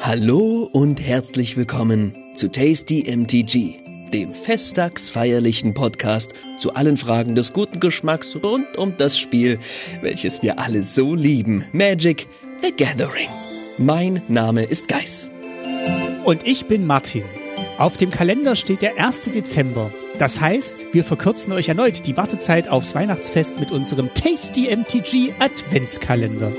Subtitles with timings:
[0.00, 3.78] Hallo und herzlich willkommen zu Tasty MTG,
[4.12, 9.58] dem festtagsfeierlichen Podcast zu allen Fragen des guten Geschmacks rund um das Spiel,
[10.00, 12.26] welches wir alle so lieben, Magic
[12.62, 13.28] the Gathering.
[13.78, 15.28] Mein Name ist Geis.
[16.24, 17.24] Und ich bin Martin.
[17.78, 19.24] Auf dem Kalender steht der 1.
[19.32, 19.90] Dezember.
[20.18, 26.52] Das heißt, wir verkürzen euch erneut die Wartezeit aufs Weihnachtsfest mit unserem Tasty MTG Adventskalender.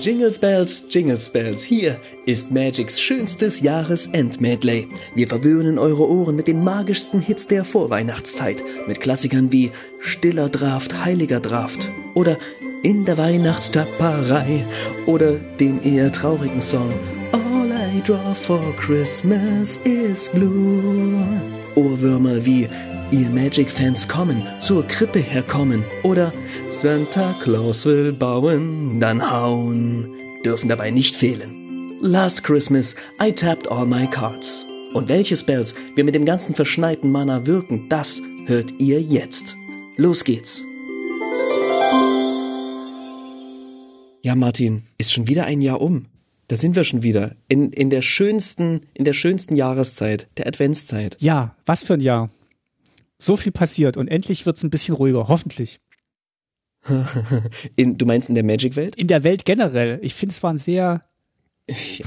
[0.00, 4.86] Jingles Bells, Jingles Bells, hier ist Magics schönstes Jahresend-Medley.
[5.16, 11.04] Wir verwöhnen eure Ohren mit den magischsten Hits der Vorweihnachtszeit, mit Klassikern wie Stiller Draft,
[11.04, 12.38] Heiliger Draft oder
[12.84, 14.64] In der Weihnachtstapperei
[15.06, 16.92] oder dem eher traurigen Song
[17.32, 21.26] All I draw for Christmas is blue.
[21.74, 22.68] Ohrwürmer wie
[23.10, 26.30] Ihr Magic-Fans kommen, zur Krippe herkommen oder
[26.68, 30.12] Santa Claus will bauen, dann hauen,
[30.44, 31.96] dürfen dabei nicht fehlen.
[32.02, 34.66] Last Christmas I tapped all my cards.
[34.92, 39.56] Und welche Spells wir mit dem ganzen verschneiten Mana wirken, das hört ihr jetzt.
[39.96, 40.62] Los geht's.
[44.20, 46.04] Ja, Martin, ist schon wieder ein Jahr um.
[46.48, 47.36] Da sind wir schon wieder.
[47.48, 51.16] In, in der schönsten, in der schönsten Jahreszeit, der Adventszeit.
[51.20, 52.28] Ja, was für ein Jahr.
[53.18, 55.80] So viel passiert und endlich wird's ein bisschen ruhiger, hoffentlich.
[57.76, 58.96] in, du meinst in der Magic-Welt?
[58.96, 59.98] In der Welt generell.
[60.02, 61.04] Ich finde, es war ein sehr,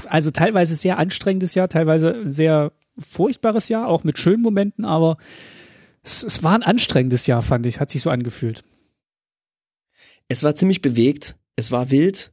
[0.08, 5.18] also teilweise sehr anstrengendes Jahr, teilweise ein sehr furchtbares Jahr, auch mit schönen Momenten, aber
[6.02, 8.64] es, es war ein anstrengendes Jahr, fand ich, hat sich so angefühlt.
[10.28, 12.32] Es war ziemlich bewegt, es war wild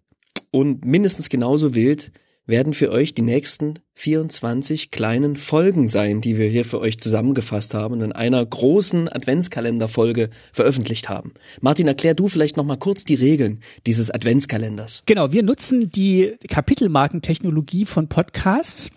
[0.52, 2.12] und mindestens genauso wild
[2.50, 7.74] werden für euch die nächsten 24 kleinen Folgen sein, die wir hier für euch zusammengefasst
[7.74, 11.34] haben und in einer großen Adventskalenderfolge veröffentlicht haben.
[11.62, 15.04] Martin, erklär du vielleicht noch mal kurz die Regeln dieses Adventskalenders.
[15.06, 18.92] Genau, wir nutzen die Kapitelmarkentechnologie von Podcasts.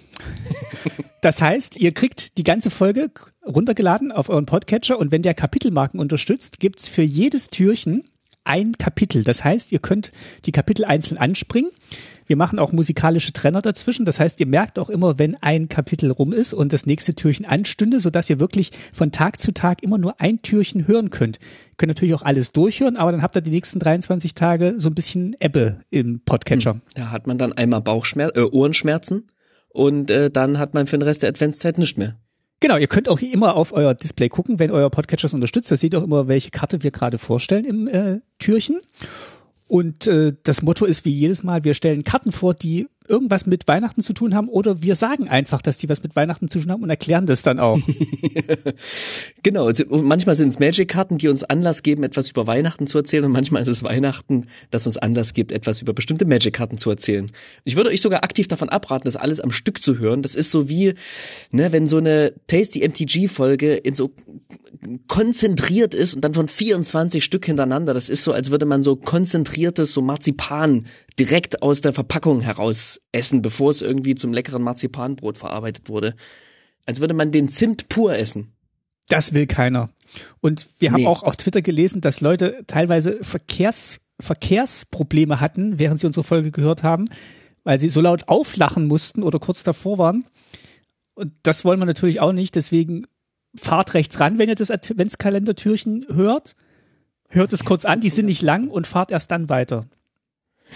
[1.20, 3.10] Das heißt, ihr kriegt die ganze Folge
[3.46, 8.02] runtergeladen auf euren Podcatcher und wenn der Kapitelmarken unterstützt, gibt's für jedes Türchen
[8.44, 9.22] ein Kapitel.
[9.24, 10.12] Das heißt, ihr könnt
[10.44, 11.70] die Kapitel einzeln anspringen.
[12.26, 14.04] Wir machen auch musikalische Trenner dazwischen.
[14.04, 17.46] Das heißt, ihr merkt auch immer, wenn ein Kapitel rum ist und das nächste Türchen
[17.46, 21.38] anstünde, sodass ihr wirklich von Tag zu Tag immer nur ein Türchen hören könnt.
[21.38, 24.88] Ihr könnt natürlich auch alles durchhören, aber dann habt ihr die nächsten 23 Tage so
[24.88, 26.80] ein bisschen Ebbe im Podcatcher.
[26.94, 29.28] Da hat man dann einmal Bauchschmerzen, äh, Ohrenschmerzen
[29.68, 32.16] und äh, dann hat man für den Rest der Adventszeit nicht mehr.
[32.62, 35.72] Genau, ihr könnt auch immer auf euer Display gucken, wenn euer Podcatcher es unterstützt.
[35.72, 38.80] Da seht ihr auch immer, welche Karte wir gerade vorstellen im äh, Türchen.
[39.72, 43.68] Und äh, das Motto ist wie jedes Mal, wir stellen Karten vor, die irgendwas mit
[43.68, 46.70] Weihnachten zu tun haben oder wir sagen einfach, dass die was mit Weihnachten zu tun
[46.70, 47.78] haben und erklären das dann auch.
[49.42, 53.32] genau, manchmal sind es Magic-Karten, die uns Anlass geben, etwas über Weihnachten zu erzählen und
[53.32, 57.30] manchmal ist es Weihnachten, das uns Anlass gibt, etwas über bestimmte Magic-Karten zu erzählen.
[57.64, 60.22] Ich würde euch sogar aktiv davon abraten, das alles am Stück zu hören.
[60.22, 60.94] Das ist so wie,
[61.52, 64.12] ne, wenn so eine Tasty MTG-Folge in so
[65.06, 67.94] konzentriert ist und dann von 24 Stück hintereinander.
[67.94, 70.86] Das ist so, als würde man so konzentriertes, so Marzipan
[71.18, 76.14] direkt aus der Verpackung heraus essen, bevor es irgendwie zum leckeren Marzipanbrot verarbeitet wurde.
[76.86, 78.52] Als würde man den Zimt pur essen.
[79.08, 79.90] Das will keiner.
[80.40, 81.06] Und wir haben nee.
[81.06, 86.82] auch auf Twitter gelesen, dass Leute teilweise Verkehrs, Verkehrsprobleme hatten, während sie unsere Folge gehört
[86.82, 87.06] haben,
[87.64, 90.24] weil sie so laut auflachen mussten oder kurz davor waren.
[91.14, 92.54] Und das wollen wir natürlich auch nicht.
[92.54, 93.06] Deswegen
[93.54, 96.56] fahrt rechts ran, wenn ihr das Adventskalendertürchen hört.
[97.28, 99.86] Hört es kurz an, die sind nicht lang und fahrt erst dann weiter.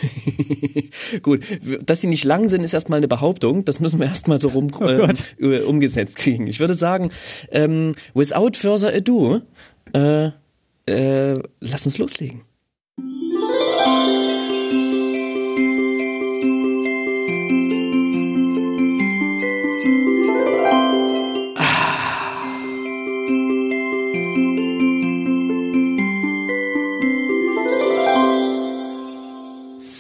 [1.23, 1.45] Gut,
[1.85, 3.65] dass sie nicht lang sind, ist erstmal eine Behauptung.
[3.65, 4.85] Das müssen wir erstmal so rum oh
[5.45, 6.47] äh, umgesetzt kriegen.
[6.47, 7.11] Ich würde sagen,
[7.51, 9.41] ähm, without further ado,
[9.93, 10.31] äh,
[10.89, 12.43] äh, lass uns loslegen.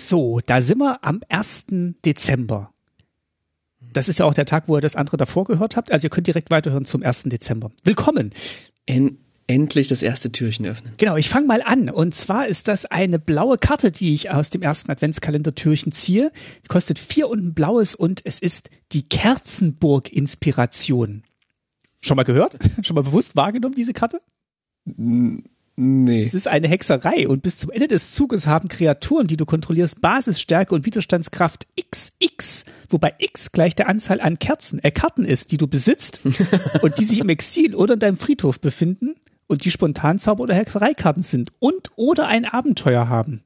[0.06, 1.66] So, da sind wir am 1.
[2.04, 2.72] Dezember.
[3.92, 5.90] Das ist ja auch der Tag, wo ihr das andere davor gehört habt.
[5.90, 7.24] Also ihr könnt direkt weiterhören zum 1.
[7.24, 7.72] Dezember.
[7.82, 8.30] Willkommen.
[8.86, 10.92] En endlich das erste Türchen öffnen.
[10.96, 11.90] Genau, ich fange mal an.
[11.90, 16.30] Und zwar ist das eine blaue Karte, die ich aus dem ersten Adventskalender-Türchen ziehe.
[16.64, 21.24] Die kostet vier und ein blaues und es ist die Kerzenburg-Inspiration.
[22.00, 22.56] Schon mal gehört?
[22.82, 24.20] Schon mal bewusst wahrgenommen, diese Karte?
[25.78, 26.24] Nee.
[26.24, 30.00] Es ist eine Hexerei und bis zum Ende des Zuges haben Kreaturen, die du kontrollierst,
[30.00, 35.58] Basisstärke und Widerstandskraft XX, wobei X gleich der Anzahl an Kerzen, äh, Karten ist, die
[35.58, 36.22] du besitzt
[36.82, 39.16] und die sich im Exil oder in deinem Friedhof befinden
[39.48, 43.42] und die Spontanzauber oder Hexereikarten sind und oder ein Abenteuer haben.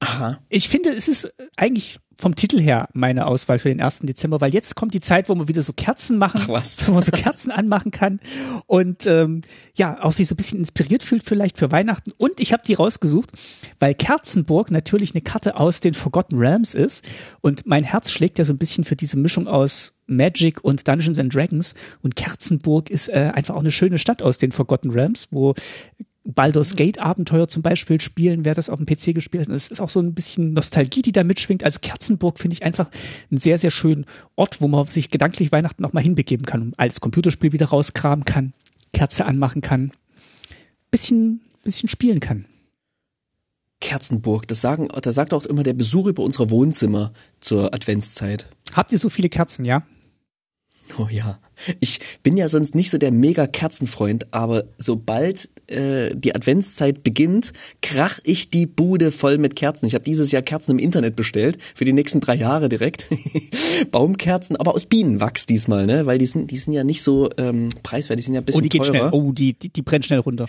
[0.00, 0.38] Aha.
[0.48, 4.00] Ich finde, es ist eigentlich vom Titel her meine Auswahl für den 1.
[4.00, 6.76] Dezember, weil jetzt kommt die Zeit, wo man wieder so Kerzen machen, Ach was.
[6.86, 8.18] wo man so Kerzen anmachen kann
[8.66, 9.40] und ähm,
[9.74, 12.12] ja, auch sich so ein bisschen inspiriert fühlt vielleicht für Weihnachten.
[12.16, 13.30] Und ich habe die rausgesucht,
[13.78, 17.04] weil Kerzenburg natürlich eine Karte aus den Forgotten Realms ist
[17.40, 21.18] und mein Herz schlägt ja so ein bisschen für diese Mischung aus Magic und Dungeons
[21.18, 25.28] and Dragons und Kerzenburg ist äh, einfach auch eine schöne Stadt aus den Forgotten Realms,
[25.30, 25.54] wo
[26.34, 29.54] Baldur's Gate Abenteuer zum Beispiel spielen, wer das auf dem PC gespielt hat.
[29.54, 31.64] Es ist auch so ein bisschen Nostalgie, die da mitschwingt.
[31.64, 32.90] Also Kerzenburg finde ich einfach
[33.30, 34.04] einen sehr, sehr schönen
[34.36, 38.26] Ort, wo man sich gedanklich Weihnachten auch mal hinbegeben kann und als Computerspiel wieder rauskramen
[38.26, 38.52] kann,
[38.92, 39.92] Kerze anmachen kann,
[40.90, 42.44] bisschen, bisschen spielen kann.
[43.80, 48.48] Kerzenburg, das sagen, da sagt auch immer der Besuch über unsere Wohnzimmer zur Adventszeit.
[48.74, 49.82] Habt ihr so viele Kerzen, ja?
[50.98, 51.38] Oh ja.
[51.80, 57.52] Ich bin ja sonst nicht so der mega Kerzenfreund, aber sobald äh, die Adventszeit beginnt,
[57.82, 59.86] krach ich die Bude voll mit Kerzen.
[59.86, 63.06] Ich habe dieses Jahr Kerzen im Internet bestellt, für die nächsten drei Jahre direkt.
[63.90, 66.06] Baumkerzen, aber aus Bienenwachs diesmal, ne?
[66.06, 68.60] Weil die sind, die sind ja nicht so ähm, preiswert, die sind ja ein bisschen
[68.60, 69.10] Oh, die geht teurer.
[69.10, 69.10] schnell.
[69.12, 70.46] Oh, die, die, die brennt schnell runter.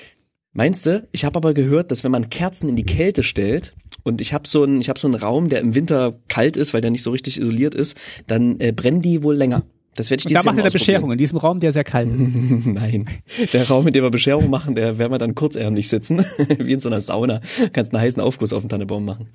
[0.53, 1.07] Meinst du?
[1.11, 4.47] Ich habe aber gehört, dass wenn man Kerzen in die Kälte stellt und ich habe
[4.47, 7.03] so einen, ich habe so einen Raum, der im Winter kalt ist, weil der nicht
[7.03, 7.95] so richtig isoliert ist,
[8.25, 9.63] dann äh, brennen die wohl länger.
[9.99, 12.09] Das werde ich Und da macht er eine Bescherung in diesem Raum, der sehr kalt
[12.09, 12.19] ist.
[12.65, 13.09] Nein,
[13.51, 16.19] der Raum, in dem wir Bescherung machen, der werden wir dann kurzärmlich sitzen,
[16.57, 17.41] wie in so einer Sauna.
[17.73, 19.27] Kannst einen heißen Aufguss auf den Tannebaum machen.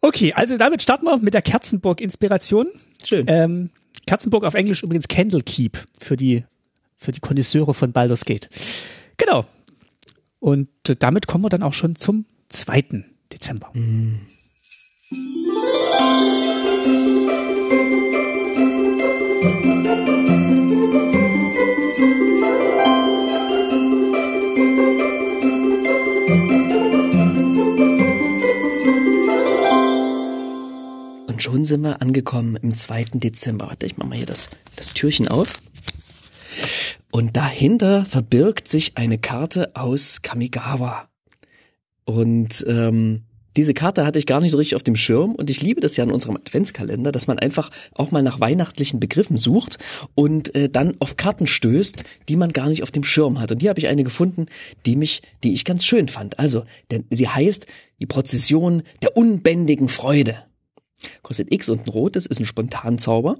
[0.00, 2.68] Okay, also damit starten wir mit der Kerzenburg-Inspiration.
[3.04, 3.26] Schön.
[3.28, 3.68] Ähm,
[4.06, 6.44] Kerzenburg auf Englisch übrigens Candlekeep für die,
[6.96, 8.48] für die Konnoisseure von Baldur's Gate.
[9.18, 9.44] Genau.
[10.40, 10.70] Und
[11.00, 13.04] damit kommen wir dann auch schon zum 2.
[13.30, 13.70] Dezember.
[13.74, 14.20] Mm.
[31.34, 33.06] Und schon sind wir angekommen im 2.
[33.14, 33.66] Dezember.
[33.66, 35.60] Warte, ich mach mal hier das, das Türchen auf.
[37.10, 41.08] Und dahinter verbirgt sich eine Karte aus Kamigawa.
[42.04, 43.24] Und ähm,
[43.56, 45.96] diese Karte hatte ich gar nicht so richtig auf dem Schirm und ich liebe das
[45.96, 49.78] ja in unserem Adventskalender, dass man einfach auch mal nach weihnachtlichen Begriffen sucht
[50.14, 53.50] und äh, dann auf Karten stößt, die man gar nicht auf dem Schirm hat.
[53.50, 54.46] Und hier habe ich eine gefunden,
[54.86, 56.38] die mich, die ich ganz schön fand.
[56.38, 57.66] Also, denn sie heißt
[58.00, 60.44] die Prozession der unbändigen Freude.
[61.22, 63.36] Kostet X und ein rotes, ist ein Spontanzauber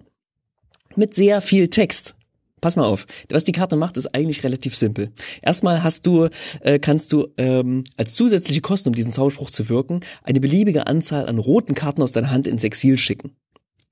[0.97, 2.15] mit sehr viel Text.
[2.61, 5.13] Pass mal auf, was die Karte macht, ist eigentlich relativ simpel.
[5.43, 6.29] Erstmal hast du,
[6.61, 11.27] äh, kannst du ähm, als zusätzliche Kosten, um diesen Zauberspruch zu wirken, eine beliebige Anzahl
[11.27, 13.33] an roten Karten aus deiner Hand ins Exil schicken.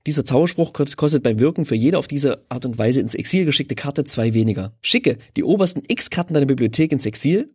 [0.07, 3.75] Dieser Zauberspruch kostet beim Wirken für jede auf diese Art und Weise ins Exil geschickte
[3.75, 4.73] Karte zwei weniger.
[4.81, 7.47] Schicke die obersten X Karten deiner Bibliothek ins Exil.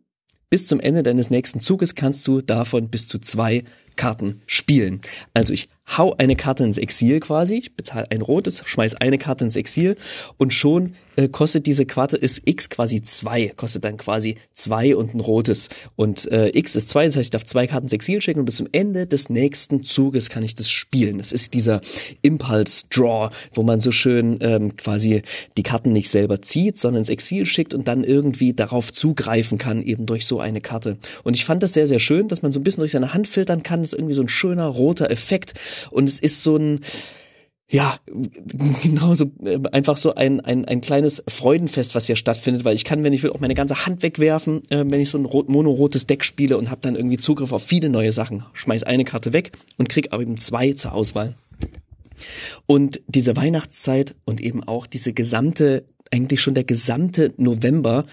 [0.49, 3.65] Bis zum Ende deines nächsten Zuges kannst du davon bis zu zwei
[3.99, 5.01] Karten spielen.
[5.33, 5.67] Also ich
[5.97, 9.97] hau eine Karte ins Exil quasi, ich bezahle ein rotes, schmeiß eine Karte ins Exil
[10.37, 15.13] und schon äh, kostet diese Karte ist X quasi zwei, kostet dann quasi zwei und
[15.13, 15.67] ein rotes.
[15.97, 18.45] Und äh, X ist zwei, das heißt, ich darf zwei Karten ins Exil schicken und
[18.45, 21.17] bis zum Ende des nächsten Zuges kann ich das spielen.
[21.17, 21.81] Das ist dieser
[22.21, 25.23] Impulse-Draw, wo man so schön ähm, quasi
[25.57, 29.81] die Karten nicht selber zieht, sondern ins Exil schickt und dann irgendwie darauf zugreifen kann,
[29.81, 30.97] eben durch so eine Karte.
[31.23, 33.27] Und ich fand das sehr, sehr schön, dass man so ein bisschen durch seine Hand
[33.27, 33.85] filtern kann.
[33.93, 35.53] Ist irgendwie so ein schöner roter Effekt.
[35.91, 36.81] Und es ist so ein,
[37.69, 37.97] ja,
[38.83, 43.03] genauso äh, einfach so ein, ein, ein kleines Freudenfest, was hier stattfindet, weil ich kann,
[43.03, 46.07] wenn ich will, auch meine ganze Hand wegwerfen, äh, wenn ich so ein rot, monorotes
[46.07, 48.43] Deck spiele und habe dann irgendwie Zugriff auf viele neue Sachen.
[48.53, 51.35] Schmeiß eine Karte weg und krieg aber eben zwei zur Auswahl.
[52.65, 58.05] Und diese Weihnachtszeit und eben auch diese gesamte, eigentlich schon der gesamte November,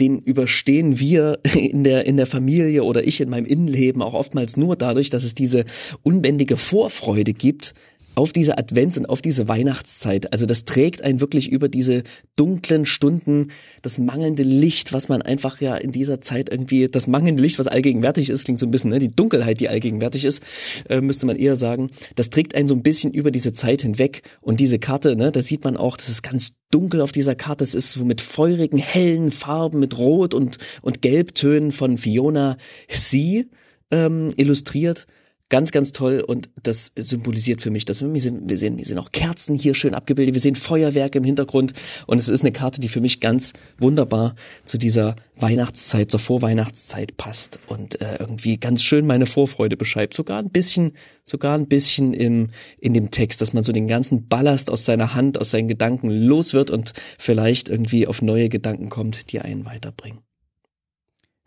[0.00, 4.56] den überstehen wir in der, in der Familie oder ich in meinem Innenleben auch oftmals
[4.56, 5.64] nur dadurch, dass es diese
[6.02, 7.74] unbändige Vorfreude gibt
[8.18, 10.32] auf diese Advents- und auf diese Weihnachtszeit.
[10.32, 12.02] Also das trägt einen wirklich über diese
[12.34, 17.40] dunklen Stunden, das mangelnde Licht, was man einfach ja in dieser Zeit irgendwie, das mangelnde
[17.40, 18.98] Licht, was allgegenwärtig ist, klingt so ein bisschen, ne?
[18.98, 20.42] die Dunkelheit, die allgegenwärtig ist,
[20.88, 24.22] äh, müsste man eher sagen, das trägt einen so ein bisschen über diese Zeit hinweg.
[24.40, 27.62] Und diese Karte, ne, da sieht man auch, das ist ganz dunkel auf dieser Karte.
[27.62, 32.56] Es ist so mit feurigen, hellen Farben, mit Rot und, und Gelbtönen von Fiona
[32.88, 33.46] C.
[33.92, 35.06] Ähm, illustriert.
[35.50, 38.98] Ganz, ganz toll und das symbolisiert für mich, dass wir sehen, wir sehen, wir sehen
[38.98, 41.72] auch Kerzen hier schön abgebildet, wir sehen Feuerwerke im Hintergrund
[42.06, 44.34] und es ist eine Karte, die für mich ganz wunderbar
[44.66, 50.12] zu dieser Weihnachtszeit, zur Vorweihnachtszeit passt und äh, irgendwie ganz schön meine Vorfreude beschreibt.
[50.12, 50.92] Sogar ein bisschen,
[51.24, 55.14] sogar ein bisschen im, in dem Text, dass man so den ganzen Ballast aus seiner
[55.14, 59.64] Hand, aus seinen Gedanken los wird und vielleicht irgendwie auf neue Gedanken kommt, die einen
[59.64, 60.27] weiterbringen.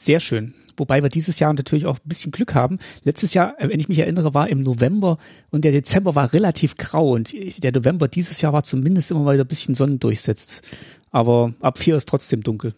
[0.01, 0.55] Sehr schön.
[0.77, 2.79] Wobei wir dieses Jahr natürlich auch ein bisschen Glück haben.
[3.03, 5.17] Letztes Jahr, äh, wenn ich mich erinnere, war im November
[5.51, 7.31] und der Dezember war relativ grau und
[7.63, 10.63] der November dieses Jahr war zumindest immer mal wieder ein bisschen sonnendurchsetzt.
[11.11, 12.73] Aber ab vier ist trotzdem dunkel.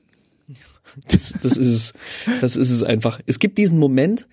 [1.08, 1.94] Das, das ist es.
[2.42, 3.22] Das ist es einfach.
[3.26, 4.28] Es gibt diesen Moment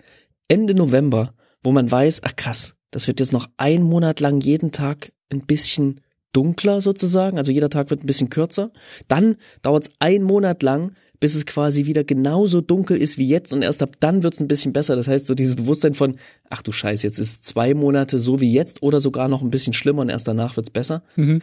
[0.49, 1.33] Ende November,
[1.63, 5.45] wo man weiß, ach krass, das wird jetzt noch ein Monat lang jeden Tag ein
[5.45, 6.01] bisschen
[6.33, 7.37] dunkler sozusagen.
[7.37, 8.73] Also jeder Tag wird ein bisschen kürzer.
[9.07, 13.53] Dann dauert es ein Monat lang, bis es quasi wieder genauso dunkel ist wie jetzt
[13.53, 14.95] und erst ab dann wird es ein bisschen besser.
[14.95, 16.17] Das heißt, so dieses Bewusstsein von,
[16.49, 19.73] ach du Scheiß, jetzt ist zwei Monate so wie jetzt oder sogar noch ein bisschen
[19.73, 21.03] schlimmer und erst danach wird's besser.
[21.15, 21.41] Mhm.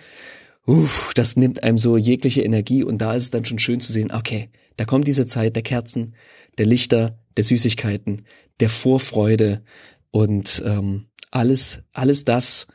[0.66, 3.92] Uff, das nimmt einem so jegliche Energie und da ist es dann schon schön zu
[3.92, 6.14] sehen, okay, da kommt diese Zeit der Kerzen,
[6.58, 8.23] der Lichter, der Süßigkeiten,
[8.58, 9.62] der Vorfreude
[10.11, 12.66] und ähm, alles, alles das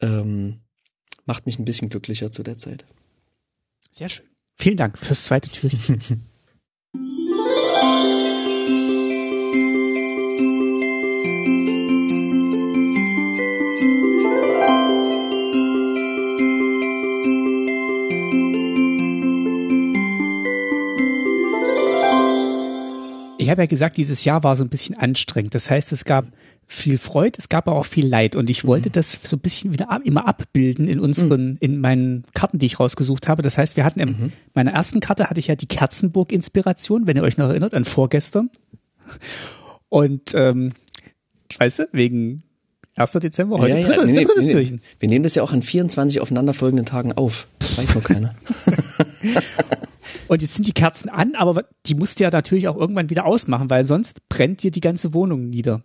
[0.00, 0.60] ähm,
[1.24, 2.84] macht mich ein bisschen glücklicher zu der Zeit.
[3.90, 4.33] Sehr schön.
[4.56, 6.26] Vielen Dank fürs zweite Türchen.
[23.44, 25.54] Ich habe ja gesagt, dieses Jahr war so ein bisschen anstrengend.
[25.54, 26.24] Das heißt, es gab
[26.66, 28.36] viel Freude, es gab aber auch viel Leid.
[28.36, 32.24] Und ich wollte das so ein bisschen wieder ab, immer abbilden in unseren, in meinen
[32.34, 33.42] Karten, die ich rausgesucht habe.
[33.42, 37.22] Das heißt, wir hatten in meiner ersten Karte hatte ich ja die Kerzenburg-Inspiration, wenn ihr
[37.22, 38.50] euch noch erinnert, an vorgestern.
[39.88, 40.72] Und ähm,
[41.58, 42.42] weißt du, wegen
[42.96, 43.12] 1.
[43.12, 44.80] Dezember, heute Ja, ja, drittes, nee, nee, drittes nee, Türchen.
[44.98, 47.48] Wir nehmen das ja auch an 24 aufeinanderfolgenden Tagen auf.
[47.58, 48.34] Das weiß nur keiner.
[50.28, 53.26] Und jetzt sind die Kerzen an, aber die musst du ja natürlich auch irgendwann wieder
[53.26, 55.82] ausmachen, weil sonst brennt dir die ganze Wohnung nieder.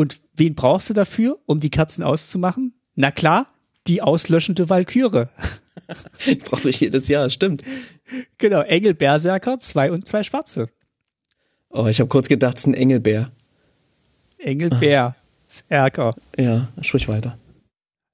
[0.00, 2.72] Und wen brauchst du dafür, um die Kerzen auszumachen?
[2.94, 3.48] Na klar,
[3.86, 5.28] die auslöschende Walküre.
[6.44, 7.62] Brauche ich jedes Jahr, stimmt.
[8.38, 10.70] Genau, Engel Berserker, zwei und zwei Schwarze.
[11.68, 13.30] Oh, ich habe kurz gedacht, es ist ein Engelbär.
[14.38, 16.12] Engel Berserker.
[16.38, 17.36] Ja, sprich weiter.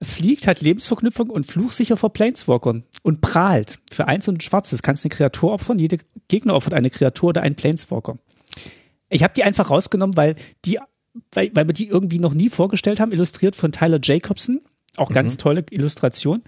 [0.02, 3.78] Fliegt, hat Lebensverknüpfung und fluchsicher vor Planeswalkern und prahlt.
[3.92, 5.78] Für eins und ein schwarzes kannst du eine Kreatur opfern.
[5.78, 8.18] Jede Gegner opfert eine Kreatur oder einen Planeswalker.
[9.08, 10.80] Ich habe die einfach rausgenommen, weil die,
[11.32, 14.60] weil, weil wir die irgendwie noch nie vorgestellt haben, illustriert von Tyler Jacobson.
[14.98, 16.42] Auch ganz tolle Illustration.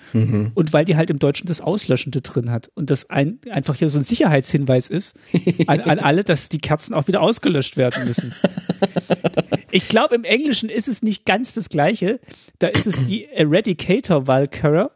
[0.54, 2.70] Und weil die halt im Deutschen das Auslöschende drin hat.
[2.74, 5.18] Und das ein, einfach hier so ein Sicherheitshinweis ist
[5.66, 8.32] an, an alle, dass die Kerzen auch wieder ausgelöscht werden müssen.
[9.70, 12.20] Ich glaube, im Englischen ist es nicht ganz das Gleiche.
[12.58, 14.90] Da ist es die Eradicator Valkyra.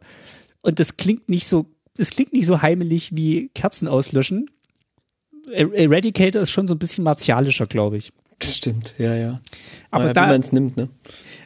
[0.63, 4.49] Und das klingt nicht so, das klingt nicht so heimelig wie Kerzen auslöschen.
[5.51, 8.13] Er- Eradicator ist schon so ein bisschen martialischer, glaube ich.
[8.39, 9.35] Das stimmt, ja, ja.
[9.91, 10.89] Aber ja, da- man es nimmt, ne?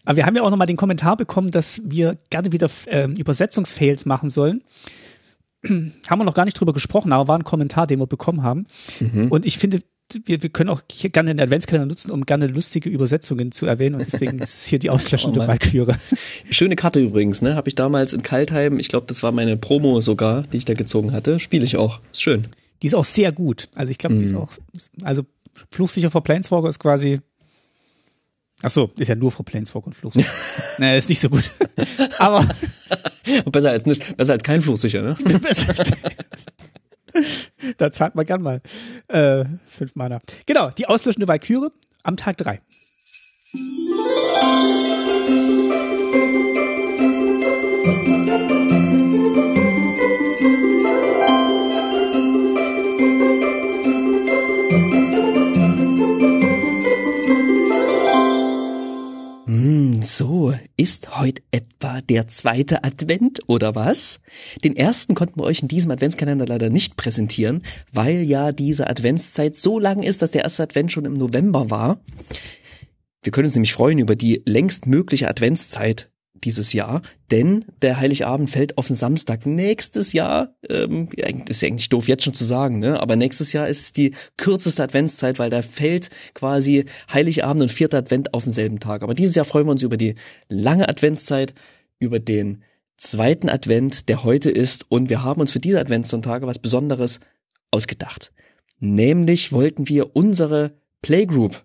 [0.05, 4.05] Aber wir haben ja auch nochmal den Kommentar bekommen, dass wir gerne wieder ähm, Übersetzungsfails
[4.05, 4.63] machen sollen.
[5.65, 8.67] haben wir noch gar nicht drüber gesprochen, aber war ein Kommentar, den wir bekommen haben.
[9.29, 9.81] Und ich finde,
[10.25, 13.95] wir, wir können auch hier gerne den Adventskalender nutzen, um gerne lustige Übersetzungen zu erwähnen.
[13.95, 15.45] Und deswegen ist hier die auslöschende.
[15.45, 15.95] Valkyrie.
[16.49, 17.55] Schöne Karte übrigens, ne?
[17.55, 20.73] Habe ich damals in Kaltheim, ich glaube, das war meine Promo sogar, die ich da
[20.75, 21.39] gezogen hatte.
[21.39, 21.99] Spiele ich auch.
[22.13, 22.43] Ist schön.
[22.81, 23.69] Die ist auch sehr gut.
[23.75, 24.51] Also ich glaube, die ist auch,
[25.03, 25.23] also
[25.71, 27.19] Fluchsicher vor Planeswalker ist quasi,
[28.61, 30.31] ach so, ist ja nur vor Planeswalker und Fluchsicher.
[30.77, 31.43] naja, ist nicht so gut.
[32.17, 32.47] Aber
[33.51, 35.15] Besser als nicht, besser als kein Fluchsicher, ne?
[37.77, 38.61] da zahlt man gern mal
[39.07, 40.19] äh, fünf Mana.
[40.45, 41.69] Genau, die auslöschende Valkyrie
[42.03, 42.61] am Tag drei.
[60.01, 64.19] So, ist heute etwa der zweite Advent oder was?
[64.63, 69.55] Den ersten konnten wir euch in diesem Adventskalender leider nicht präsentieren, weil ja diese Adventszeit
[69.55, 71.99] so lang ist, dass der erste Advent schon im November war.
[73.23, 76.09] Wir können uns nämlich freuen über die längst mögliche Adventszeit
[76.43, 77.01] dieses Jahr,
[77.31, 80.55] denn der Heiligabend fällt auf den Samstag nächstes Jahr.
[80.69, 81.09] Ähm,
[81.47, 82.99] ist ja eigentlich doof jetzt schon zu sagen, ne?
[82.99, 88.33] Aber nächstes Jahr ist die kürzeste Adventszeit, weil da fällt quasi Heiligabend und vierter Advent
[88.33, 89.03] auf denselben Tag.
[89.03, 90.15] Aber dieses Jahr freuen wir uns über die
[90.49, 91.53] lange Adventszeit,
[91.99, 92.63] über den
[92.97, 97.19] zweiten Advent, der heute ist, und wir haben uns für diese Adventssonntage was Besonderes
[97.71, 98.31] ausgedacht.
[98.79, 101.63] Nämlich wollten wir unsere Playgroup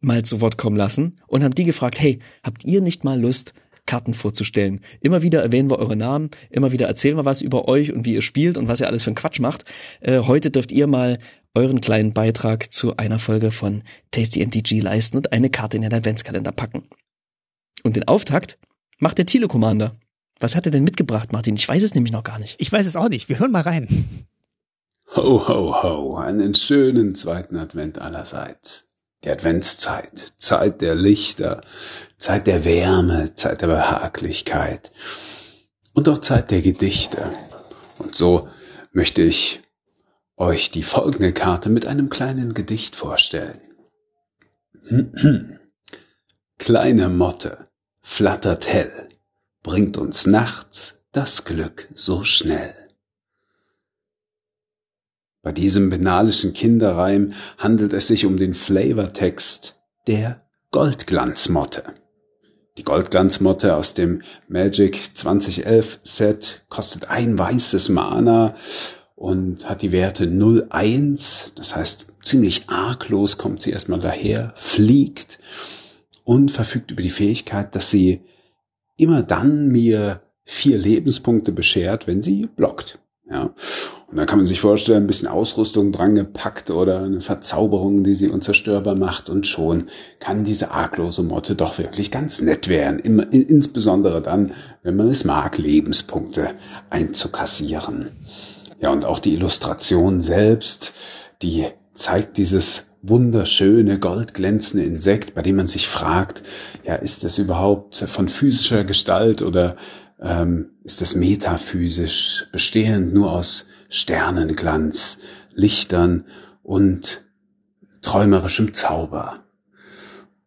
[0.00, 3.54] mal zu Wort kommen lassen und haben die gefragt, hey, habt ihr nicht mal Lust,
[3.86, 4.80] Karten vorzustellen?
[5.00, 8.14] Immer wieder erwähnen wir eure Namen, immer wieder erzählen wir was über euch und wie
[8.14, 9.64] ihr spielt und was ihr alles für einen Quatsch macht.
[10.00, 11.18] Äh, heute dürft ihr mal
[11.54, 15.94] euren kleinen Beitrag zu einer Folge von Tasty MTG leisten und eine Karte in den
[15.94, 16.84] Adventskalender packen.
[17.82, 18.58] Und den Auftakt
[18.98, 19.92] macht der Commander.
[20.40, 21.54] Was hat er denn mitgebracht, Martin?
[21.54, 22.56] Ich weiß es nämlich noch gar nicht.
[22.58, 23.28] Ich weiß es auch nicht.
[23.28, 23.88] Wir hören mal rein.
[25.16, 28.83] Ho, ho, ho, einen schönen zweiten Advent allerseits.
[29.24, 31.62] Die Adventszeit, Zeit der Lichter,
[32.18, 34.92] Zeit der Wärme, Zeit der Behaglichkeit
[35.94, 37.30] und auch Zeit der Gedichte.
[37.98, 38.48] Und so
[38.92, 39.62] möchte ich
[40.36, 43.60] euch die folgende Karte mit einem kleinen Gedicht vorstellen.
[46.58, 47.68] Kleine Motte
[48.02, 49.08] flattert hell,
[49.62, 52.83] bringt uns nachts das Glück so schnell.
[55.44, 61.84] Bei diesem benalischen Kinderreim handelt es sich um den Flavortext der Goldglanzmotte.
[62.78, 68.54] Die Goldglanzmotte aus dem Magic 2011 Set kostet ein weißes Mana
[69.14, 75.38] und hat die Werte 01, das heißt ziemlich arglos kommt sie erstmal daher, fliegt
[76.24, 78.22] und verfügt über die Fähigkeit, dass sie
[78.96, 82.98] immer dann mir vier Lebenspunkte beschert, wenn sie blockt.
[83.28, 83.54] Ja.
[84.14, 88.14] Und da kann man sich vorstellen, ein bisschen Ausrüstung dran gepackt oder eine Verzauberung, die
[88.14, 89.88] sie unzerstörbar macht und schon
[90.20, 93.00] kann diese arglose Motte doch wirklich ganz nett werden.
[93.00, 94.52] Immer, insbesondere dann,
[94.84, 96.50] wenn man es mag, Lebenspunkte
[96.90, 98.10] einzukassieren.
[98.80, 100.92] Ja, und auch die Illustration selbst,
[101.42, 106.44] die zeigt dieses wunderschöne, goldglänzende Insekt, bei dem man sich fragt,
[106.84, 109.74] ja, ist das überhaupt von physischer Gestalt oder
[110.22, 115.18] ähm, ist es metaphysisch, bestehend nur aus Sternenglanz,
[115.52, 116.24] Lichtern
[116.62, 117.24] und
[118.02, 119.44] träumerischem Zauber.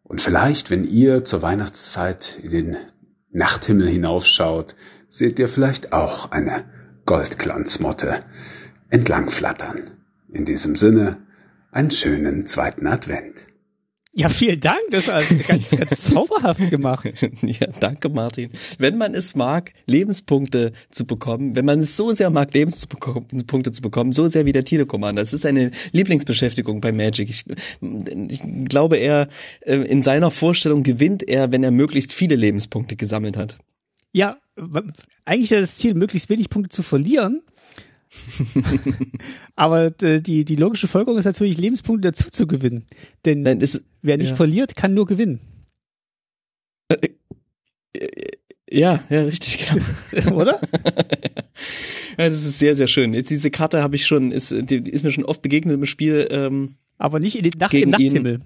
[0.02, 2.76] Und vielleicht, wenn ihr zur Weihnachtszeit in den
[3.30, 4.74] Nachthimmel hinaufschaut,
[5.08, 6.64] seht ihr vielleicht auch eine
[7.04, 8.24] Goldglanzmotte
[8.90, 9.90] entlangflattern.
[10.32, 11.18] In diesem Sinne,
[11.70, 13.47] einen schönen zweiten Advent.
[14.14, 14.80] Ja, vielen Dank.
[14.90, 17.08] Das war ganz, ganz zauberhaft gemacht.
[17.42, 18.50] ja, danke, Martin.
[18.78, 23.82] Wenn man es mag, Lebenspunkte zu bekommen, wenn man es so sehr mag, Lebenspunkte zu
[23.82, 25.22] bekommen, so sehr wie der Tide Commander.
[25.22, 27.30] Es ist eine Lieblingsbeschäftigung bei Magic.
[27.30, 27.44] Ich,
[28.28, 29.28] ich glaube, er
[29.60, 33.58] äh, in seiner Vorstellung gewinnt er, wenn er möglichst viele Lebenspunkte gesammelt hat.
[34.12, 34.38] Ja,
[35.24, 37.42] eigentlich ist das Ziel, möglichst wenig Punkte zu verlieren.
[39.56, 42.86] Aber äh, die, die logische Folgerung ist natürlich, Lebenspunkte dazu zu gewinnen.
[43.24, 44.36] Denn Nein, ist, wer nicht ja.
[44.36, 45.40] verliert, kann nur gewinnen.
[46.88, 47.08] Äh,
[47.94, 48.08] äh,
[48.70, 49.70] ja, ja, richtig,
[50.12, 50.36] genau.
[50.36, 50.60] Oder?
[52.18, 53.14] ja, das ist sehr, sehr schön.
[53.14, 56.28] Jetzt diese Karte habe ich schon, ist, die ist mir schon oft begegnet im Spiel.
[56.30, 58.40] Ähm, Aber nicht in den Nacht, im Nachthimmel.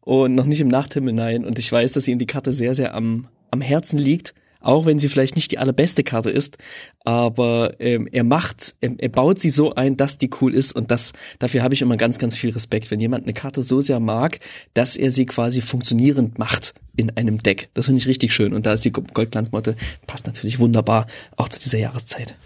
[0.00, 1.44] Und noch nicht im Nachthimmel, nein.
[1.44, 4.98] Und ich weiß, dass ihm die Karte sehr, sehr am, am Herzen liegt auch wenn
[4.98, 6.56] sie vielleicht nicht die allerbeste Karte ist,
[7.04, 10.90] aber ähm, er macht, er, er baut sie so ein, dass die cool ist und
[10.90, 14.00] das, dafür habe ich immer ganz, ganz viel Respekt, wenn jemand eine Karte so sehr
[14.00, 14.40] mag,
[14.72, 17.68] dass er sie quasi funktionierend macht in einem Deck.
[17.74, 21.60] Das finde ich richtig schön und da ist die Goldglanzmotte, passt natürlich wunderbar auch zu
[21.60, 22.36] dieser Jahreszeit.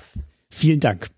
[0.51, 1.09] Vielen Dank.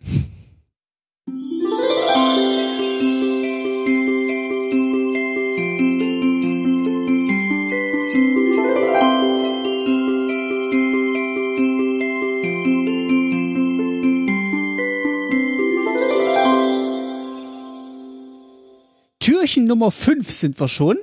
[19.51, 20.97] Türchen Nummer 5 sind wir schon.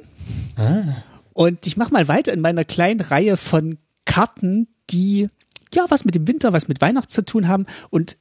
[0.55, 1.03] Ah.
[1.33, 5.27] Und ich mache mal weiter in meiner kleinen Reihe von Karten, die
[5.73, 7.65] ja was mit dem Winter, was mit Weihnachten zu tun haben.
[7.89, 8.15] Und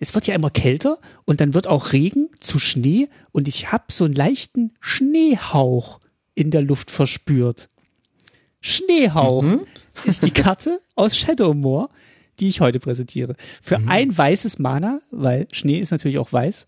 [0.00, 3.84] es wird ja immer kälter und dann wird auch Regen zu Schnee und ich habe
[3.90, 6.00] so einen leichten Schneehauch
[6.34, 7.68] in der Luft verspürt.
[8.60, 9.60] Schneehauch mhm.
[10.04, 11.90] ist die Karte aus Shadowmoor,
[12.40, 13.36] die ich heute präsentiere.
[13.62, 13.90] Für mhm.
[13.90, 16.66] ein weißes Mana, weil Schnee ist natürlich auch weiß,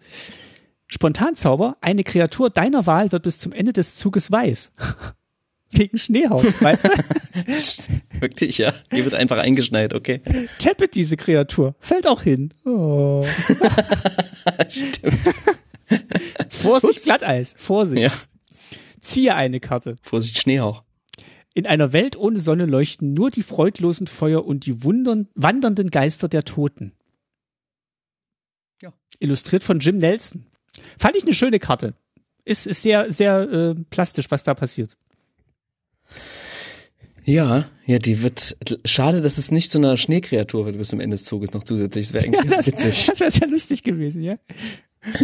[0.88, 4.72] Spontanzauber, eine Kreatur deiner Wahl wird bis zum Ende des Zuges weiß.
[5.70, 6.88] Wegen Schneehauch, weißt du?
[8.20, 8.72] Wirklich, ja.
[8.90, 10.22] Die wird einfach eingeschneit, okay.
[10.58, 11.74] Tappe diese Kreatur.
[11.78, 12.54] Fällt auch hin.
[12.64, 13.22] Oh.
[14.70, 15.30] Stimmt.
[16.48, 17.54] Vorsicht, Glatteis.
[17.58, 18.02] Vorsicht.
[18.02, 18.12] Ja.
[19.02, 19.96] Ziehe eine Karte.
[20.00, 20.84] Vorsicht, Schneehauch.
[21.52, 26.28] In einer Welt ohne Sonne leuchten nur die freudlosen Feuer und die wundern, wandernden Geister
[26.28, 26.92] der Toten.
[28.80, 28.94] Ja.
[29.18, 30.46] Illustriert von Jim Nelson.
[30.98, 31.94] Fand ich eine schöne Karte.
[32.44, 34.96] Ist, ist sehr, sehr äh, plastisch, was da passiert.
[37.24, 38.56] Ja, ja, die wird.
[38.86, 42.06] Schade, dass es nicht zu einer Schneekreatur wird bis zum Ende des Zuges noch zusätzlich.
[42.06, 43.06] Das wäre eigentlich ja, das, witzig.
[43.08, 44.38] Das wäre sehr lustig gewesen, ja.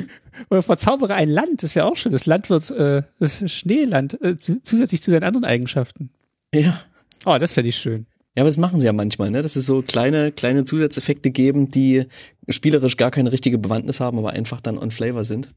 [0.51, 2.13] Oder verzaubere ein Land, das wäre auch schön.
[2.13, 6.11] Das Land wird äh, das Schneeland äh, zusätzlich zu seinen anderen Eigenschaften.
[6.53, 6.83] Ja.
[7.25, 8.07] Oh, das fände ich schön.
[8.37, 9.43] Ja, aber das machen sie ja manchmal, ne?
[9.43, 12.07] Dass es so kleine, kleine Zusatzeffekte geben, die
[12.49, 15.49] spielerisch gar keine richtige Bewandtnis haben, aber einfach dann on Flavor sind.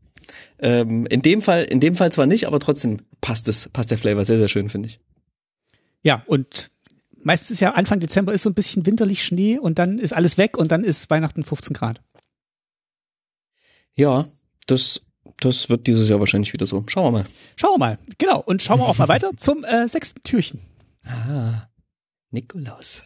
[0.60, 3.98] Ähm, in dem Fall, in dem Fall zwar nicht, aber trotzdem passt es, passt der
[3.98, 5.00] Flavor sehr, sehr schön, finde ich.
[6.04, 6.70] Ja, und
[7.24, 10.58] meistens ja Anfang Dezember ist so ein bisschen winterlich Schnee und dann ist alles weg
[10.58, 12.02] und dann ist Weihnachten 15 Grad.
[13.96, 14.28] Ja,
[14.68, 15.02] das,
[15.40, 16.84] das wird dieses Jahr wahrscheinlich wieder so.
[16.88, 17.26] Schauen wir mal.
[17.56, 18.00] Schauen wir mal.
[18.20, 18.42] Genau.
[18.42, 20.60] Und schauen wir auch mal weiter zum äh, sechsten Türchen.
[21.06, 21.67] Ah,
[22.38, 23.02] Nikolaus.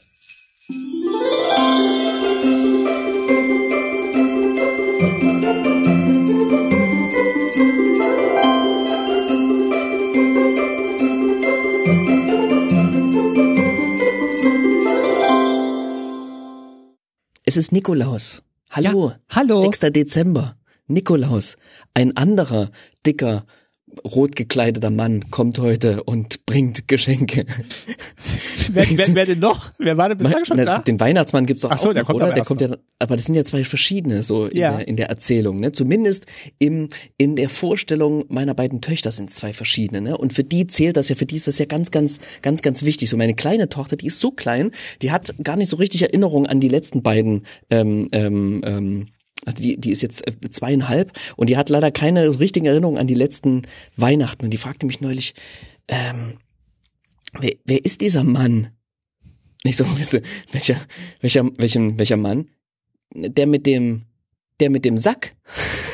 [17.45, 18.43] Es ist Nikolaus.
[18.69, 19.11] Hallo.
[19.11, 19.61] Ja, hallo.
[19.61, 19.79] 6.
[19.93, 20.57] Dezember.
[20.87, 21.55] Nikolaus.
[21.93, 22.69] Ein anderer,
[23.05, 23.45] dicker,
[24.05, 27.45] rot gekleideter Mann kommt heute und bringt Geschenke.
[28.71, 29.69] wer, wer, wer denn noch?
[29.77, 30.79] Wer war denn bislang schon da?
[30.79, 32.25] Den Weihnachtsmann gibt's doch Ach so, auch der noch, kommt oder?
[32.25, 34.77] aber Der kommt ja, aber das sind ja zwei verschiedene so in, Ja.
[34.77, 35.71] der, in der Erzählung, ne?
[35.71, 36.25] Zumindest
[36.59, 40.17] im in der Vorstellung meiner beiden Töchter sind zwei verschiedene, ne?
[40.17, 42.83] Und für die zählt das ja, für die ist das ja ganz, ganz, ganz, ganz
[42.83, 43.09] wichtig.
[43.09, 46.45] So meine kleine Tochter, die ist so klein, die hat gar nicht so richtig Erinnerung
[46.45, 49.07] an die letzten beiden ähm, ähm, ähm,
[49.45, 53.07] also die, die ist jetzt äh, zweieinhalb und die hat leider keine richtigen Erinnerungen an
[53.07, 53.63] die letzten
[53.97, 54.45] Weihnachten.
[54.45, 55.33] Und die fragte mich neulich,
[55.87, 56.37] ähm,
[57.39, 58.69] wer, wer ist dieser Mann?
[59.63, 59.85] Ich so,
[60.51, 60.75] welcher,
[61.21, 62.49] welcher, welchen, welcher Mann?
[63.13, 64.03] Der mit dem,
[64.59, 65.35] der mit dem Sack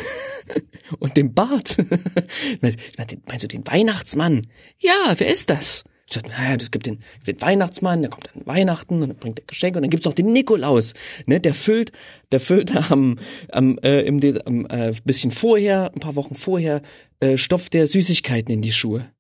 [1.00, 1.78] und dem Bart.
[2.62, 4.42] Meinst du den Weihnachtsmann?
[4.78, 5.84] Ja, wer ist das?
[6.10, 9.46] Ich naja, es gibt den, den Weihnachtsmann, der kommt an Weihnachten und dann bringt er
[9.46, 10.94] Geschenke und dann gibt's noch den Nikolaus,
[11.26, 11.92] ne, der füllt,
[12.32, 13.20] der füllt am,
[13.52, 16.82] am, äh, im, am äh, bisschen vorher, ein paar Wochen vorher,
[17.20, 19.12] äh, stopft der Süßigkeiten in die Schuhe.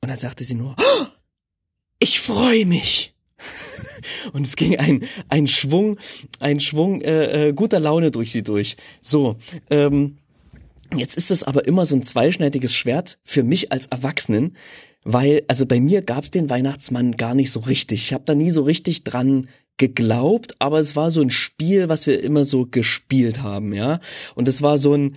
[0.00, 1.06] Und dann sagte sie nur, "Oh,
[1.98, 3.14] ich freue mich.
[4.32, 5.98] Und es ging ein, ein Schwung,
[6.40, 8.76] ein Schwung äh, äh, guter Laune durch sie durch.
[9.02, 9.36] So,
[9.70, 10.18] ähm,
[10.96, 14.56] Jetzt ist es aber immer so ein zweischneidiges Schwert für mich als Erwachsenen,
[15.04, 18.02] weil, also bei mir gab's den Weihnachtsmann gar nicht so richtig.
[18.02, 22.06] Ich habe da nie so richtig dran geglaubt, aber es war so ein Spiel, was
[22.06, 24.00] wir immer so gespielt haben, ja.
[24.34, 25.16] Und es war so ein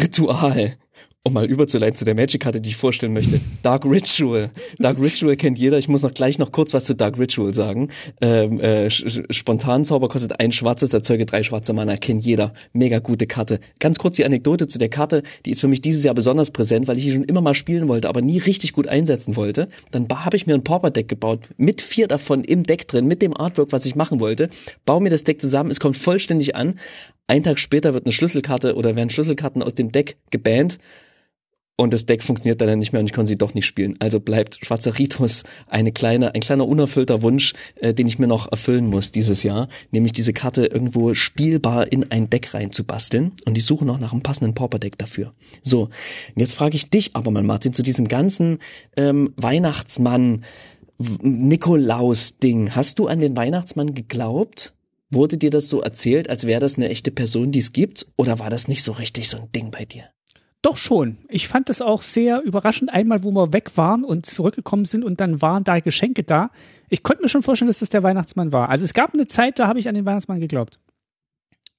[0.00, 0.78] Ritual.
[1.26, 3.40] Um mal überzuleiten zu der Magic-Karte, die ich vorstellen möchte.
[3.62, 4.50] Dark Ritual.
[4.78, 5.78] Dark Ritual kennt jeder.
[5.78, 7.88] Ich muss noch gleich noch kurz was zu Dark Ritual sagen.
[8.20, 11.96] Ähm, äh, Spontanzauber kostet ein schwarzes, erzeuge drei schwarze Mana.
[11.96, 12.52] Kennt jeder.
[12.74, 13.58] Mega gute Karte.
[13.78, 15.22] Ganz kurz die Anekdote zu der Karte.
[15.46, 17.88] Die ist für mich dieses Jahr besonders präsent, weil ich die schon immer mal spielen
[17.88, 19.68] wollte, aber nie richtig gut einsetzen wollte.
[19.92, 21.40] Dann habe ich mir ein Pauper-Deck gebaut.
[21.56, 24.50] Mit vier davon im Deck drin, mit dem Artwork, was ich machen wollte.
[24.84, 25.70] Baue mir das Deck zusammen.
[25.70, 26.78] Es kommt vollständig an.
[27.26, 30.78] Ein Tag später wird eine Schlüsselkarte oder werden Schlüsselkarten aus dem Deck gebannt.
[31.76, 33.96] Und das Deck funktioniert dann nicht mehr und ich konnte sie doch nicht spielen.
[33.98, 38.50] Also bleibt Schwarzer Ritus eine kleine, ein kleiner unerfüllter Wunsch, äh, den ich mir noch
[38.50, 43.32] erfüllen muss dieses Jahr, nämlich diese Karte irgendwo spielbar in ein Deck reinzubasteln.
[43.44, 45.34] Und ich suche noch nach einem passenden Pauper-Deck dafür.
[45.62, 45.88] So,
[46.36, 48.58] jetzt frage ich dich aber mal, Martin, zu diesem ganzen
[48.96, 50.44] ähm, Weihnachtsmann,
[50.98, 52.76] Nikolaus-Ding.
[52.76, 54.74] Hast du an den Weihnachtsmann geglaubt?
[55.10, 58.06] Wurde dir das so erzählt, als wäre das eine echte Person, die es gibt?
[58.16, 60.13] Oder war das nicht so richtig so ein Ding bei dir?
[60.64, 61.18] Doch schon.
[61.28, 62.88] Ich fand das auch sehr überraschend.
[62.90, 66.50] Einmal, wo wir weg waren und zurückgekommen sind und dann waren da Geschenke da.
[66.88, 68.70] Ich konnte mir schon vorstellen, dass das der Weihnachtsmann war.
[68.70, 70.78] Also es gab eine Zeit, da habe ich an den Weihnachtsmann geglaubt.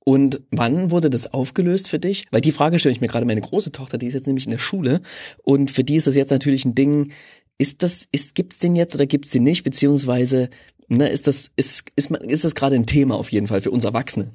[0.03, 2.25] Und wann wurde das aufgelöst für dich?
[2.29, 4.51] Weil die Frage stelle ich mir gerade meine große Tochter, die ist jetzt nämlich in
[4.51, 5.01] der Schule
[5.43, 7.11] und für die ist das jetzt natürlich ein Ding.
[7.57, 9.63] Ist das, ist, gibt's den jetzt oder gibt's den nicht?
[9.63, 10.51] Beziehungsweise,
[10.89, 13.71] ne, ist das, ist, ist, man- ist das gerade ein Thema auf jeden Fall für
[13.71, 14.29] uns Erwachsene?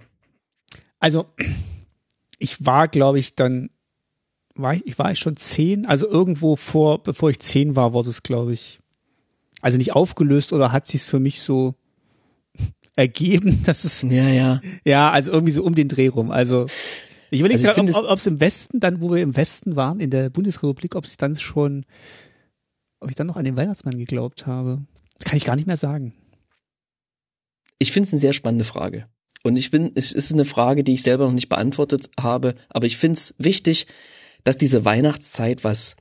[0.98, 1.26] Also
[2.40, 3.70] ich war, glaube ich, dann
[4.54, 5.86] war ich, ich war ich schon zehn.
[5.86, 8.78] Also irgendwo vor, bevor ich zehn war, wurde es, glaube ich,
[9.60, 11.74] also nicht aufgelöst oder hat sich für mich so
[12.96, 14.60] ergeben, dass es Ja, ja.
[14.84, 16.30] Ja, also irgendwie so um den Dreh rum.
[16.30, 16.66] Also
[17.30, 20.10] ich überlege Also gerade, ob es im Westen, dann wo wir im Westen waren, in
[20.10, 21.84] der Bundesrepublik, ob es dann schon,
[22.98, 24.82] ob ich dann noch an den Weihnachtsmann geglaubt habe.
[25.18, 26.12] Das kann ich gar nicht mehr sagen.
[27.78, 29.06] Ich finde es eine sehr spannende Frage.
[29.42, 32.86] Und ich bin, es ist eine Frage, die ich selber noch nicht beantwortet habe, aber
[32.86, 33.86] ich finde es wichtig,
[34.44, 35.96] dass diese Weihnachtszeit was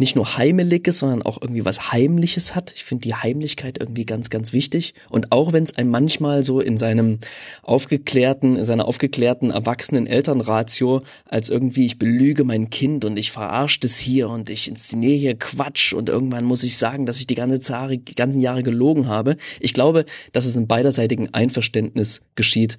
[0.00, 2.72] nicht nur Heimeliges, sondern auch irgendwie was Heimliches hat.
[2.74, 4.94] Ich finde die Heimlichkeit irgendwie ganz, ganz wichtig.
[5.10, 7.18] Und auch wenn es einem manchmal so in seinem
[7.62, 13.80] aufgeklärten, in seiner aufgeklärten, erwachsenen Elternratio als irgendwie, ich belüge mein Kind und ich verarsche
[13.80, 17.34] das hier und ich inszeniere hier Quatsch und irgendwann muss ich sagen, dass ich die
[17.34, 19.36] ganze Jahre, ganzen Jahre gelogen habe.
[19.60, 22.78] Ich glaube, dass es im beiderseitigen Einverständnis geschieht,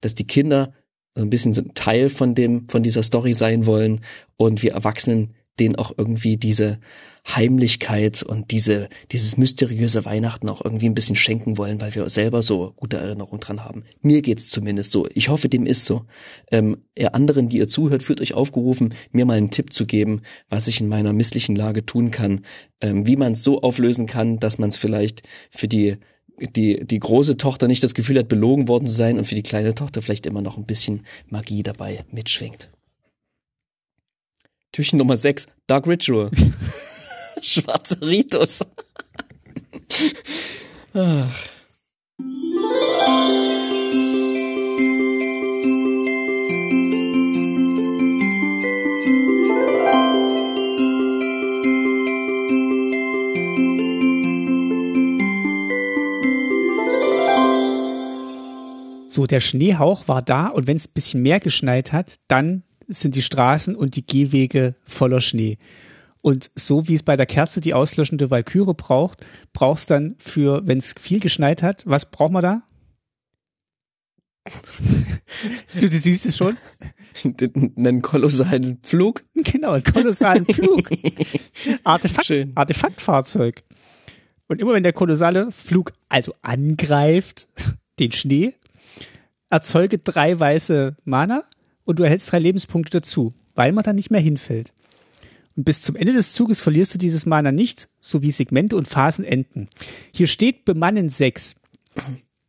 [0.00, 0.72] dass die Kinder
[1.14, 4.00] so ein bisschen so ein Teil von dem, von dieser Story sein wollen
[4.36, 6.78] und wir Erwachsenen denen auch irgendwie diese
[7.28, 12.42] Heimlichkeit und diese, dieses mysteriöse Weihnachten auch irgendwie ein bisschen schenken wollen, weil wir selber
[12.42, 13.84] so gute Erinnerungen dran haben.
[14.00, 15.06] Mir geht's zumindest so.
[15.14, 16.06] Ich hoffe, dem ist so.
[16.50, 20.22] Ähm, ihr anderen, die ihr zuhört, fühlt euch aufgerufen, mir mal einen Tipp zu geben,
[20.48, 22.40] was ich in meiner misslichen Lage tun kann,
[22.80, 25.98] ähm, wie man es so auflösen kann, dass man es vielleicht für die
[26.40, 29.42] die, die große Tochter nicht das Gefühl hat, belogen worden zu sein und für die
[29.42, 32.70] kleine Tochter vielleicht immer noch ein bisschen Magie dabei mitschwingt.
[34.72, 36.30] Türchen Nummer 6, Dark Ritual.
[37.42, 38.60] Schwarze Ritus.
[40.94, 41.48] Ach.
[59.10, 63.16] So, der Schneehauch war da und wenn es ein bisschen mehr geschneit hat, dann sind
[63.16, 65.58] die Straßen und die Gehwege voller Schnee.
[66.20, 70.78] Und so wie es bei der Kerze die auslöschende Walküre braucht, brauchst dann für, wenn
[70.78, 72.62] es viel geschneit hat, was braucht man da?
[75.80, 76.56] du, du siehst es schon?
[77.76, 79.24] Einen kolossalen Flug.
[79.34, 80.88] Genau, einen kolossalen Flug.
[81.84, 82.52] Artefakt, Schön.
[82.54, 83.64] Artefaktfahrzeug.
[84.46, 87.48] Und immer wenn der kolossale Flug also angreift,
[87.98, 88.54] den Schnee,
[89.50, 91.44] erzeuge drei weiße Mana
[91.84, 94.72] und du erhältst drei Lebenspunkte dazu, weil man dann nicht mehr hinfällt.
[95.56, 99.24] Und bis zum Ende des Zuges verlierst du dieses Mana nicht, sowie Segmente und Phasen
[99.24, 99.68] enden.
[100.14, 101.56] Hier steht bemannen sechs.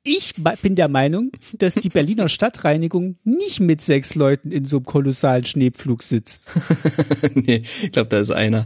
[0.04, 4.78] Ich ma- bin der Meinung, dass die Berliner Stadtreinigung nicht mit sechs Leuten in so
[4.78, 6.50] einem kolossalen Schneepflug sitzt.
[7.36, 8.66] nee, ich glaube, da ist einer,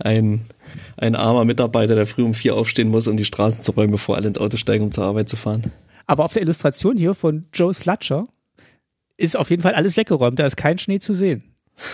[0.00, 0.42] ein,
[0.96, 4.16] ein armer Mitarbeiter, der früh um vier aufstehen muss, um die Straßen zu räumen, bevor
[4.16, 5.70] alle ins Auto steigen, um zur Arbeit zu fahren.
[6.06, 8.28] Aber auf der Illustration hier von Joe Slutcher
[9.16, 10.38] ist auf jeden Fall alles weggeräumt.
[10.38, 11.44] Da ist kein Schnee zu sehen.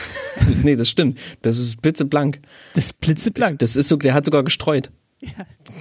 [0.63, 1.19] nee, das stimmt.
[1.43, 2.41] Das ist blitzeblank.
[2.75, 3.59] Das ist blitzeblank.
[3.59, 4.91] Das ist so, der hat sogar gestreut.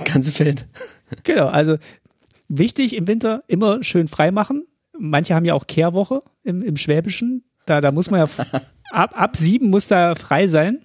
[0.05, 0.67] Ganze Feld.
[1.23, 1.77] Genau, also
[2.47, 4.65] wichtig im Winter immer schön frei machen.
[4.97, 7.43] Manche haben ja auch Kehrwoche im, im Schwäbischen.
[7.65, 8.45] Da, da muss man ja
[8.91, 10.79] ab, ab sieben muss da frei sein.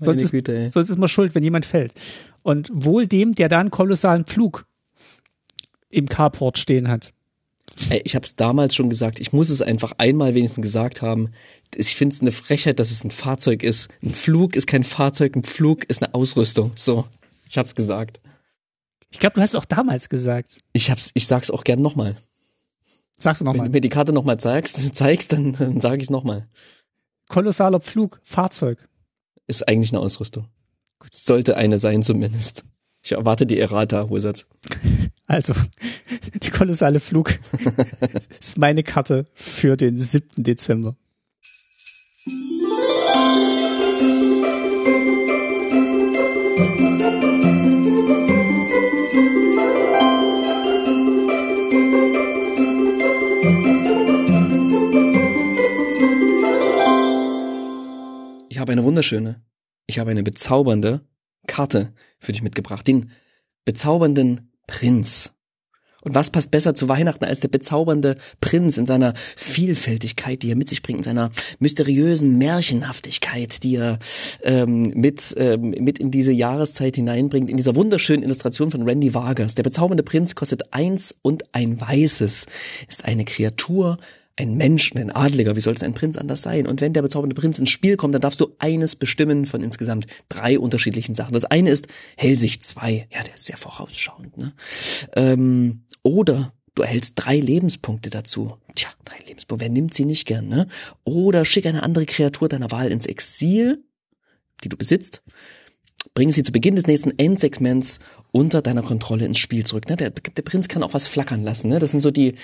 [0.00, 0.70] Sonst ist, Güte, ey.
[0.72, 1.94] sonst ist man schuld, wenn jemand fällt.
[2.42, 4.66] Und wohl dem, der da einen kolossalen Flug
[5.96, 7.12] im Carport stehen hat.
[7.90, 9.18] Ey, ich habe es damals schon gesagt.
[9.18, 11.30] Ich muss es einfach einmal wenigstens gesagt haben.
[11.74, 13.88] Ich finde es eine Frechheit, dass es ein Fahrzeug ist.
[14.02, 16.72] Ein Flug ist kein Fahrzeug, ein Flug ist eine Ausrüstung.
[16.76, 17.06] So,
[17.48, 18.20] ich hab's gesagt.
[19.10, 20.56] Ich glaube, du hast es auch damals gesagt.
[20.72, 22.16] Ich hab's, ich sag's auch gern nochmal.
[23.18, 23.68] Sagst du Wenn nochmal.
[23.68, 26.48] du mir die Karte nochmal zeigst, zeigst, dann, dann sage ich nochmal.
[27.28, 28.88] Kolossaler Flug, Fahrzeug.
[29.46, 30.48] Ist eigentlich eine Ausrüstung.
[31.10, 32.64] Sollte eine sein zumindest.
[33.06, 34.46] Ich erwarte die Errata, Wizards.
[35.28, 35.54] Also,
[36.42, 37.38] die kolossale Flug
[38.40, 40.42] ist meine Karte für den 7.
[40.42, 40.96] Dezember.
[58.48, 59.44] Ich habe eine wunderschöne,
[59.86, 61.02] ich habe eine bezaubernde
[61.46, 62.86] Karte für dich mitgebracht.
[62.86, 63.10] Den
[63.64, 65.32] bezaubernden Prinz.
[66.06, 70.56] Und was passt besser zu Weihnachten als der bezaubernde Prinz in seiner Vielfältigkeit, die er
[70.56, 73.98] mit sich bringt, in seiner mysteriösen Märchenhaftigkeit, die er
[74.44, 79.56] ähm, mit, ähm, mit in diese Jahreszeit hineinbringt, in dieser wunderschönen Illustration von Randy Vargas.
[79.56, 82.46] Der bezaubernde Prinz kostet eins und ein weißes,
[82.86, 83.98] ist eine Kreatur,
[84.36, 86.66] ein Mensch ein Adliger, wie soll es ein Prinz anders sein?
[86.66, 90.06] Und wenn der bezaubernde Prinz ins Spiel kommt, dann darfst du eines bestimmen von insgesamt
[90.28, 91.32] drei unterschiedlichen Sachen.
[91.32, 94.52] Das eine ist Hellsicht 2, ja, der ist sehr vorausschauend, ne?
[95.14, 98.58] Ähm, oder du erhältst drei Lebenspunkte dazu.
[98.74, 100.68] Tja, drei Lebenspunkte, wer nimmt sie nicht gern, ne?
[101.04, 103.82] Oder schick eine andere Kreatur deiner Wahl ins Exil,
[104.62, 105.22] die du besitzt,
[106.16, 108.00] bring sie zu Beginn des nächsten Endsegments
[108.32, 109.88] unter deiner Kontrolle ins Spiel zurück.
[109.90, 109.96] Ne?
[109.96, 111.68] Der, der Prinz kann auch was flackern lassen.
[111.68, 111.78] Ne?
[111.78, 112.34] Das sind so die,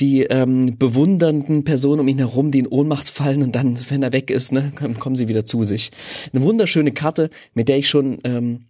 [0.00, 4.14] die ähm, bewundernden Personen um ihn herum, die in Ohnmacht fallen und dann, wenn er
[4.14, 5.90] weg ist, ne, kommen, kommen sie wieder zu sich.
[6.32, 8.60] Eine wunderschöne Karte, mit der ich schon ähm,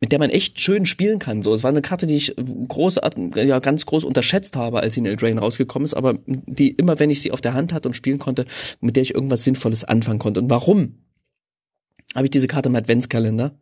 [0.00, 1.42] mit der man echt schön spielen kann.
[1.42, 3.00] So, es war eine Karte, die ich groß,
[3.34, 7.08] ja, ganz groß unterschätzt habe, als sie in Eldraine rausgekommen ist, aber die immer, wenn
[7.08, 8.44] ich sie auf der Hand hatte und spielen konnte,
[8.80, 10.40] mit der ich irgendwas Sinnvolles anfangen konnte.
[10.40, 10.98] Und warum
[12.14, 13.58] habe ich diese Karte im Adventskalender?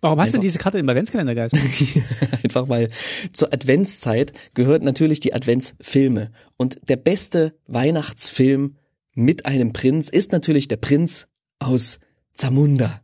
[0.00, 1.54] Warum hast du Einfach- diese Karte im Adventskalender, Geist?
[2.42, 2.88] Einfach weil
[3.32, 6.30] zur Adventszeit gehört natürlich die Adventsfilme.
[6.56, 8.76] Und der beste Weihnachtsfilm
[9.14, 11.26] mit einem Prinz ist natürlich der Prinz
[11.58, 11.98] aus
[12.32, 13.02] Zamunda.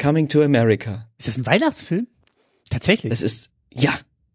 [0.00, 1.10] Coming to America.
[1.18, 2.06] Ist das ein Weihnachtsfilm?
[2.70, 3.10] Tatsächlich.
[3.10, 3.92] Das ist, ja,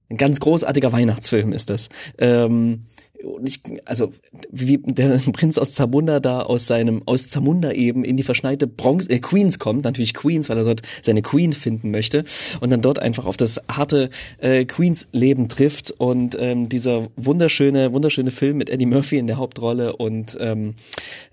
[0.09, 1.89] ein ganz großartiger Weihnachtsfilm ist das.
[2.19, 2.81] Ähm,
[3.23, 4.11] und ich, also,
[4.51, 9.07] wie der Prinz aus Zamunda da aus seinem, aus Zamunda eben in die verschneite Bronx,
[9.07, 12.23] äh, Queens kommt, natürlich Queens, weil er dort seine Queen finden möchte
[12.59, 14.09] und dann dort einfach auf das harte
[14.39, 19.95] äh, Queens-Leben trifft und ähm, dieser wunderschöne, wunderschöne Film mit Eddie Murphy in der Hauptrolle
[19.95, 20.75] und ähm,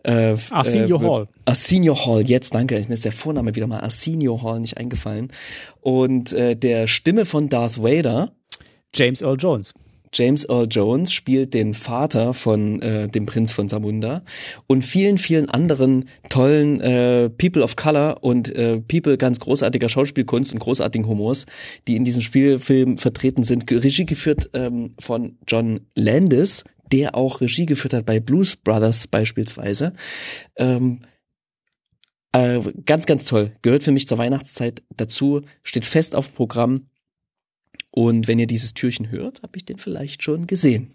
[0.02, 1.28] äh, Arsenio äh, Hall.
[1.44, 5.28] Arsenio Hall, jetzt danke, mir ist der Vorname wieder mal Arsenio Hall nicht eingefallen
[5.80, 8.32] und äh, der Stimme von Darth Vader,
[8.94, 9.74] James Earl Jones.
[10.12, 14.22] James Earl Jones spielt den Vater von äh, dem Prinz von Samunda
[14.66, 20.52] und vielen, vielen anderen tollen äh, People of Color und äh, People ganz großartiger Schauspielkunst
[20.52, 21.46] und großartigen Humors,
[21.86, 23.70] die in diesem Spielfilm vertreten sind.
[23.70, 29.92] Regie geführt ähm, von John Landis, der auch Regie geführt hat bei Blues Brothers beispielsweise.
[30.56, 31.02] Ähm,
[32.32, 33.52] äh, ganz, ganz toll.
[33.62, 36.86] Gehört für mich zur Weihnachtszeit dazu, steht fest auf Programm
[37.90, 40.90] und wenn ihr dieses Türchen hört, habe ich den vielleicht schon gesehen.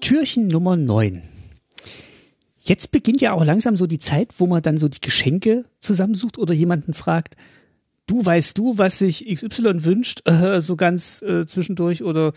[0.00, 1.22] Türchen Nummer 9.
[2.60, 6.36] Jetzt beginnt ja auch langsam so die Zeit, wo man dann so die Geschenke zusammensucht
[6.36, 7.36] oder jemanden fragt,
[8.06, 12.32] du weißt du, was sich XY wünscht, äh, so ganz äh, zwischendurch oder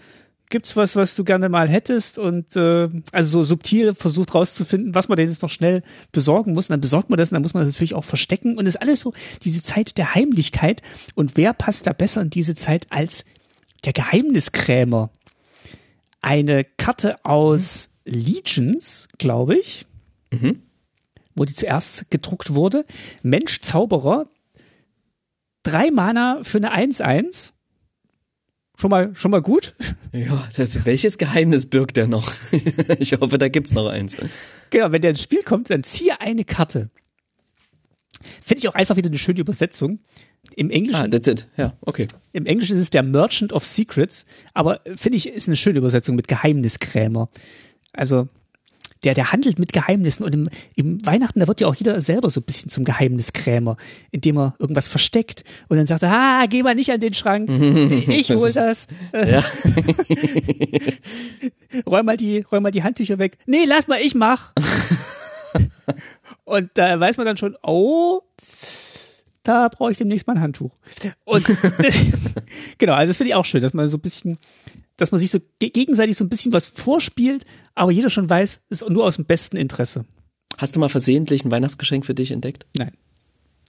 [0.50, 5.08] gibt's was, was du gerne mal hättest und äh, also so subtil versucht rauszufinden, was
[5.08, 6.70] man denn jetzt noch schnell besorgen muss.
[6.70, 8.58] Und dann besorgt man das und dann muss man das natürlich auch verstecken.
[8.58, 10.82] Und es ist alles so diese Zeit der Heimlichkeit.
[11.14, 13.26] Und wer passt da besser in diese Zeit als
[13.86, 15.12] der Geheimniskrämer?
[16.22, 19.86] Eine Karte aus Legions, glaube ich,
[20.32, 20.64] mhm.
[21.36, 22.86] wo die zuerst gedruckt wurde.
[23.22, 24.26] Mensch Zauberer,
[25.64, 27.54] drei Mana für eine 1-1.
[28.78, 29.76] Schon mal, schon mal gut.
[30.14, 32.32] Ja, das, welches Geheimnis birgt der noch?
[33.00, 34.16] ich hoffe, da gibt's noch eins.
[34.70, 36.90] Genau, wenn der ins Spiel kommt, dann ziehe eine Karte.
[38.42, 40.00] Finde ich auch einfach wieder eine schöne Übersetzung.
[40.56, 41.02] Im Englischen.
[41.02, 41.46] Ah, that's it.
[41.58, 42.08] Ja, okay.
[42.32, 46.16] Im Englischen ist es der Merchant of Secrets, aber finde ich, ist eine schöne Übersetzung
[46.16, 47.28] mit Geheimniskrämer.
[47.94, 48.28] Also,
[49.04, 52.30] der, der handelt mit Geheimnissen und im, im Weihnachten, da wird ja auch jeder selber
[52.30, 53.78] so ein bisschen zum Geheimniskrämer,
[54.12, 57.50] indem er irgendwas versteckt und dann sagt er, ah, geh mal nicht an den Schrank,
[58.10, 58.88] ich hol das.
[59.14, 59.44] Ja.
[61.90, 63.38] räum mal die, räum mal die Handtücher weg.
[63.46, 64.54] Nee, lass mal, ich mach.
[66.44, 68.22] und da weiß man dann schon, oh,
[69.44, 70.72] da brauche ich demnächst mal ein Handtuch.
[71.24, 71.46] Und
[72.78, 74.38] genau, also das finde ich auch schön, dass man so ein bisschen
[75.00, 78.88] dass man sich so gegenseitig so ein bisschen was vorspielt, aber jeder schon weiß, ist
[78.90, 80.06] nur aus dem besten Interesse.
[80.58, 82.66] Hast du mal versehentlich ein Weihnachtsgeschenk für dich entdeckt?
[82.78, 82.92] Nein.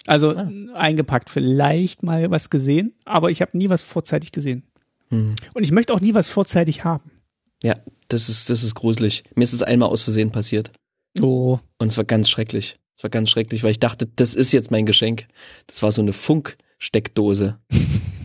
[0.06, 0.50] Also ah.
[0.74, 4.64] eingepackt, vielleicht mal was gesehen, aber ich habe nie was vorzeitig gesehen.
[5.10, 5.34] Hm.
[5.54, 7.10] Und ich möchte auch nie was vorzeitig haben.
[7.62, 7.76] Ja,
[8.08, 9.22] das ist, das ist gruselig.
[9.34, 10.72] Mir ist es einmal aus Versehen passiert.
[11.20, 11.58] Oh.
[11.78, 12.78] Und es war ganz schrecklich.
[12.96, 15.26] Es war ganz schrecklich, weil ich dachte, das ist jetzt mein Geschenk.
[15.66, 17.58] Das war so eine Funksteckdose.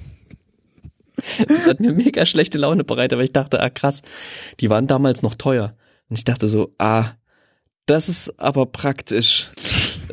[1.48, 4.02] Das hat mir mega schlechte Laune bereitet, weil ich dachte, ah krass,
[4.60, 5.76] die waren damals noch teuer.
[6.10, 7.12] Und ich dachte so, ah,
[7.86, 9.50] das ist aber praktisch.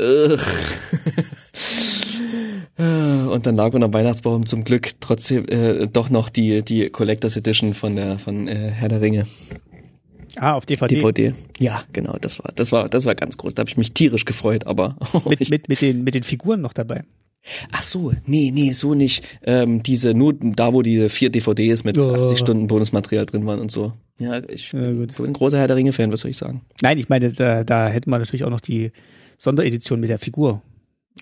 [2.79, 7.75] Und dann lag unter Weihnachtsbaum zum Glück trotzdem äh, doch noch die die Collectors Edition
[7.75, 9.27] von der von äh, Herr der Ringe.
[10.37, 10.97] Ah, auf DVD.
[10.97, 11.35] DVD.
[11.59, 13.55] Ja, genau, das war das war das war ganz groß.
[13.55, 14.97] Da habe ich mich tierisch gefreut, aber
[15.29, 17.03] mit, mit mit den mit den Figuren noch dabei.
[17.73, 19.25] Ach so, nee, nee, so nicht.
[19.43, 22.15] Ähm, diese, nur da, wo diese vier DVDs mit oh.
[22.15, 23.93] 80 Stunden Bonusmaterial drin waren und so.
[24.19, 26.63] Ja, ich ja, bin ein großer Herr der Ringe-Fan, was soll ich sagen?
[26.83, 28.93] Nein, ich meine, da, da hätten wir natürlich auch noch die
[29.39, 30.63] Sonderedition mit der Figur.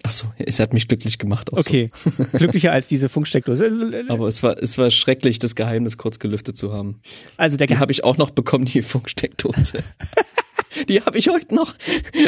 [0.03, 1.53] Ach so, es hat mich glücklich gemacht.
[1.53, 2.11] Auch okay, so.
[2.39, 4.05] glücklicher als diese Funksteckdose.
[4.09, 7.01] Aber es war, es war schrecklich, das Geheimnis kurz gelüftet zu haben.
[7.37, 9.83] Also der die habe ich auch noch bekommen, die Funksteckdose.
[10.89, 11.75] Die habe ich heute noch.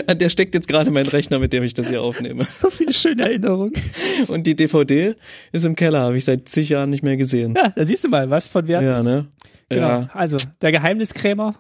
[0.09, 2.45] Der steckt jetzt gerade mein Rechner, mit dem ich das hier aufnehme.
[2.45, 3.73] So viele schöne Erinnerungen.
[4.29, 5.15] Und die DVD
[5.53, 7.55] ist im Keller, habe ich seit zig Jahren nicht mehr gesehen.
[7.57, 9.05] Ja, da siehst du mal, was von Wert ja, ist.
[9.05, 9.29] Ne?
[9.69, 9.89] Genau.
[9.89, 10.11] Ja.
[10.13, 11.55] Also, der Geheimniskrämer,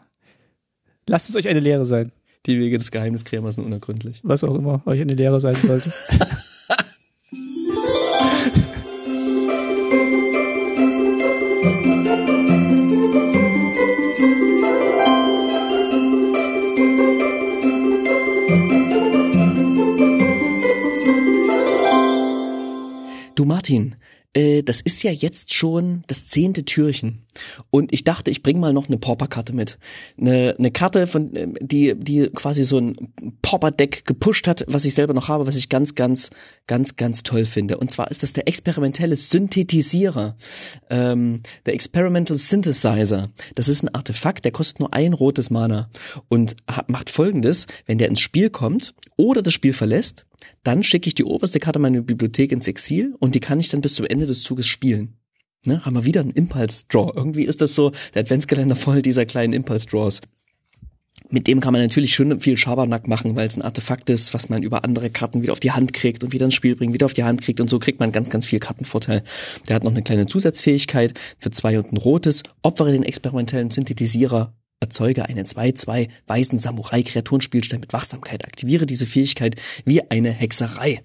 [1.08, 2.12] lasst es euch eine Lehre sein.
[2.46, 4.20] Die Wege des Geheimniskrämers sind unergründlich.
[4.22, 5.92] Was auch immer euch eine Lehre sein sollte.
[23.42, 23.96] Du Martin,
[24.35, 27.26] äh, das ist ja jetzt schon das zehnte Türchen.
[27.70, 29.81] Und ich dachte, ich bringe mal noch eine Pauper-Karte mit.
[30.16, 34.94] Eine, eine Karte, von, äh, die, die quasi so ein Pauper-Deck gepusht hat, was ich
[34.94, 36.31] selber noch habe, was ich ganz, ganz,
[36.69, 37.79] ganz, ganz toll finde.
[37.79, 40.37] Und zwar ist das der experimentelle Synthetisierer.
[40.88, 43.29] Ähm, der Experimental Synthesizer.
[43.56, 45.90] Das ist ein Artefakt, der kostet nur ein rotes Mana.
[46.29, 46.54] Und
[46.87, 50.27] macht folgendes, wenn der ins Spiel kommt oder das Spiel verlässt,
[50.62, 53.80] dann schicke ich die oberste Karte meiner Bibliothek ins Exil und die kann ich dann
[53.80, 55.16] bis zum Ende des Zuges spielen.
[55.64, 57.12] Ne, haben wir wieder einen Impulse Draw.
[57.14, 60.20] Irgendwie ist das so der Adventskalender voll dieser kleinen Impulse Draws.
[61.30, 64.48] Mit dem kann man natürlich schon viel Schabernack machen, weil es ein Artefakt ist, was
[64.48, 67.06] man über andere Karten wieder auf die Hand kriegt und wieder ins Spiel bringt, wieder
[67.06, 69.22] auf die Hand kriegt und so kriegt man ganz, ganz viel Kartenvorteil.
[69.68, 72.42] Der hat noch eine kleine Zusatzfähigkeit für zwei und ein rotes.
[72.62, 74.52] Opfere den experimentellen Synthetisierer
[74.83, 78.44] Erzeuge einen 2-2 weißen Samurai-Kreaturenspielstein mit Wachsamkeit.
[78.44, 81.00] Aktiviere diese Fähigkeit wie eine Hexerei.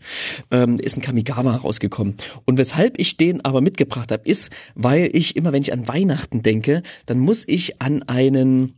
[0.52, 2.16] Ähm, ist ein Kamigawa rausgekommen.
[2.46, 6.42] Und weshalb ich den aber mitgebracht habe, ist, weil ich immer, wenn ich an Weihnachten
[6.42, 8.74] denke, dann muss ich an einen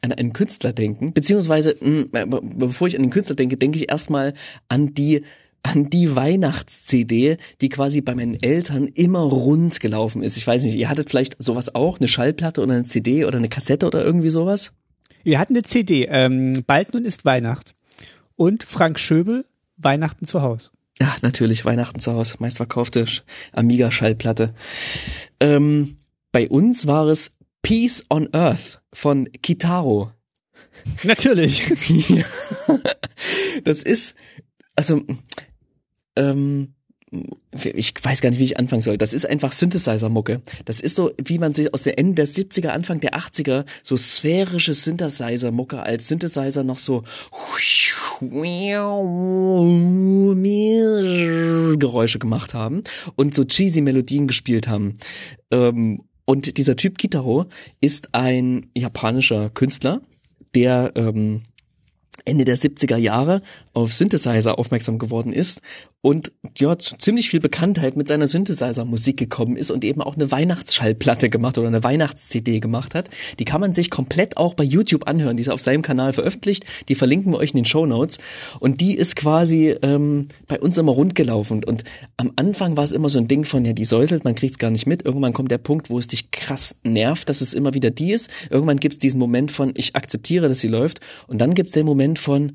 [0.00, 4.32] an einen Künstler denken, beziehungsweise mh, bevor ich an den Künstler denke, denke ich erstmal
[4.68, 5.24] an die
[5.68, 10.36] an die Weihnachts-CD, die quasi bei meinen Eltern immer rund gelaufen ist.
[10.36, 13.48] Ich weiß nicht, ihr hattet vielleicht sowas auch, eine Schallplatte oder eine CD oder eine
[13.48, 14.72] Kassette oder irgendwie sowas?
[15.24, 17.74] Wir hatten eine CD, ähm, Bald nun ist Weihnacht.
[18.34, 19.44] Und Frank Schöbel,
[19.76, 20.70] Weihnachten zu Haus.
[21.00, 23.04] Ja, natürlich, Weihnachten zu Hause, meistverkaufte
[23.52, 24.54] Amiga-Schallplatte.
[25.38, 25.96] Ähm,
[26.32, 30.12] bei uns war es Peace on Earth von Kitaro.
[31.02, 31.62] Natürlich.
[33.64, 34.14] das ist,
[34.74, 35.02] also
[36.18, 36.74] ähm,
[37.74, 38.98] ich weiß gar nicht, wie ich anfangen soll.
[38.98, 40.42] Das ist einfach Synthesizer-Mucke.
[40.66, 43.96] Das ist so, wie man sich aus der Ende der 70er, Anfang der 80er so
[43.96, 47.04] sphärische Synthesizer-Mucke als Synthesizer noch so
[51.78, 52.82] Geräusche gemacht haben
[53.16, 54.98] und so cheesy Melodien gespielt haben.
[55.50, 57.46] Ähm, und dieser Typ Kitaro
[57.80, 60.02] ist ein japanischer Künstler,
[60.54, 61.42] der ähm,
[62.26, 63.40] Ende der 70er Jahre
[63.82, 65.60] auf Synthesizer aufmerksam geworden ist
[66.00, 70.30] und ja zu ziemlich viel Bekanntheit mit seiner Synthesizer-Musik gekommen ist und eben auch eine
[70.30, 73.08] Weihnachtsschallplatte gemacht oder eine Weihnachts-CD gemacht hat.
[73.38, 75.36] Die kann man sich komplett auch bei YouTube anhören.
[75.36, 76.64] Die ist auf seinem Kanal veröffentlicht.
[76.88, 78.18] Die verlinken wir euch in den Show Notes.
[78.60, 81.64] Und die ist quasi ähm, bei uns immer rundgelaufen.
[81.64, 81.82] Und
[82.16, 84.70] am Anfang war es immer so ein Ding von, ja, die säuselt, man kriegt's gar
[84.70, 85.04] nicht mit.
[85.04, 88.30] Irgendwann kommt der Punkt, wo es dich krass nervt, dass es immer wieder die ist.
[88.50, 91.00] Irgendwann gibt's diesen Moment von, ich akzeptiere, dass sie läuft.
[91.26, 92.52] Und dann gibt's den Moment von,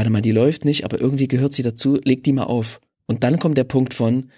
[0.00, 2.80] warte mal, die läuft nicht, aber irgendwie gehört sie dazu, leg die mal auf.
[3.04, 4.30] Und dann kommt der Punkt von,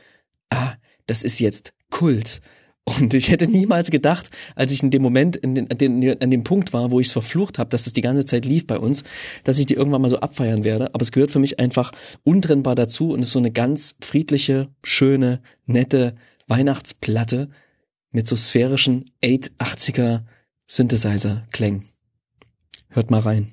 [0.50, 0.72] ah,
[1.06, 2.40] das ist jetzt Kult.
[2.84, 6.42] Und ich hätte niemals gedacht, als ich in dem Moment, in den, an, an dem
[6.42, 9.04] Punkt war, wo ich es verflucht habe, dass es die ganze Zeit lief bei uns,
[9.44, 10.92] dass ich die irgendwann mal so abfeiern werde.
[10.96, 11.92] Aber es gehört für mich einfach
[12.24, 16.16] untrennbar dazu und ist so eine ganz friedliche, schöne, nette
[16.48, 17.50] Weihnachtsplatte
[18.10, 20.22] mit so sphärischen 880er
[20.66, 21.84] Synthesizer-Klängen.
[22.88, 23.52] Hört mal rein.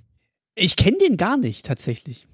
[0.60, 2.28] Ich kenne den gar nicht tatsächlich.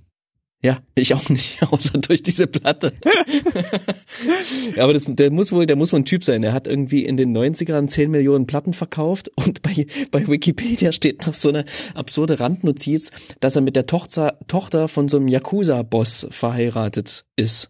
[0.66, 2.94] Ja, ich auch nicht, außer durch diese Platte.
[4.76, 6.42] ja, aber das, der muss wohl, der muss wohl ein Typ sein.
[6.42, 11.28] Er hat irgendwie in den 90ern 10 Millionen Platten verkauft und bei, bei Wikipedia steht
[11.28, 13.12] noch so eine absurde Randnotiz,
[13.42, 17.70] dass er mit der Tochter, Tochter von so einem Yakuza-Boss verheiratet ist.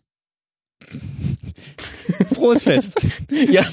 [2.33, 2.95] Frohes Fest.
[3.51, 3.65] ja.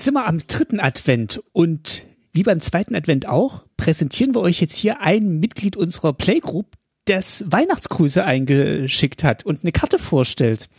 [0.00, 4.58] Jetzt sind wir am dritten Advent und wie beim zweiten Advent auch, präsentieren wir euch
[4.58, 6.68] jetzt hier ein Mitglied unserer Playgroup,
[7.04, 10.70] das Weihnachtsgrüße eingeschickt hat und eine Karte vorstellt.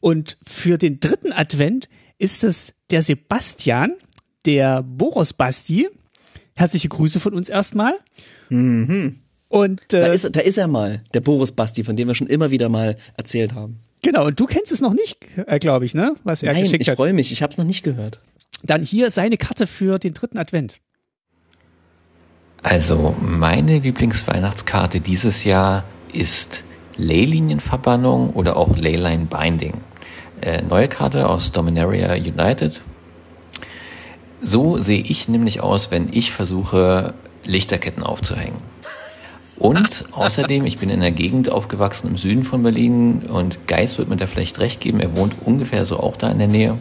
[0.00, 1.88] Und für den dritten Advent
[2.18, 3.92] ist es der Sebastian,
[4.44, 5.88] der Boros Basti.
[6.56, 7.94] Herzliche Grüße von uns erstmal.
[8.48, 9.20] Mhm.
[9.46, 12.26] Und äh, Da ist, da ist er mal, der Boris Basti, von dem wir schon
[12.26, 13.78] immer wieder mal erzählt haben.
[14.02, 16.16] genau, und du kennst es noch nicht, äh, glaube ich, ne?
[16.24, 16.96] Was er Nein, geschickt ich hat.
[16.96, 18.20] freue mich, ich habe es noch nicht gehört.
[18.62, 20.78] Dann hier seine Karte für den dritten Advent.
[22.62, 26.64] Also meine Lieblingsweihnachtskarte dieses Jahr ist
[26.96, 29.74] Leylinienverbannung oder auch Leyline Binding.
[30.40, 32.82] Äh, neue Karte aus Dominaria United.
[34.40, 38.58] So sehe ich nämlich aus, wenn ich versuche, Lichterketten aufzuhängen.
[39.56, 44.08] Und außerdem, ich bin in einer Gegend aufgewachsen im Süden von Berlin und Geist wird
[44.08, 46.78] mir da vielleicht recht geben, er wohnt ungefähr so auch da in der Nähe.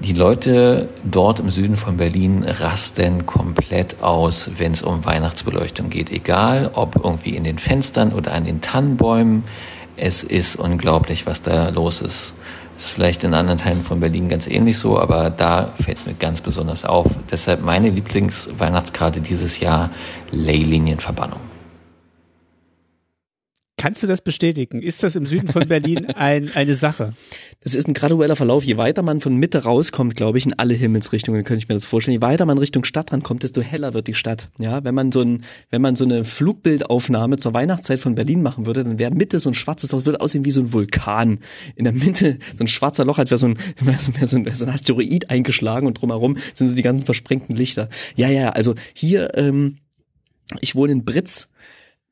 [0.00, 6.10] Die Leute dort im Süden von Berlin rasten komplett aus, wenn es um Weihnachtsbeleuchtung geht.
[6.10, 9.42] Egal, ob irgendwie in den Fenstern oder an den Tannenbäumen.
[9.96, 12.34] Es ist unglaublich, was da los ist.
[12.76, 16.14] Ist vielleicht in anderen Teilen von Berlin ganz ähnlich so, aber da fällt es mir
[16.14, 17.16] ganz besonders auf.
[17.28, 19.90] Deshalb meine Lieblingsweihnachtskarte dieses Jahr,
[20.30, 21.40] Leylinienverbannung.
[23.78, 24.82] Kannst du das bestätigen?
[24.82, 27.14] Ist das im Süden von Berlin ein, eine Sache?
[27.60, 28.64] es ist ein gradueller Verlauf.
[28.64, 31.84] Je weiter man von Mitte rauskommt, glaube ich, in alle Himmelsrichtungen, könnte ich mir das
[31.84, 32.14] vorstellen.
[32.14, 34.48] Je weiter man Richtung Stadt rankommt, desto heller wird die Stadt.
[34.58, 38.66] Ja, wenn man so ein, wenn man so eine Flugbildaufnahme zur Weihnachtszeit von Berlin machen
[38.66, 41.40] würde, dann wäre Mitte so ein schwarzes Loch, würde aussehen wie so ein Vulkan.
[41.74, 44.54] In der Mitte so ein schwarzer Loch, als wäre so ein, wäre so ein, wär
[44.54, 47.88] so ein Asteroid eingeschlagen und drumherum sind so die ganzen versprengten Lichter.
[48.16, 49.76] Ja, ja, also hier, ähm,
[50.60, 51.48] ich wohne in Britz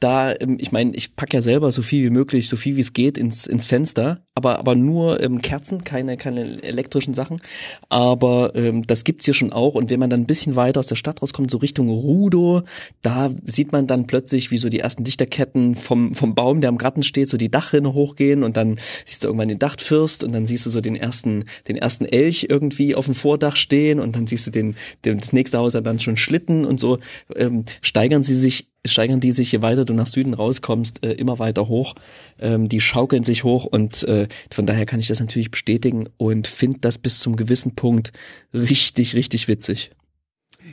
[0.01, 2.80] da, ähm, ich meine, ich pack ja selber so viel wie möglich, so viel wie
[2.80, 7.40] es geht ins, ins Fenster, aber, aber nur ähm, Kerzen, keine, keine elektrischen Sachen.
[7.88, 9.74] Aber ähm, das gibt's hier schon auch.
[9.74, 12.62] Und wenn man dann ein bisschen weiter aus der Stadt rauskommt, so Richtung Rudo,
[13.01, 16.78] da sieht man dann plötzlich, wie so die ersten Lichterketten vom, vom Baum, der am
[16.78, 20.47] Garten steht, so die Dachrinne hochgehen und dann siehst du irgendwann den Dachfürst und dann
[20.47, 24.26] siehst du so den ersten, den ersten Elch irgendwie auf dem Vordach stehen und dann
[24.26, 24.76] siehst du den,
[25.07, 26.99] den das nächste Haus hat dann schon Schlitten und so
[27.34, 31.39] ähm, steigern sie sich steigern die sich, je weiter du nach Süden rauskommst, äh, immer
[31.39, 31.95] weiter hoch.
[32.39, 36.47] Ähm, die schaukeln sich hoch und äh, von daher kann ich das natürlich bestätigen und
[36.47, 38.12] finde das bis zum gewissen Punkt
[38.53, 39.91] richtig, richtig witzig.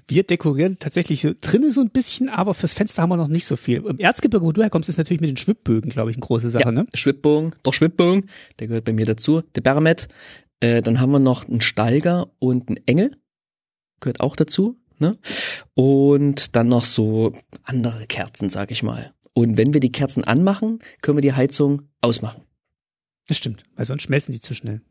[0.08, 3.46] Wir dekorieren tatsächlich so drinnen so ein bisschen, aber fürs Fenster haben wir noch nicht
[3.46, 3.84] so viel.
[3.86, 6.64] Im Erzgebirge, wo du herkommst, ist natürlich mit den Schwibbögen, glaube ich, eine große Sache,
[6.64, 6.86] ja, ne?
[6.94, 8.28] Schwibbogen, doch Schwibbogen,
[8.60, 9.42] der gehört bei mir dazu.
[9.56, 10.08] Der Bermet,
[10.62, 13.16] äh, dann haben wir noch einen Steiger und einen Engel,
[14.00, 14.78] gehört auch dazu.
[15.00, 15.18] Ne?
[15.74, 17.34] Und dann noch so
[17.64, 19.14] andere Kerzen, sag ich mal.
[19.34, 22.44] Und wenn wir die Kerzen anmachen, können wir die Heizung ausmachen.
[23.28, 24.82] Das stimmt, weil sonst schmelzen die zu schnell.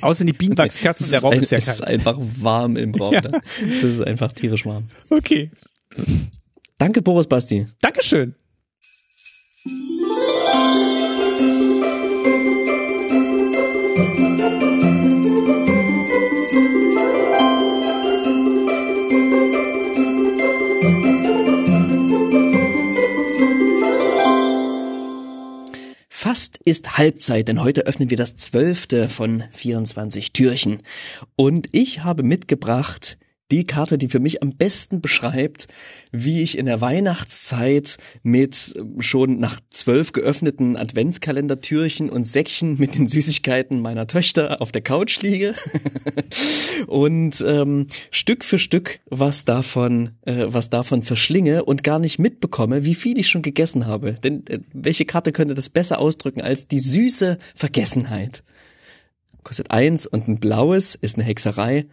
[0.00, 1.88] Außer die Bienenwachskerzen, der Raum ist ja Es ist kalt.
[1.90, 3.14] einfach warm im Raum.
[3.14, 3.20] Ja.
[3.20, 3.40] Ne?
[3.60, 4.88] Das ist einfach tierisch warm.
[5.10, 5.50] Okay,
[6.78, 7.68] Danke, Boris Basti.
[7.80, 8.34] Dankeschön.
[26.34, 30.78] Fast ist Halbzeit, denn heute öffnen wir das zwölfte von 24 Türchen.
[31.36, 33.18] Und ich habe mitgebracht
[33.50, 35.68] die Karte, die für mich am besten beschreibt,
[36.12, 43.06] wie ich in der Weihnachtszeit mit schon nach zwölf geöffneten Adventskalendertürchen und Säckchen mit den
[43.06, 45.54] Süßigkeiten meiner Töchter auf der Couch liege
[46.86, 52.84] und ähm, Stück für Stück was davon, äh, was davon verschlinge und gar nicht mitbekomme,
[52.84, 54.14] wie viel ich schon gegessen habe.
[54.14, 58.42] Denn äh, welche Karte könnte das besser ausdrücken als die süße Vergessenheit?
[59.44, 61.86] Kostet eins und ein blaues ist eine Hexerei.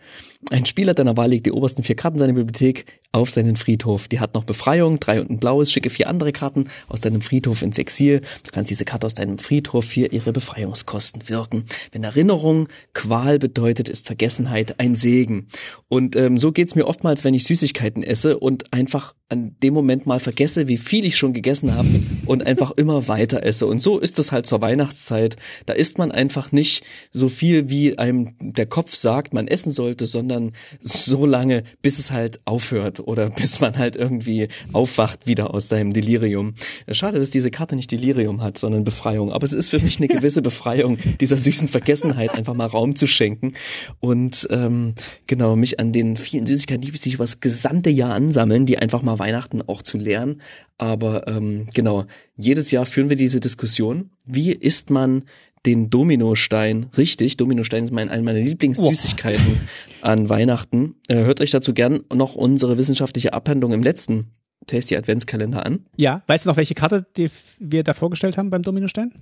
[0.50, 4.08] Ein Spieler deiner Wahl legt die obersten vier Karten seiner Bibliothek auf seinen Friedhof.
[4.08, 5.72] Die hat noch Befreiung, drei und ein blaues.
[5.72, 8.22] Schicke vier andere Karten aus deinem Friedhof ins Exil.
[8.44, 11.66] Du kannst diese Karte aus deinem Friedhof für ihre Befreiungskosten wirken.
[11.92, 15.48] Wenn Erinnerung Qual bedeutet, ist Vergessenheit ein Segen.
[15.90, 20.06] Und ähm, so geht's mir oftmals, wenn ich Süßigkeiten esse und einfach an dem Moment
[20.06, 21.88] mal vergesse, wie viel ich schon gegessen habe
[22.26, 23.66] und einfach immer weiter esse.
[23.66, 25.38] Und so ist es halt zur Weihnachtszeit.
[25.66, 26.84] Da isst man einfach nicht
[27.14, 30.52] so viel, wie einem der Kopf sagt, man essen sollte, sondern
[30.82, 35.94] so lange, bis es halt aufhört oder bis man halt irgendwie aufwacht wieder aus seinem
[35.94, 36.54] Delirium.
[36.92, 39.32] Schade, dass diese Karte nicht Delirium hat, sondern Befreiung.
[39.32, 43.08] Aber es ist für mich eine gewisse Befreiung, dieser süßen Vergessenheit einfach mal Raum zu
[43.08, 43.54] schenken
[44.00, 44.94] und ähm,
[45.28, 49.02] genau mich an den vielen Süßigkeiten, die sich über das gesamte Jahr ansammeln, die einfach
[49.02, 50.42] mal Weihnachten auch zu lernen.
[50.78, 54.10] Aber ähm, genau, jedes Jahr führen wir diese Diskussion.
[54.26, 55.26] Wie isst man
[55.66, 57.38] den Dominostein richtig?
[57.38, 59.60] Dominostein ist mein, eine meiner Lieblingssüßigkeiten
[60.02, 60.96] an Weihnachten.
[61.08, 64.28] Äh, hört euch dazu gern noch unsere wissenschaftliche Abhandlung im letzten
[64.68, 65.86] Tasty Adventskalender an.
[65.98, 69.14] Ja, weißt du noch, welche Karte die wir da vorgestellt haben beim Dominostein?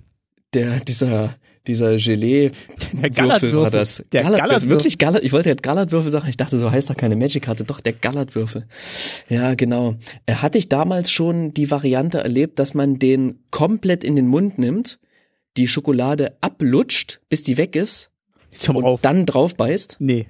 [0.52, 1.36] Der, dieser,
[1.66, 2.50] dieser Gelee
[2.92, 4.02] Der Würfel war das.
[4.10, 4.38] Der Gallertwürfel.
[4.38, 4.68] Gallertwürfel.
[4.68, 7.80] Wirklich Gallert, ich wollte jetzt Gallertwürfel sagen, ich dachte, so heißt doch keine Magic-Karte, doch
[7.80, 8.66] der Gallertwürfel.
[9.28, 9.94] Ja, genau.
[10.26, 14.58] Äh, Hatte ich damals schon die Variante erlebt, dass man den komplett in den Mund
[14.58, 14.98] nimmt,
[15.56, 18.10] die Schokolade ablutscht, bis die weg ist
[18.68, 19.00] mal und auf.
[19.00, 19.96] dann drauf beißt?
[19.98, 20.28] Nee.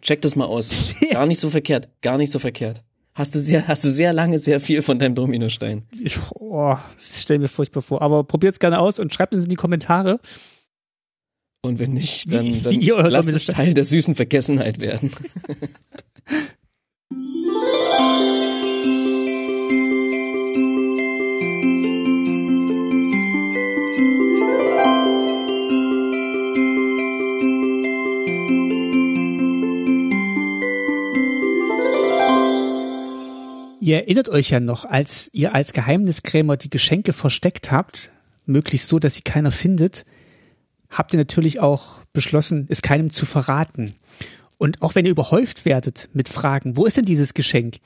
[0.00, 0.94] Check das mal aus.
[1.10, 2.82] Gar nicht so verkehrt, gar nicht so verkehrt.
[3.14, 5.84] Hast du sehr, hast du sehr lange sehr viel von deinem Dominostein.
[6.02, 8.02] Ich, oh, das stell mir furchtbar vor.
[8.02, 10.18] Aber probiert's gerne aus und schreibt uns in die Kommentare.
[11.62, 15.12] Und wenn nicht, dann, dann lasst es Teil der süßen Vergessenheit werden.
[33.84, 38.10] Ihr erinnert euch ja noch, als ihr als Geheimniskrämer die Geschenke versteckt habt,
[38.46, 40.06] möglichst so, dass sie keiner findet,
[40.88, 43.92] habt ihr natürlich auch beschlossen, es keinem zu verraten.
[44.56, 47.76] Und auch wenn ihr überhäuft werdet mit Fragen, wo ist denn dieses Geschenk?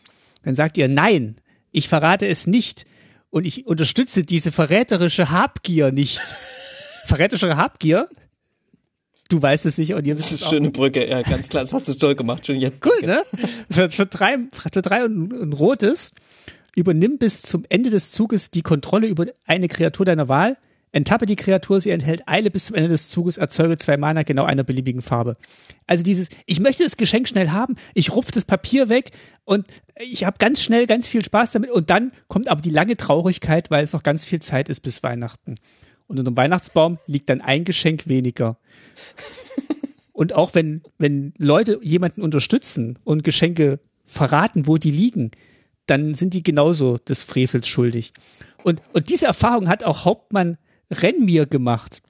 [0.44, 1.34] Dann sagt ihr, nein,
[1.72, 2.84] ich verrate es nicht
[3.30, 6.20] und ich unterstütze diese verräterische Habgier nicht.
[7.06, 8.08] Verräterische Habgier.
[9.28, 10.52] Du weißt es nicht und ihr wisst Das es ist auch.
[10.52, 11.62] eine schöne Brücke, ja, ganz klar.
[11.62, 12.84] Das hast du toll gemacht, schon jetzt.
[12.84, 13.22] Cool, ne?
[13.70, 16.14] Für, für drei, für drei und ein rotes.
[16.74, 20.56] Übernimm bis zum Ende des Zuges die Kontrolle über eine Kreatur deiner Wahl.
[20.92, 24.44] Enttappe die Kreatur, sie enthält Eile bis zum Ende des Zuges, erzeuge zwei Mana genau
[24.44, 25.36] einer beliebigen Farbe.
[25.86, 29.10] Also dieses, ich möchte das Geschenk schnell haben, ich rupf das Papier weg
[29.44, 29.66] und
[30.00, 33.70] ich habe ganz schnell ganz viel Spaß damit und dann kommt aber die lange Traurigkeit,
[33.70, 35.56] weil es noch ganz viel Zeit ist bis Weihnachten.
[36.06, 38.56] Und unter dem Weihnachtsbaum liegt dann ein Geschenk weniger.
[40.12, 45.30] Und auch wenn, wenn Leute jemanden unterstützen und Geschenke verraten, wo die liegen,
[45.86, 48.12] dann sind die genauso des Frevels schuldig.
[48.64, 50.58] Und, und diese Erfahrung hat auch Hauptmann
[50.90, 52.02] Renmir gemacht.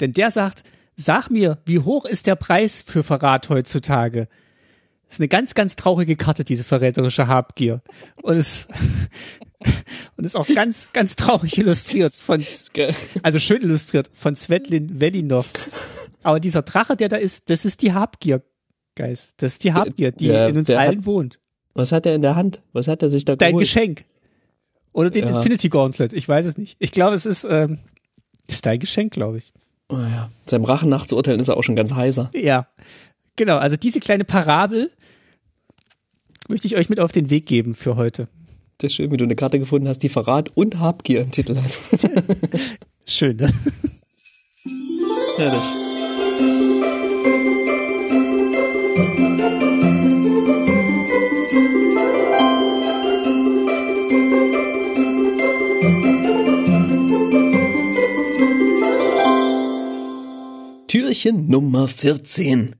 [0.00, 0.64] Denn der sagt,
[0.96, 4.28] sag mir, wie hoch ist der Preis für Verrat heutzutage?
[5.06, 7.82] Das ist eine ganz, ganz traurige Karte, diese verräterische Habgier.
[8.22, 8.68] Und es,
[10.16, 12.42] und ist auch ganz, ganz traurig illustriert von,
[13.22, 15.50] also schön illustriert von Svetlin Velinov.
[16.22, 18.42] Aber dieser Drache, der da ist, das ist die Habgier,
[18.94, 19.42] Geist.
[19.42, 21.38] Das ist die Habgier, die Der- in uns der hat- allen wohnt.
[21.74, 22.60] Was hat er in der Hand?
[22.72, 23.64] Was hat er sich da Dein geholt?
[23.64, 24.04] Geschenk.
[24.94, 25.36] Oder den Ja.
[25.36, 26.14] Infinity Gauntlet.
[26.14, 26.76] Ich weiß es nicht.
[26.78, 27.78] Ich glaube, es ist, ähm,
[28.46, 29.52] ist dein Geschenk, glaube ich.
[29.90, 30.30] Oh, ja.
[30.46, 32.30] Seinem Rachen nachzuurteilen ist er auch schon ganz heiser.
[32.32, 32.66] Ja.
[33.36, 33.58] Genau.
[33.58, 34.90] Also diese kleine Parabel
[36.48, 38.28] möchte ich euch mit auf den Weg geben für heute.
[38.78, 41.56] Das ist schön, wie du eine Karte gefunden hast, die Verrat und Habgier im Titel
[41.56, 41.78] hat.
[43.06, 43.50] Schön, ne?
[45.38, 45.62] Herrlich.
[60.86, 62.76] Türchen Nummer 14.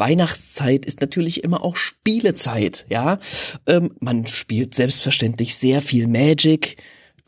[0.00, 3.18] Weihnachtszeit ist natürlich immer auch Spielezeit, ja.
[3.66, 6.76] Ähm, man spielt selbstverständlich sehr viel Magic.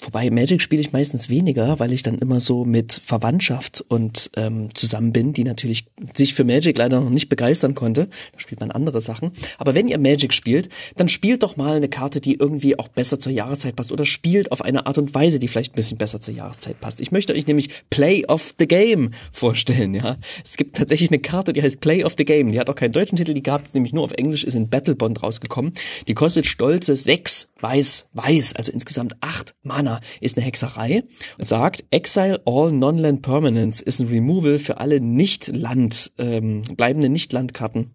[0.04, 4.74] Wobei Magic spiele ich meistens weniger, weil ich dann immer so mit Verwandtschaft und ähm,
[4.74, 8.08] zusammen bin, die natürlich sich für Magic leider noch nicht begeistern konnte.
[8.32, 9.30] Da spielt man andere Sachen.
[9.58, 13.20] Aber wenn ihr Magic spielt, dann spielt doch mal eine Karte, die irgendwie auch besser
[13.20, 16.20] zur Jahreszeit passt oder spielt auf eine Art und Weise, die vielleicht ein bisschen besser
[16.20, 17.00] zur Jahreszeit passt.
[17.00, 20.16] Ich möchte euch nämlich Play of the Game vorstellen, ja.
[20.44, 22.50] Es gibt tatsächlich eine Karte, die heißt Play of the Game.
[22.50, 24.68] Die hat auch keinen deutschen Titel, die gab es nämlich nur auf Englisch, ist in
[24.68, 25.72] Battlebond rausgekommen.
[26.08, 31.04] Die kostet stolze sechs weiß, weiß, also insgesamt acht Mana, ist eine Hexerei
[31.38, 37.94] und sagt, Exile all Non-Land Permanents ist ein Removal für alle Nicht-Land, ähm, bleibende Nicht-Landkarten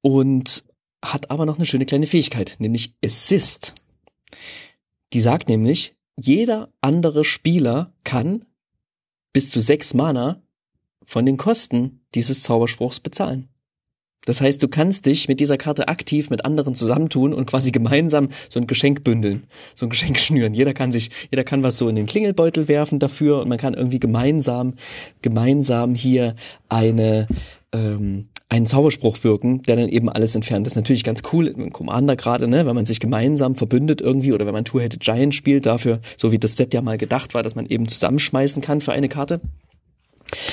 [0.00, 0.64] und
[1.04, 3.74] hat aber noch eine schöne kleine Fähigkeit, nämlich Assist.
[5.12, 8.44] Die sagt nämlich, jeder andere Spieler kann
[9.32, 10.42] bis zu sechs Mana
[11.04, 13.48] von den Kosten dieses Zauberspruchs bezahlen.
[14.24, 18.28] Das heißt, du kannst dich mit dieser Karte aktiv mit anderen zusammentun und quasi gemeinsam
[18.48, 19.44] so ein Geschenk bündeln,
[19.74, 20.54] so ein Geschenk schnüren.
[20.54, 23.74] Jeder kann sich, jeder kann was so in den Klingelbeutel werfen dafür und man kann
[23.74, 24.74] irgendwie gemeinsam,
[25.22, 26.36] gemeinsam hier
[26.68, 27.26] eine,
[27.72, 30.66] ähm, einen Zauberspruch wirken, der dann eben alles entfernt.
[30.66, 34.32] Das ist natürlich ganz cool im Commander gerade, ne, wenn man sich gemeinsam verbündet irgendwie
[34.32, 37.42] oder wenn man Two-Headed Giant spielt, dafür, so wie das Set ja mal gedacht war,
[37.42, 39.40] dass man eben zusammenschmeißen kann für eine Karte.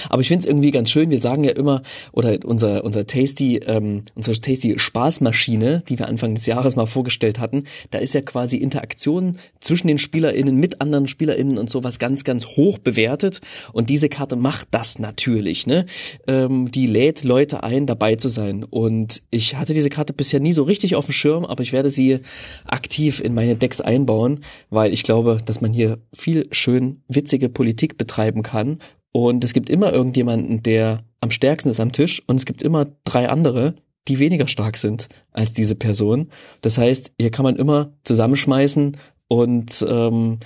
[0.09, 1.09] Aber ich finde es irgendwie ganz schön.
[1.09, 6.35] Wir sagen ja immer, oder unser, unser Tasty, ähm, unsere Tasty Spaßmaschine, die wir Anfang
[6.35, 11.07] des Jahres mal vorgestellt hatten, da ist ja quasi Interaktion zwischen den SpielerInnen mit anderen
[11.07, 13.41] SpielerInnen und sowas ganz, ganz hoch bewertet.
[13.73, 15.85] Und diese Karte macht das natürlich, ne?
[16.27, 18.63] Ähm, die lädt Leute ein, dabei zu sein.
[18.63, 21.89] Und ich hatte diese Karte bisher nie so richtig auf dem Schirm, aber ich werde
[21.89, 22.19] sie
[22.65, 27.97] aktiv in meine Decks einbauen, weil ich glaube, dass man hier viel schön witzige Politik
[27.97, 28.79] betreiben kann
[29.11, 32.85] und es gibt immer irgendjemanden, der am stärksten ist am Tisch und es gibt immer
[33.03, 33.75] drei andere,
[34.07, 36.29] die weniger stark sind als diese Person.
[36.61, 38.97] Das heißt, hier kann man immer zusammenschmeißen
[39.27, 40.39] und ähm,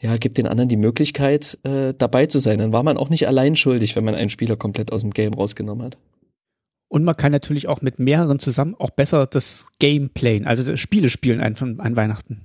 [0.00, 2.58] ja, gibt den anderen die Möglichkeit, äh, dabei zu sein.
[2.58, 5.34] Dann war man auch nicht allein schuldig, wenn man einen Spieler komplett aus dem Game
[5.34, 5.98] rausgenommen hat.
[6.88, 11.10] Und man kann natürlich auch mit mehreren zusammen auch besser das Game playen, also Spiele
[11.10, 12.42] spielen an, an Weihnachten.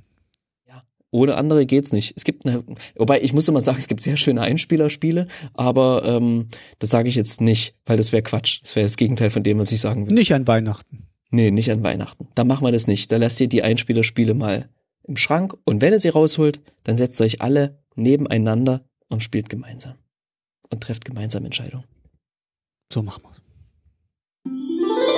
[1.12, 2.14] Ohne andere geht's nicht.
[2.16, 2.64] Es gibt eine,
[2.96, 6.48] wobei ich muss immer sagen, es gibt sehr schöne Einspielerspiele, aber ähm,
[6.78, 8.62] das sage ich jetzt nicht, weil das wäre Quatsch.
[8.62, 10.14] Das wäre das Gegenteil von dem, was ich sagen will.
[10.14, 11.08] Nicht an Weihnachten.
[11.32, 12.28] Nee, nicht an Weihnachten.
[12.36, 13.12] Da machen wir das nicht.
[13.12, 14.70] Da lasst ihr die Einspielerspiele mal
[15.04, 19.96] im Schrank und wenn ihr sie rausholt, dann setzt euch alle nebeneinander und spielt gemeinsam.
[20.72, 21.86] Und trefft gemeinsam Entscheidungen.
[22.94, 25.09] So machen wir's.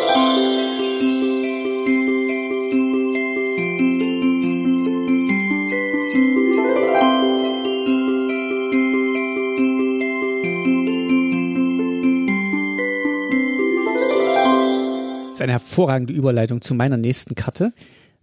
[15.42, 17.74] Ist eine hervorragende Überleitung zu meiner nächsten Karte.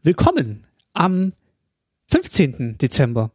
[0.05, 0.61] Willkommen
[0.93, 1.33] am
[2.07, 2.79] 15.
[2.79, 3.33] Dezember.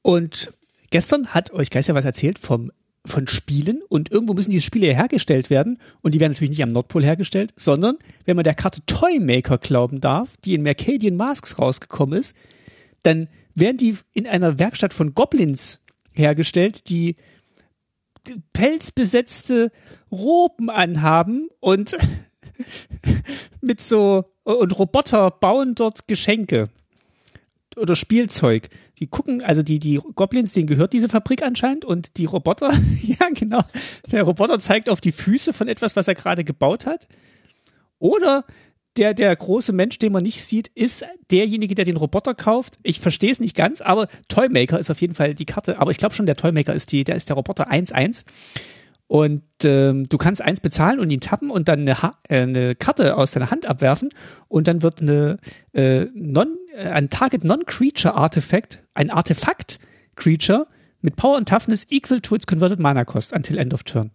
[0.00, 0.50] Und
[0.88, 2.72] gestern hat euch Geister was erzählt vom
[3.04, 6.70] von Spielen und irgendwo müssen diese Spiele hergestellt werden und die werden natürlich nicht am
[6.70, 12.18] Nordpol hergestellt, sondern wenn man der Karte Toymaker glauben darf, die in Mercadian Masks rausgekommen
[12.18, 12.34] ist,
[13.02, 17.16] dann werden die in einer Werkstatt von Goblins hergestellt, die
[18.54, 19.70] pelzbesetzte
[20.10, 21.96] Roben anhaben und
[23.60, 26.68] mit so und Roboter bauen dort Geschenke
[27.76, 28.68] oder Spielzeug.
[28.98, 32.72] Die gucken, also die, die Goblins, denen gehört diese Fabrik anscheinend und die Roboter,
[33.02, 33.62] ja genau,
[34.10, 37.08] der Roboter zeigt auf die Füße von etwas, was er gerade gebaut hat.
[37.98, 38.44] Oder
[38.96, 42.78] der, der große Mensch, den man nicht sieht, ist derjenige, der den Roboter kauft.
[42.82, 45.78] Ich verstehe es nicht ganz, aber Toymaker ist auf jeden Fall die Karte.
[45.78, 48.24] Aber ich glaube schon, der Toymaker ist die, der ist der Roboter 1-1.
[49.12, 52.74] Und ähm, du kannst eins bezahlen und ihn tappen und dann eine, ha äh, eine
[52.74, 54.08] Karte aus deiner Hand abwerfen
[54.48, 55.36] und dann wird eine
[55.74, 59.80] äh, non, äh, ein Target Non-Creature Artifact, ein Artefakt
[60.16, 60.66] Creature
[61.02, 64.12] mit Power und Toughness equal to its converted Mana Cost until end of turn.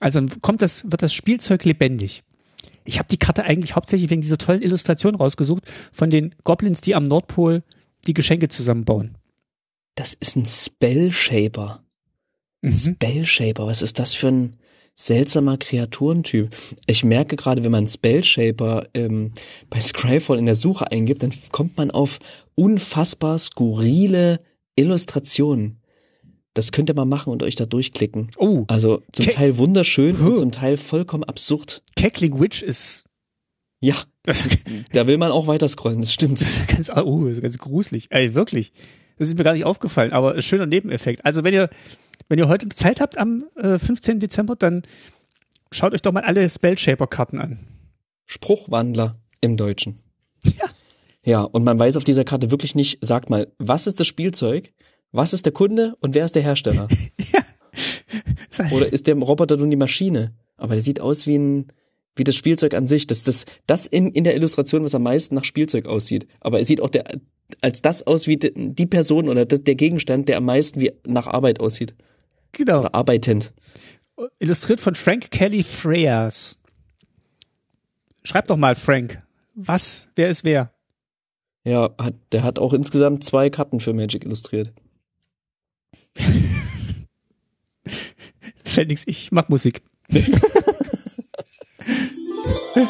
[0.00, 2.22] Also dann kommt das, wird das Spielzeug lebendig.
[2.86, 6.94] Ich habe die Karte eigentlich hauptsächlich wegen dieser tollen Illustration rausgesucht von den Goblins, die
[6.94, 7.62] am Nordpol
[8.06, 9.18] die Geschenke zusammenbauen.
[9.96, 11.83] Das ist ein Spellshaper.
[12.64, 12.72] Mhm.
[12.72, 14.56] Spellshaper, was ist das für ein
[14.96, 16.48] seltsamer Kreaturentyp?
[16.86, 19.32] Ich merke gerade, wenn man Spellshaper ähm,
[19.68, 22.18] bei Scryfall in der Suche eingibt, dann kommt man auf
[22.54, 24.40] unfassbar skurrile
[24.76, 25.80] Illustrationen.
[26.54, 28.30] Das könnt ihr mal machen und euch da durchklicken.
[28.38, 28.64] Oh.
[28.68, 30.28] Also zum Ke Teil wunderschön huh.
[30.28, 31.82] und zum Teil vollkommen absurd.
[31.96, 33.04] Cackling Witch ist.
[33.80, 33.96] Ja.
[34.92, 36.40] da will man auch weiter scrollen, das stimmt.
[36.40, 38.06] Das ist ganz, oh, ganz gruselig.
[38.08, 38.72] Ey, wirklich.
[39.18, 41.24] Das ist mir gar nicht aufgefallen, aber schöner Nebeneffekt.
[41.24, 41.68] Also wenn ihr,
[42.28, 44.20] wenn ihr heute Zeit habt am äh, 15.
[44.20, 44.82] Dezember, dann
[45.72, 47.58] schaut euch doch mal alle Spellshaper-Karten an.
[48.26, 49.98] Spruchwandler im Deutschen.
[50.44, 50.66] Ja.
[51.26, 54.74] Ja, und man weiß auf dieser Karte wirklich nicht, sagt mal, was ist das Spielzeug,
[55.10, 56.88] was ist der Kunde und wer ist der Hersteller?
[57.32, 57.40] ja.
[58.70, 60.34] Oder ist der Roboter nun die Maschine?
[60.56, 61.72] Aber der sieht aus wie ein,
[62.16, 63.06] wie das Spielzeug an sich.
[63.06, 66.26] Das ist das, das in, in der Illustration, was am meisten nach Spielzeug aussieht.
[66.40, 67.04] Aber er sieht auch der,
[67.60, 71.60] als das aus wie die Person oder der Gegenstand, der am meisten wie nach Arbeit
[71.60, 71.94] aussieht.
[72.52, 72.80] Genau.
[72.80, 73.52] Oder arbeitend.
[74.38, 76.60] Illustriert von Frank Kelly Freyers.
[78.22, 79.22] Schreib doch mal, Frank.
[79.54, 80.08] Was?
[80.14, 80.72] Wer ist wer?
[81.64, 84.72] Ja, hat, der hat auch insgesamt zwei Karten für Magic illustriert.
[88.64, 89.82] Felix, ich mach Musik.
[92.74, 92.80] So.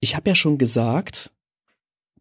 [0.00, 1.30] Ich habe ja schon gesagt,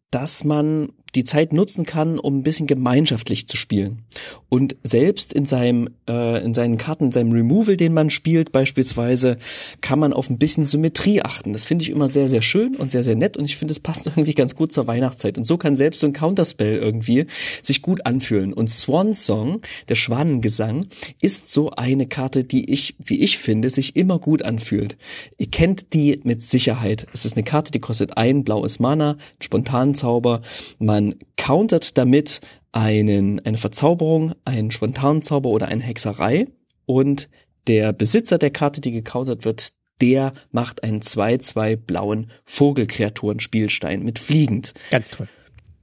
[0.10, 4.04] dass man die Zeit nutzen kann, um ein bisschen gemeinschaftlich zu spielen.
[4.50, 9.38] Und selbst in seinem, äh, in seinen Karten, in seinem Removal, den man spielt, beispielsweise,
[9.82, 11.54] kann man auf ein bisschen Symmetrie achten.
[11.54, 13.80] Das finde ich immer sehr, sehr schön und sehr, sehr nett und ich finde, es
[13.80, 15.38] passt irgendwie ganz gut zur Weihnachtszeit.
[15.38, 17.26] Und so kann selbst so ein Counterspell irgendwie
[17.64, 18.54] sich gut anfühlen.
[18.54, 20.86] Und Swan Song, der Schwanengesang,
[21.20, 24.98] ist so eine Karte, die ich, wie ich finde, sich immer gut anfühlt.
[25.38, 27.08] Ihr kennt die mit Sicherheit.
[27.12, 30.42] Es ist eine Karte, die kostet ein blaues Mana, spontanen Zauber.
[30.78, 32.42] Man countert damit
[32.72, 36.48] einen, eine Verzauberung, einen spontanen Zauber oder eine Hexerei
[36.86, 37.30] und
[37.68, 44.74] der Besitzer der Karte, die gecountert wird, der macht einen 2-2 blauen Vogelkreaturen-Spielstein mit fliegend.
[44.92, 45.28] Ganz toll.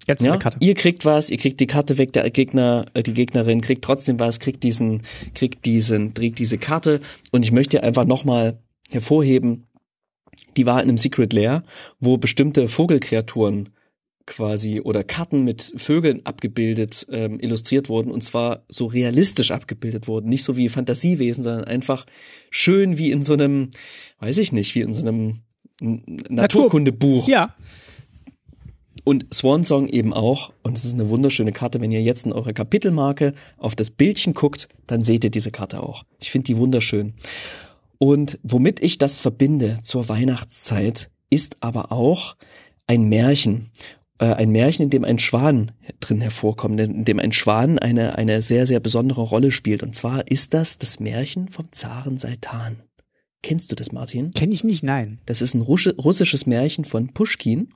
[0.06, 0.58] Ganz tolle ja, Karte.
[0.60, 4.20] Ihr kriegt was, ihr kriegt die Karte weg, der Gegner, äh, die Gegnerin kriegt trotzdem
[4.20, 5.02] was, kriegt diesen,
[5.34, 7.00] kriegt diesen, trägt diese Karte
[7.32, 8.58] und ich möchte einfach nochmal
[8.90, 9.64] hervorheben,
[10.56, 11.64] die war in einem Secret Lair,
[12.00, 13.70] wo bestimmte Vogelkreaturen
[14.26, 20.28] quasi oder Karten mit Vögeln abgebildet, ähm, illustriert wurden und zwar so realistisch abgebildet wurden,
[20.28, 22.06] nicht so wie Fantasiewesen, sondern einfach
[22.50, 23.70] schön wie in so einem,
[24.20, 25.40] weiß ich nicht, wie in so einem
[25.80, 27.28] Naturkundebuch.
[27.28, 27.54] Ja.
[29.02, 30.52] Und Swan Song eben auch.
[30.62, 31.80] Und es ist eine wunderschöne Karte.
[31.80, 35.82] Wenn ihr jetzt in eurer Kapitelmarke auf das Bildchen guckt, dann seht ihr diese Karte
[35.82, 36.04] auch.
[36.20, 37.12] Ich finde die wunderschön.
[37.98, 42.36] Und womit ich das verbinde zur Weihnachtszeit, ist aber auch
[42.86, 43.70] ein Märchen
[44.24, 48.40] äh, ein Märchen, in dem ein Schwan drin hervorkommt, in dem ein Schwan eine, eine
[48.40, 49.82] sehr, sehr besondere Rolle spielt.
[49.82, 52.82] Und zwar ist das das Märchen vom Zaren Saitan.
[53.42, 54.32] Kennst du das, Martin?
[54.32, 55.18] Kenn ich nicht, nein.
[55.26, 57.74] Das ist ein russisches Märchen von Pushkin.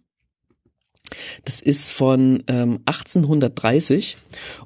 [1.45, 4.17] Das ist von ähm, 1830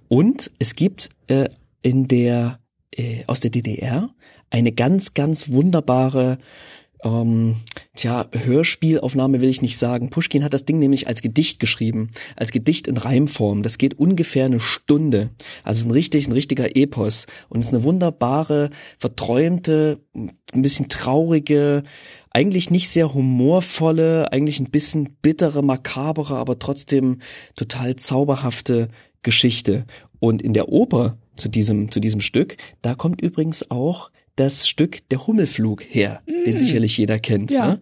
[0.09, 1.49] und es gibt äh,
[1.83, 2.61] in der
[2.93, 4.15] äh, aus der DDR
[4.51, 6.39] eine ganz, ganz wunderbare
[7.05, 7.57] ähm,
[7.95, 10.11] tja, Hörspielaufnahme will ich nicht sagen.
[10.11, 13.63] Pushkin hat das Ding nämlich als Gedicht geschrieben, als Gedicht in Reimform.
[13.63, 15.31] Das geht ungefähr eine Stunde.
[15.65, 20.89] Also ist ein richtig, ein richtiger Epos und es ist eine wunderbare, verträumte, ein bisschen
[20.89, 21.83] traurige,
[22.31, 27.19] eigentlich nicht sehr humorvolle, eigentlich ein bisschen bittere, makabere, aber trotzdem
[27.57, 28.89] total zauberhafte
[29.23, 29.87] Geschichte.
[30.19, 35.09] Und in der Oper zu diesem, zu diesem Stück, da kommt übrigens auch das Stück
[35.11, 36.45] Der Hummelflug her, mm.
[36.45, 37.51] den sicherlich jeder kennt.
[37.51, 37.67] Ja.
[37.67, 37.81] Ne?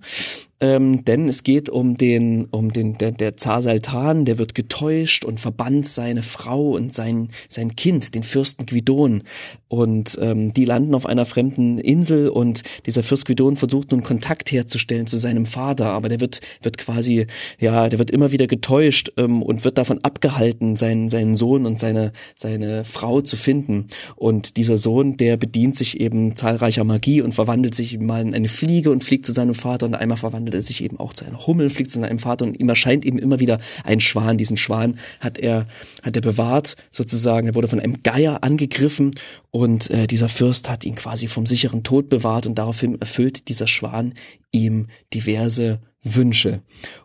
[0.60, 5.24] Ähm, denn es geht um den, um den, der, der Zar Saltan, der wird getäuscht
[5.24, 9.22] und verbannt seine Frau und sein, sein Kind, den Fürsten Guidon.
[9.68, 14.50] Und ähm, die landen auf einer fremden Insel und dieser Fürst Guidon versucht nun Kontakt
[14.52, 17.26] herzustellen zu seinem Vater, aber der wird, wird quasi,
[17.58, 21.78] ja, der wird immer wieder getäuscht ähm, und wird davon abgehalten, seinen, seinen Sohn und
[21.78, 23.86] seine, seine Frau zu finden.
[24.16, 28.48] Und dieser Sohn, der bedient sich eben zahlreicher Magie und verwandelt sich mal in eine
[28.48, 31.24] Fliege und fliegt zu seinem Vater und einmal verwandelt verwandelt er sich eben auch zu
[31.24, 34.36] einer Hummel, fliegt zu seinem Vater und ihm erscheint eben immer wieder ein Schwan.
[34.36, 35.66] Diesen Schwan hat er,
[36.02, 37.46] hat er bewahrt, sozusagen.
[37.46, 39.12] Er wurde von einem Geier angegriffen
[39.50, 43.66] und äh, dieser Fürst hat ihn quasi vom sicheren Tod bewahrt und daraufhin erfüllt dieser
[43.66, 44.14] Schwan
[44.52, 46.62] ihm diverse Wünsche.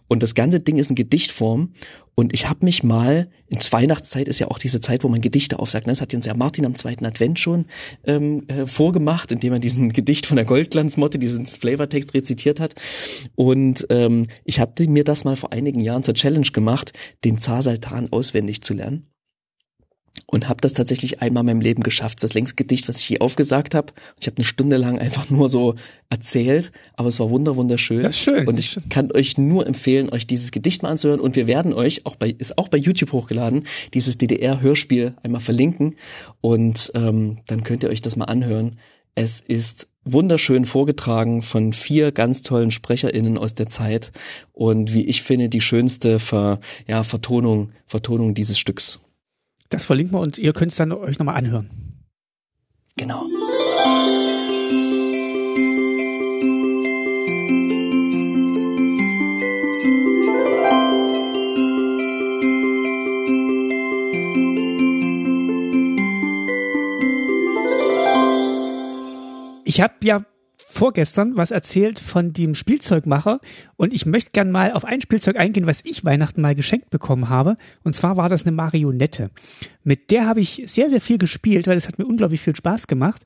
[0.07, 1.73] Und das ganze Ding ist in Gedichtform.
[2.13, 5.59] Und ich habe mich mal, in Weihnachtszeit ist ja auch diese Zeit, wo man Gedichte
[5.59, 5.85] aufsagt.
[5.85, 5.91] Ne?
[5.91, 7.65] Das hat uns ja Martin am zweiten Advent schon
[8.05, 12.75] ähm, äh, vorgemacht, indem er diesen Gedicht von der Goldglanzmotte, diesen Flavortext rezitiert hat.
[13.35, 16.93] Und ähm, ich habe mir das mal vor einigen Jahren zur Challenge gemacht,
[17.25, 19.07] den Zar Saltan auswendig zu lernen
[20.27, 22.23] und habe das tatsächlich einmal in meinem Leben geschafft.
[22.23, 23.93] Das längste Gedicht, was ich je aufgesagt habe.
[24.19, 25.75] Ich habe eine Stunde lang einfach nur so
[26.09, 28.01] erzählt, aber es war wunder wunderschön.
[28.01, 28.47] Das ist schön.
[28.47, 31.19] Und ich kann euch nur empfehlen, euch dieses Gedicht mal anzuhören.
[31.19, 35.95] Und wir werden euch auch bei ist auch bei YouTube hochgeladen dieses DDR-Hörspiel einmal verlinken
[36.41, 38.77] und ähm, dann könnt ihr euch das mal anhören.
[39.15, 44.11] Es ist wunderschön vorgetragen von vier ganz tollen SprecherInnen aus der Zeit
[44.53, 48.99] und wie ich finde die schönste Ver, ja, Vertonung, Vertonung dieses Stücks.
[49.69, 51.69] Das verlinken wir und ihr könnt es dann euch nochmal anhören.
[52.97, 53.25] Genau.
[69.67, 70.19] Ich habe ja
[70.75, 73.39] vorgestern was erzählt von dem Spielzeugmacher
[73.77, 77.29] und ich möchte gern mal auf ein Spielzeug eingehen, was ich Weihnachten mal geschenkt bekommen
[77.29, 77.55] habe.
[77.83, 79.29] Und zwar war das eine Marionette.
[79.83, 82.87] Mit der habe ich sehr, sehr viel gespielt, weil es hat mir unglaublich viel Spaß
[82.87, 83.23] gemacht.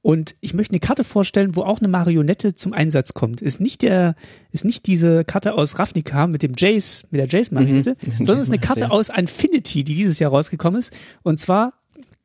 [0.00, 3.42] Und ich möchte eine Karte vorstellen, wo auch eine Marionette zum Einsatz kommt.
[3.42, 4.14] Ist nicht der,
[4.52, 8.10] ist nicht diese Karte aus Ravnica mit dem Jace, mit der Jace-Marionette, mhm.
[8.18, 10.94] sondern ist eine Karte aus Infinity, die dieses Jahr rausgekommen ist.
[11.24, 11.72] Und zwar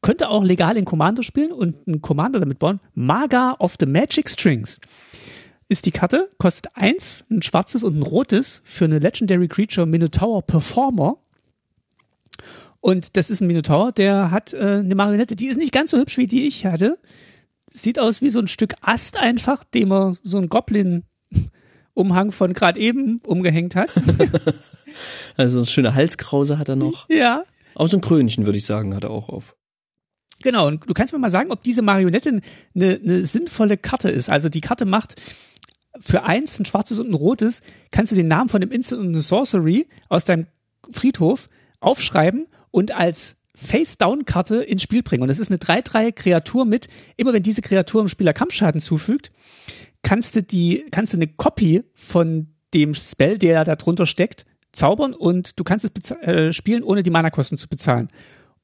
[0.01, 2.79] könnte auch legal in Commander spielen und einen Commander damit bauen.
[2.93, 4.79] Maga of the Magic Strings
[5.71, 10.41] ist die Karte, kostet eins, ein schwarzes und ein rotes für eine Legendary Creature Minotaur
[10.41, 11.17] Performer.
[12.81, 15.97] Und das ist ein Minotaur, der hat äh, eine Marionette, die ist nicht ganz so
[15.97, 16.97] hübsch wie die ich hatte.
[17.69, 22.79] Sieht aus wie so ein Stück Ast einfach, dem er so ein Goblin-Umhang von gerade
[22.79, 23.91] eben umgehängt hat.
[25.37, 27.07] also eine schöne Halskrause hat er noch.
[27.07, 27.43] Ja.
[27.75, 29.55] Auch so ein Krönchen, würde ich sagen, hat er auch auf.
[30.41, 32.41] Genau, und du kannst mir mal sagen, ob diese Marionette
[32.75, 34.29] eine, eine sinnvolle Karte ist.
[34.29, 35.21] Also die Karte macht
[35.99, 39.07] für eins, ein schwarzes und ein rotes, kannst du den Namen von dem Instant und
[39.09, 40.47] eine Sorcery aus deinem
[40.91, 45.21] Friedhof aufschreiben und als Face-Down-Karte ins Spiel bringen.
[45.23, 46.87] Und das ist eine 3-3-Kreatur mit,
[47.17, 49.31] immer wenn diese Kreatur im Spieler Kampfschaden zufügt,
[50.03, 55.13] kannst du die, kannst du eine Copy von dem Spell, der da drunter steckt, zaubern
[55.13, 58.07] und du kannst es äh, spielen, ohne die Mana-Kosten zu bezahlen.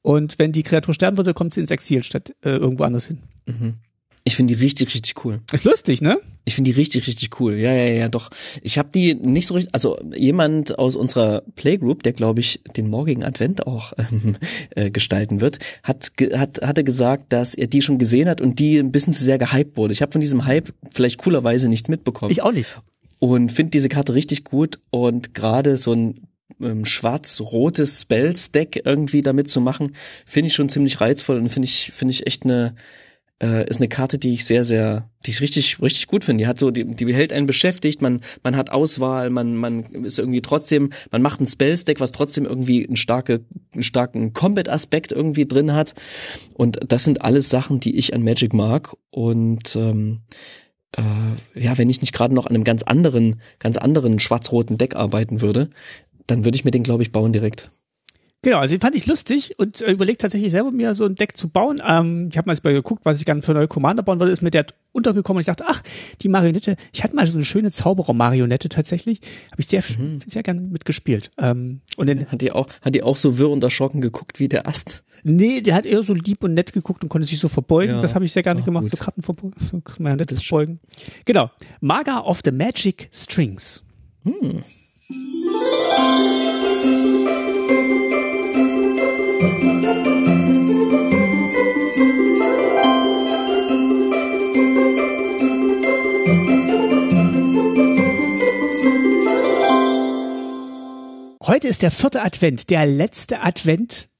[0.02, 3.18] Und wenn die Kreatur sterben würde, kommt sie ins Exil statt äh, irgendwo anders hin.
[3.46, 3.74] Mhm.
[4.28, 5.40] Ich finde die richtig, richtig cool.
[5.52, 6.18] Ist lustig, ne?
[6.44, 7.54] Ich finde die richtig, richtig cool.
[7.54, 8.28] Ja, ja, ja, doch.
[8.60, 12.90] Ich habe die nicht so richtig, also jemand aus unserer Playgroup, der glaube ich den
[12.90, 14.36] morgigen Advent auch ähm,
[14.76, 18.76] äh, gestalten wird, hat, hat hatte gesagt, dass er die schon gesehen hat und die
[18.76, 19.94] ein bisschen zu sehr gehypt wurde.
[19.94, 22.30] Ich habe von diesem Hype vielleicht coolerweise nichts mitbekommen.
[22.30, 22.82] Ich auch nicht.
[23.20, 26.27] Und finde diese Karte richtig gut und gerade so ein
[26.60, 29.92] ähm, schwarz-rotes Spells-Deck irgendwie damit zu machen,
[30.26, 32.74] finde ich schon ziemlich reizvoll und finde ich, finde ich echt eine,
[33.42, 36.42] äh, ist eine Karte, die ich sehr, sehr, die ich richtig, richtig gut finde.
[36.42, 40.18] Die hat so, die, die hält einen beschäftigt, man, man hat Auswahl, man, man ist
[40.18, 43.44] irgendwie trotzdem, man macht ein Spells-Deck, was trotzdem irgendwie einen, starke,
[43.74, 45.94] einen starken Combat-Aspekt irgendwie drin hat.
[46.54, 48.96] Und das sind alles Sachen, die ich an Magic mag.
[49.10, 50.22] Und ähm,
[50.96, 54.96] äh, ja, wenn ich nicht gerade noch an einem ganz anderen, ganz anderen schwarz-roten Deck
[54.96, 55.70] arbeiten würde,
[56.28, 57.70] dann würde ich mir den, glaube ich, bauen direkt.
[58.42, 61.36] Genau, also den fand ich lustig und äh, überlegt tatsächlich selber mir so ein Deck
[61.36, 61.82] zu bauen.
[61.84, 64.30] Ähm, ich habe mal jetzt mal geguckt, was ich gerne für neue Commander bauen würde,
[64.30, 65.82] ist mir der untergekommen und ich dachte, ach,
[66.22, 69.20] die Marionette, ich hatte mal so eine schöne Zauberer-Marionette tatsächlich,
[69.50, 70.20] habe ich sehr, mhm.
[70.24, 71.32] sehr gern mitgespielt.
[71.36, 74.48] Ähm, und dann, hat die auch, hat die auch so wirr und erschrocken geguckt wie
[74.48, 75.02] der Ast?
[75.24, 77.96] Nee, der hat eher so lieb und nett geguckt und konnte sich so verbeugen.
[77.96, 78.00] Ja.
[78.00, 78.92] Das habe ich sehr gerne ach, gemacht, gut.
[78.92, 80.78] so Karten verbeugen, so Marionettes verbeugen.
[81.24, 81.50] Genau,
[81.80, 83.82] Maga of the Magic Strings.
[84.22, 84.62] Hm.
[85.10, 85.16] Heute
[101.68, 104.10] ist der vierte Advent, der letzte Advent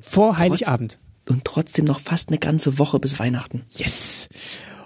[0.00, 0.98] vor Heiligabend.
[1.28, 3.66] und trotzdem noch fast eine ganze Woche bis Weihnachten.
[3.68, 4.28] Yes.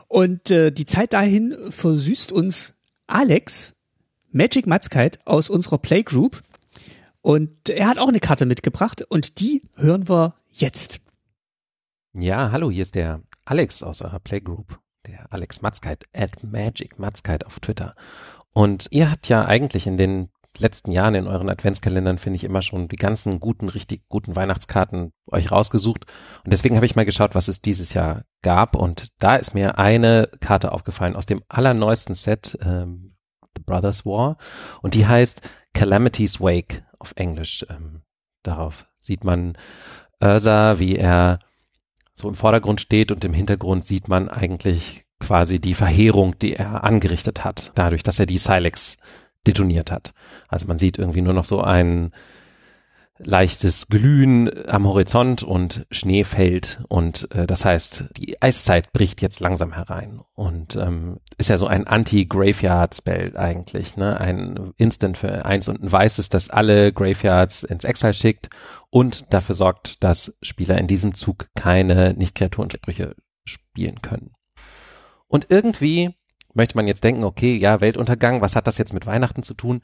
[0.09, 2.75] Und äh, die Zeit dahin versüßt uns
[3.07, 3.78] Alex
[4.39, 6.43] Magic Matzkeit aus unserer Playgroup.
[7.23, 11.01] Und er hat auch eine Karte mitgebracht und die hören wir jetzt.
[12.15, 14.79] Ja, hallo, hier ist der Alex aus eurer Playgroup,
[15.09, 17.97] der Alex Matzkeit, at Magic Matzkeit auf Twitter.
[18.53, 22.63] Und ihr habt ja eigentlich in den letzten Jahren in euren Adventskalendern, finde ich, immer
[22.63, 26.05] schon die ganzen guten, richtig guten Weihnachtskarten euch rausgesucht.
[26.45, 28.77] Und deswegen habe ich mal geschaut, was es dieses Jahr gab.
[28.77, 33.17] Und da ist mir eine Karte aufgefallen aus dem allerneuesten Set, ähm,
[33.59, 34.37] The Brothers War.
[34.83, 37.67] Und die heißt Calamity's Wake auf Englisch.
[37.69, 38.03] Ähm,
[38.43, 39.57] darauf sieht man
[40.21, 41.39] Ursa, wie er
[42.15, 46.85] so im Vordergrund steht und im Hintergrund sieht man eigentlich quasi die Verheerung, die er
[46.85, 48.97] angerichtet hat, dadurch, dass er die Silex
[49.47, 50.13] detoniert hat.
[50.49, 52.13] Also man sieht irgendwie nur noch so ein
[53.19, 59.41] leichtes Glühen am Horizont und Schnee fällt und äh, das heißt, die Eiszeit bricht jetzt
[59.41, 64.21] langsam herein und ähm, ist ja so ein Anti-Graveyard-Spell eigentlich, ne?
[64.21, 68.49] Ein Instant für eins und ein weißes, das alle Graveyards ins Exile schickt
[68.91, 73.15] und dafür sorgt, dass Spieler in diesem Zug keine Nicht-Kreaturensprüche
[73.45, 74.33] spielen können.
[75.27, 76.15] Und irgendwie
[76.55, 79.83] möchte man jetzt denken, okay, ja, Weltuntergang, was hat das jetzt mit Weihnachten zu tun?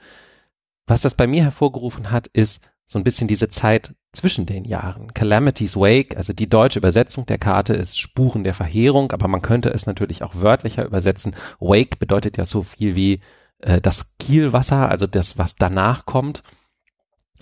[0.87, 2.61] Was das bei mir hervorgerufen hat, ist
[2.95, 5.13] so ein bisschen diese Zeit zwischen den Jahren.
[5.13, 9.71] Calamity's Wake, also die deutsche Übersetzung der Karte ist Spuren der Verheerung, aber man könnte
[9.71, 11.35] es natürlich auch wörtlicher übersetzen.
[11.59, 13.19] Wake bedeutet ja so viel wie
[13.59, 16.45] äh, das Kielwasser, also das, was danach kommt.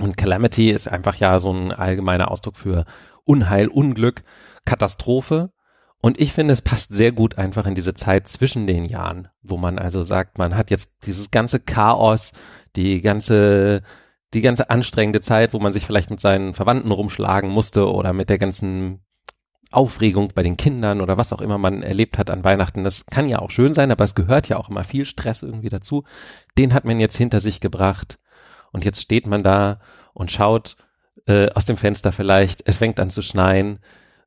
[0.01, 2.87] Und Calamity ist einfach ja so ein allgemeiner Ausdruck für
[3.25, 4.23] Unheil, Unglück,
[4.65, 5.51] Katastrophe.
[6.01, 9.59] Und ich finde, es passt sehr gut einfach in diese Zeit zwischen den Jahren, wo
[9.59, 12.33] man also sagt, man hat jetzt dieses ganze Chaos,
[12.75, 13.83] die ganze,
[14.35, 18.31] die ganze anstrengende Zeit, wo man sich vielleicht mit seinen Verwandten rumschlagen musste oder mit
[18.31, 19.05] der ganzen
[19.71, 22.85] Aufregung bei den Kindern oder was auch immer man erlebt hat an Weihnachten.
[22.85, 25.71] Das kann ja auch schön sein, aber es gehört ja auch immer viel Stress irgendwie
[25.71, 26.05] dazu.
[26.59, 28.19] Den hat man jetzt hinter sich gebracht
[28.73, 29.81] und jetzt steht man da
[30.13, 30.77] und schaut
[31.27, 33.79] äh, aus dem Fenster vielleicht, es fängt an zu schneien,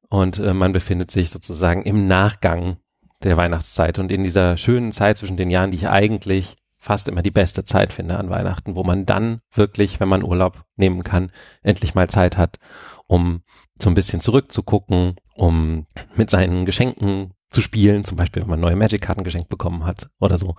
[0.09, 2.77] und äh, man befindet sich sozusagen im Nachgang
[3.23, 6.55] der Weihnachtszeit und in dieser schönen Zeit zwischen den Jahren, die ich eigentlich
[6.85, 10.65] fast immer die beste Zeit finde an Weihnachten, wo man dann wirklich, wenn man Urlaub
[10.75, 11.31] nehmen kann,
[11.63, 12.59] endlich mal Zeit hat,
[13.07, 13.41] um
[13.81, 18.75] so ein bisschen zurückzugucken, um mit seinen Geschenken zu spielen, zum Beispiel, wenn man neue
[18.75, 20.55] Magic-Karten geschenkt bekommen hat oder so,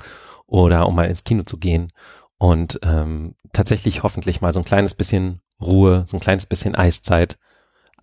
[0.46, 1.92] oder um mal ins Kino zu gehen
[2.38, 7.38] und ähm, tatsächlich hoffentlich mal so ein kleines bisschen Ruhe, so ein kleines bisschen Eiszeit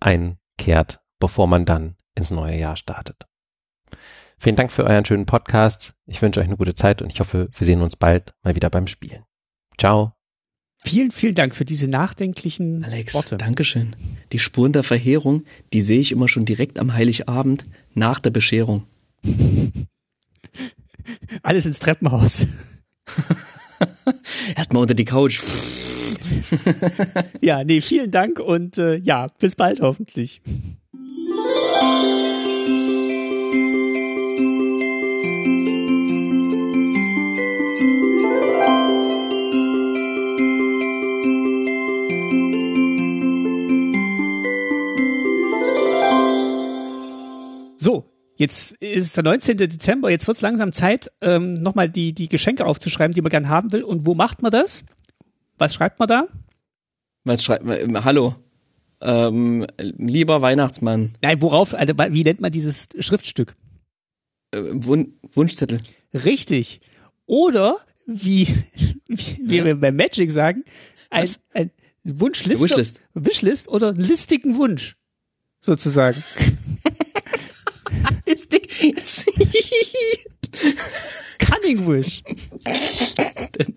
[0.00, 3.26] einkehrt bevor man dann ins neue Jahr startet.
[4.38, 5.94] Vielen Dank für euren schönen Podcast.
[6.06, 8.70] Ich wünsche euch eine gute Zeit und ich hoffe, wir sehen uns bald mal wieder
[8.70, 9.24] beim Spielen.
[9.78, 10.12] Ciao.
[10.84, 13.38] Vielen, vielen Dank für diese nachdenklichen Alex, Worte.
[13.38, 13.96] Dankeschön.
[14.32, 17.64] Die Spuren der Verheerung, die sehe ich immer schon direkt am Heiligabend
[17.94, 18.86] nach der Bescherung.
[21.42, 22.46] Alles ins Treppenhaus.
[24.56, 25.40] Erstmal unter die Couch.
[27.40, 30.42] ja, nee, vielen Dank und äh, ja, bis bald hoffentlich.
[48.36, 49.56] Jetzt ist der 19.
[49.56, 53.48] Dezember, jetzt wird es langsam Zeit, ähm, nochmal die, die Geschenke aufzuschreiben, die man gern
[53.48, 53.82] haben will.
[53.82, 54.84] Und wo macht man das?
[55.58, 56.28] Was schreibt man da?
[57.24, 58.04] Was schreibt man?
[58.04, 58.34] Hallo?
[59.00, 61.14] Ähm, lieber Weihnachtsmann.
[61.22, 63.54] Nein, worauf, also, wie nennt man dieses Schriftstück?
[64.50, 65.78] Äh, Wun Wunschzettel.
[66.12, 66.80] Richtig.
[67.26, 67.76] Oder,
[68.06, 68.46] wie,
[69.06, 69.64] wie, wie ja.
[69.64, 70.64] wir bei Magic sagen,
[71.10, 71.70] ein, ein
[72.04, 73.00] Wunschliste, Wishlist.
[73.14, 74.94] Wishlist oder listigen Wunsch,
[75.60, 76.22] sozusagen.
[81.38, 82.22] Cunning Wish.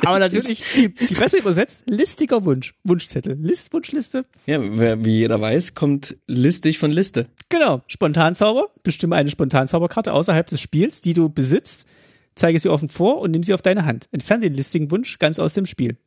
[0.05, 2.73] Aber natürlich, die, die Presse übersetzt, listiger Wunsch.
[2.83, 3.37] Wunschzettel.
[3.39, 4.25] List, Wunschliste.
[4.45, 7.27] Ja, wie jeder weiß, kommt listig von Liste.
[7.49, 7.81] Genau.
[7.87, 8.69] Spontanzauber.
[8.83, 11.87] Bestimme eine Spontanzauberkarte außerhalb des Spiels, die du besitzt.
[12.35, 14.07] Zeige sie offen vor und nimm sie auf deine Hand.
[14.11, 15.97] Entferne den listigen Wunsch ganz aus dem Spiel.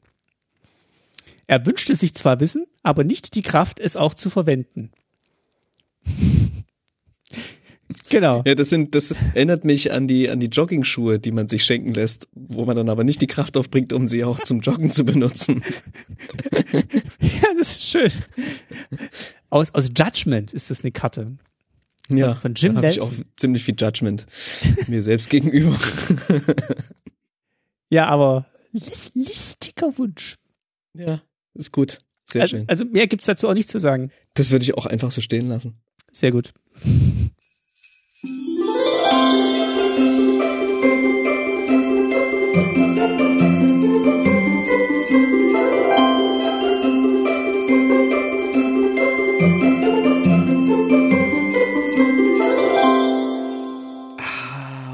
[1.47, 4.93] Er wünschte sich zwar Wissen, aber nicht die Kraft, es auch zu verwenden.
[8.09, 8.43] Genau.
[8.47, 11.95] Ja, das sind, das erinnert mich an die, an die Jogging-Schuhe, die man sich schenken
[11.95, 15.05] lässt, wo man dann aber nicht die Kraft aufbringt, um sie auch zum Joggen zu
[15.05, 15.63] benutzen.
[17.21, 18.11] Ja, das ist schön.
[19.51, 21.37] Aus, aus Judgment ist das eine Karte.
[22.09, 24.27] Ja, von Jim da hab ich auch ziemlich viel Judgment
[24.89, 25.79] mir selbst gegenüber.
[27.93, 30.37] Ja, aber list, listiger Wunsch.
[30.95, 31.23] Ja,
[31.55, 31.99] ist gut.
[32.31, 32.69] Sehr Also, schön.
[32.69, 34.13] also mehr gibt's dazu auch nicht zu sagen.
[34.35, 35.75] Das würde ich auch einfach so stehen lassen.
[36.13, 36.53] Sehr gut.
[38.23, 38.29] Ah,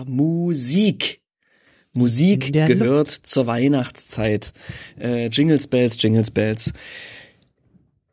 [0.07, 1.21] Musik.
[1.95, 4.53] Musik Der gehört zur Weihnachtszeit.
[5.01, 6.73] Äh, Jingles Bells, Jingles Bells.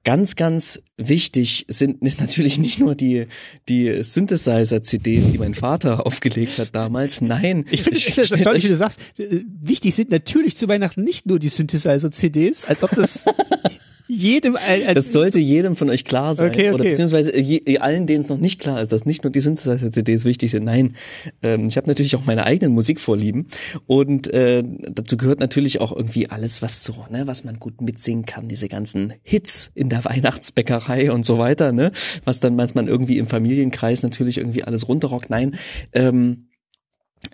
[0.03, 3.27] Ganz, ganz wichtig sind natürlich nicht nur die,
[3.69, 7.21] die Synthesizer-CDs, die mein Vater aufgelegt hat damals.
[7.21, 7.65] Nein.
[7.71, 8.99] Ich finde stellt erstaunlich, wie du sagst.
[9.17, 13.25] äh, Wichtig sind natürlich zu Weihnachten nicht nur die Synthesizer-CDs, als ob das
[14.13, 16.49] jedem ein, ein, Das sollte jedem von euch klar sein.
[16.49, 16.73] Okay, okay.
[16.73, 20.25] Oder beziehungsweise je, allen, denen es noch nicht klar ist, dass nicht nur die Synthesizer-CDs
[20.25, 20.65] wichtig sind.
[20.65, 20.93] Nein,
[21.41, 23.47] ähm, ich habe natürlich auch meine eigenen Musikvorlieben.
[23.87, 28.25] Und äh, dazu gehört natürlich auch irgendwie alles, was so, ne, was man gut mitsingen
[28.25, 31.91] kann, diese ganzen Hits in der Weihnachtsbäckerei und so weiter, ne?
[32.25, 35.29] Was dann manchmal irgendwie im Familienkreis natürlich irgendwie alles runterrockt.
[35.29, 35.55] Nein.
[35.93, 36.47] Ähm,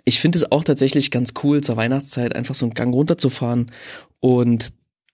[0.04, 3.70] ich finde es auch tatsächlich ganz cool, zur Weihnachtszeit einfach so einen Gang runterzufahren
[4.20, 4.72] und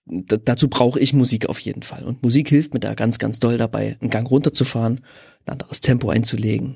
[0.09, 2.03] dazu brauche ich Musik auf jeden Fall.
[2.03, 5.01] Und Musik hilft mir da ganz, ganz doll dabei, einen Gang runterzufahren,
[5.45, 6.75] ein anderes Tempo einzulegen.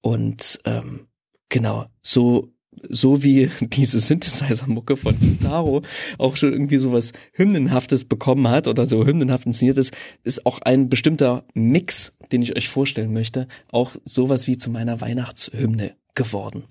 [0.00, 1.06] Und ähm,
[1.48, 2.52] genau, so,
[2.88, 5.82] so wie diese Synthesizer-Mucke von Taro
[6.18, 9.94] auch schon irgendwie sowas Hymnenhaftes bekommen hat oder so hymnenhaft inszeniert ist,
[10.24, 15.00] ist auch ein bestimmter Mix, den ich euch vorstellen möchte, auch sowas wie zu meiner
[15.00, 16.64] Weihnachtshymne geworden.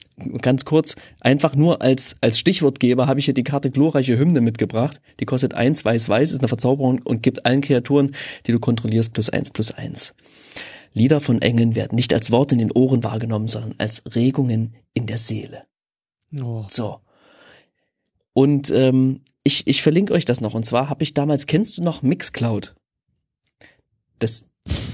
[0.44, 5.02] Ganz kurz, einfach nur als, als Stichwortgeber habe ich hier die Karte glorreiche Hymne mitgebracht.
[5.20, 8.12] Die kostet eins, weiß, weiß, ist eine Verzauberung und gibt allen Kreaturen,
[8.46, 10.14] die du kontrollierst, plus eins, plus eins.
[10.94, 15.08] Lieder von Engeln werden nicht als Worte in den Ohren wahrgenommen, sondern als Regungen in
[15.08, 15.64] der Seele.
[16.40, 17.00] oh, So.
[18.34, 20.54] Und ähm, ich, ich verlinke euch das noch.
[20.54, 22.76] Und zwar habe ich damals, kennst du noch Mixcloud?
[24.20, 24.44] Das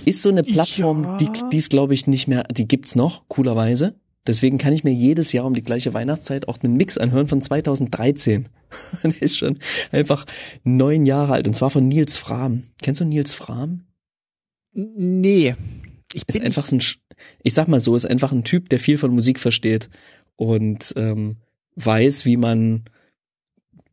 [0.05, 1.17] ist so eine Plattform, Ja.
[1.17, 3.95] die die ist glaube ich nicht mehr, die gibt's noch, coolerweise.
[4.25, 7.41] Deswegen kann ich mir jedes Jahr um die gleiche Weihnachtszeit auch einen Mix anhören von
[7.41, 8.47] 2013.
[9.03, 9.59] Der ist schon
[9.91, 10.25] einfach
[10.63, 12.63] neun Jahre alt und zwar von Nils Fram.
[12.81, 13.83] Kennst du Nils Fram?
[14.75, 15.55] nee.
[16.13, 16.81] Ich Ist einfach so ein,
[17.41, 19.89] ich sag mal so, ist einfach ein Typ, der viel von Musik versteht
[20.35, 21.37] und ähm,
[21.75, 22.85] weiß, wie man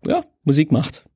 [0.07, 1.07] ja Musik macht.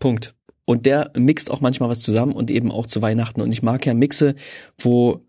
[0.00, 0.34] Punkt.
[0.66, 3.40] Und der mixt auch manchmal was zusammen und eben auch zu Weihnachten.
[3.40, 4.34] Und ich mag ja Mixe,
[4.78, 5.24] wo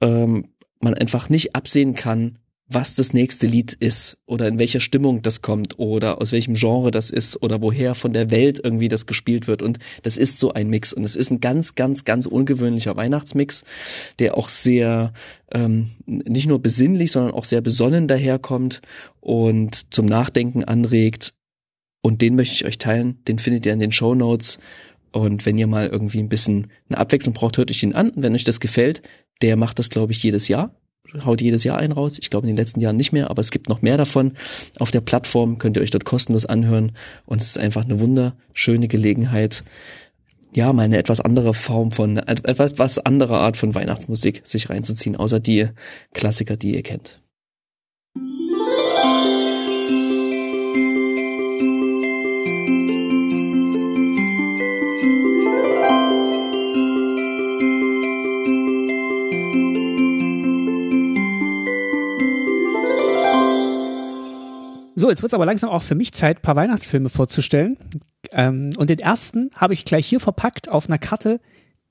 [0.00, 0.48] ähm,
[0.80, 2.38] man einfach nicht absehen kann,
[2.70, 6.90] was das nächste Lied ist oder in welcher Stimmung das kommt oder aus welchem Genre
[6.90, 9.62] das ist oder woher von der Welt irgendwie das gespielt wird.
[9.62, 10.92] Und das ist so ein Mix.
[10.92, 13.64] Und es ist ein ganz, ganz, ganz ungewöhnlicher Weihnachtsmix,
[14.18, 15.14] der auch sehr
[15.50, 18.82] ähm, nicht nur besinnlich, sondern auch sehr besonnen daherkommt
[19.20, 21.32] und zum Nachdenken anregt.
[22.02, 23.18] Und den möchte ich euch teilen.
[23.26, 24.58] Den findet ihr in den Show Notes.
[25.10, 28.10] Und wenn ihr mal irgendwie ein bisschen eine Abwechslung braucht, hört euch den an.
[28.10, 29.00] Und wenn euch das gefällt,
[29.40, 30.74] der macht das, glaube ich, jedes Jahr.
[31.24, 32.18] Haut jedes Jahr einen raus.
[32.20, 34.32] Ich glaube in den letzten Jahren nicht mehr, aber es gibt noch mehr davon.
[34.78, 36.92] Auf der Plattform könnt ihr euch dort kostenlos anhören.
[37.26, 39.64] Und es ist einfach eine wunderschöne Gelegenheit,
[40.54, 45.16] ja, mal eine etwas andere Form von, etwas was andere Art von Weihnachtsmusik sich reinzuziehen,
[45.16, 45.68] außer die
[46.14, 47.20] Klassiker, die ihr kennt.
[64.98, 67.76] So, jetzt wird es aber langsam auch für mich Zeit, ein paar Weihnachtsfilme vorzustellen.
[68.32, 71.40] Ähm, und den ersten habe ich gleich hier verpackt auf einer Karte,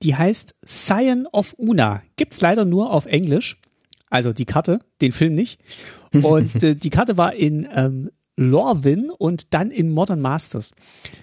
[0.04, 2.04] die heißt Scion of Una.
[2.18, 3.62] Gibt's leider nur auf Englisch.
[4.10, 5.62] Also die Karte, den Film nicht.
[6.22, 10.72] Und äh, die Karte war in ähm, Lorwyn und dann in Modern Masters.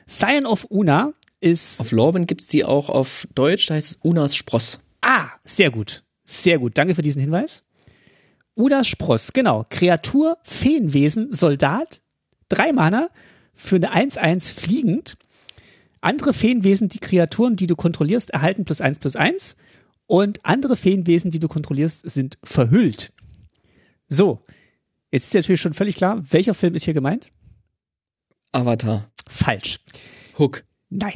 [0.09, 4.35] Scion of Una ist Auf Lorben gibt's die auch auf Deutsch, da heißt es Unas
[4.35, 4.79] Spross.
[5.03, 6.03] Ah, sehr gut.
[6.25, 6.79] Sehr gut.
[6.79, 7.61] Danke für diesen Hinweis.
[8.57, 9.65] Udas Spross, genau.
[9.69, 12.01] Kreatur, Feenwesen, Soldat,
[12.49, 13.09] drei Mana,
[13.55, 15.17] für eine 1-1 fliegend.
[16.01, 19.57] Andere Feenwesen, die Kreaturen, die du kontrollierst, erhalten plus 1 plus 1.
[20.07, 23.13] Und andere Feenwesen, die du kontrollierst, sind verhüllt.
[24.09, 24.41] So,
[25.11, 27.31] jetzt ist natürlich schon völlig klar, welcher Film ist hier gemeint?
[28.53, 29.11] Avatar.
[29.27, 29.81] Falsch.
[30.39, 30.65] Hook.
[30.91, 31.15] Nein.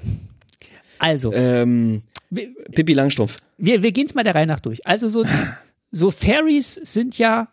[0.99, 2.03] Also, Ähm,
[2.75, 3.37] Pippi Langstrumpf.
[3.59, 4.85] wir, wir gehen es mal der Reihe nach durch.
[4.87, 5.25] Also so,
[5.91, 7.49] so Fairies sind ja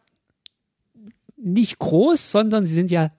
[1.38, 3.10] nicht groß, sondern sie sind ja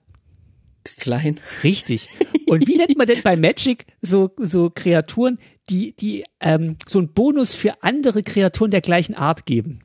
[0.83, 1.39] Klein.
[1.63, 2.09] richtig.
[2.47, 5.39] Und wie nennt man denn bei Magic so, so Kreaturen,
[5.69, 9.81] die, die ähm, so einen Bonus für andere Kreaturen der gleichen Art geben?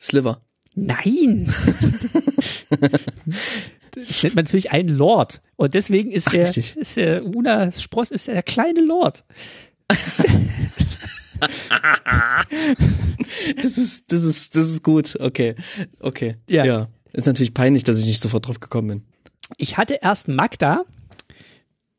[0.00, 0.42] Sliver.
[0.74, 1.52] Nein.
[3.90, 5.40] Das nennt man natürlich einen Lord.
[5.56, 6.76] Und deswegen ist der, Richtig.
[6.76, 9.24] ist der Una Spross ist der kleine Lord.
[13.62, 15.16] Das ist, das ist, das ist gut.
[15.20, 15.54] Okay.
[16.00, 16.36] Okay.
[16.48, 16.64] Ja.
[16.64, 16.88] ja.
[17.12, 19.02] Ist natürlich peinlich, dass ich nicht sofort drauf gekommen bin.
[19.56, 20.84] Ich hatte erst Magda,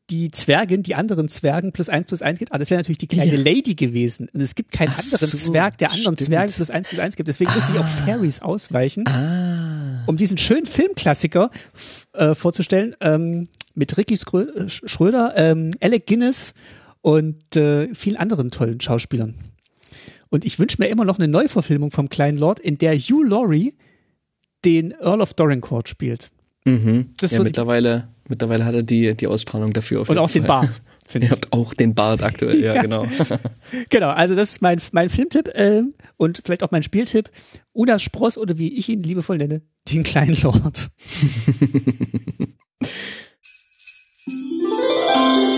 [0.10, 3.08] die Zwergin, die anderen Zwergen plus eins plus eins gibt, aber das wäre natürlich die
[3.08, 3.40] kleine Ja.
[3.42, 4.28] Lady gewesen.
[4.34, 6.28] Und es gibt keinen Ach anderen so, Zwerg, der anderen stimmt.
[6.30, 7.28] Zwergen plus eins plus eins gibt.
[7.28, 10.04] Deswegen musste ich auf Fairies ausweichen, Ah.
[10.08, 11.52] um diesen schönen Filmklassiker
[12.14, 16.54] äh, vorzustellen, ähm, mit Ricky Schrö Sch- Schröder, ähm, Alec Guinness
[17.02, 19.36] und äh, vielen anderen tollen Schauspielern.
[20.30, 23.74] Und ich wünsche mir immer noch eine Neuverfilmung vom kleinen Lord, in der Hugh Laurie
[24.66, 26.30] den Earl of Dorincourt spielt.
[26.66, 27.14] Mhm.
[27.20, 30.02] Das ja, mittlerweile, mittlerweile hat er die, die Ausstrahlung dafür.
[30.02, 30.62] Auf Und auch den Fall.
[30.68, 31.38] Bart, finde Er ich.
[31.38, 32.82] hat auch den Bart aktuell, ja, Ja.
[32.82, 33.08] genau.
[33.90, 37.30] Genau, also das ist mein, mein Filmtipp ähm, und vielleicht auch mein Spieltipp.
[37.72, 40.90] Unas Spross oder wie ich ihn liebevoll nenne, den kleinen Lord.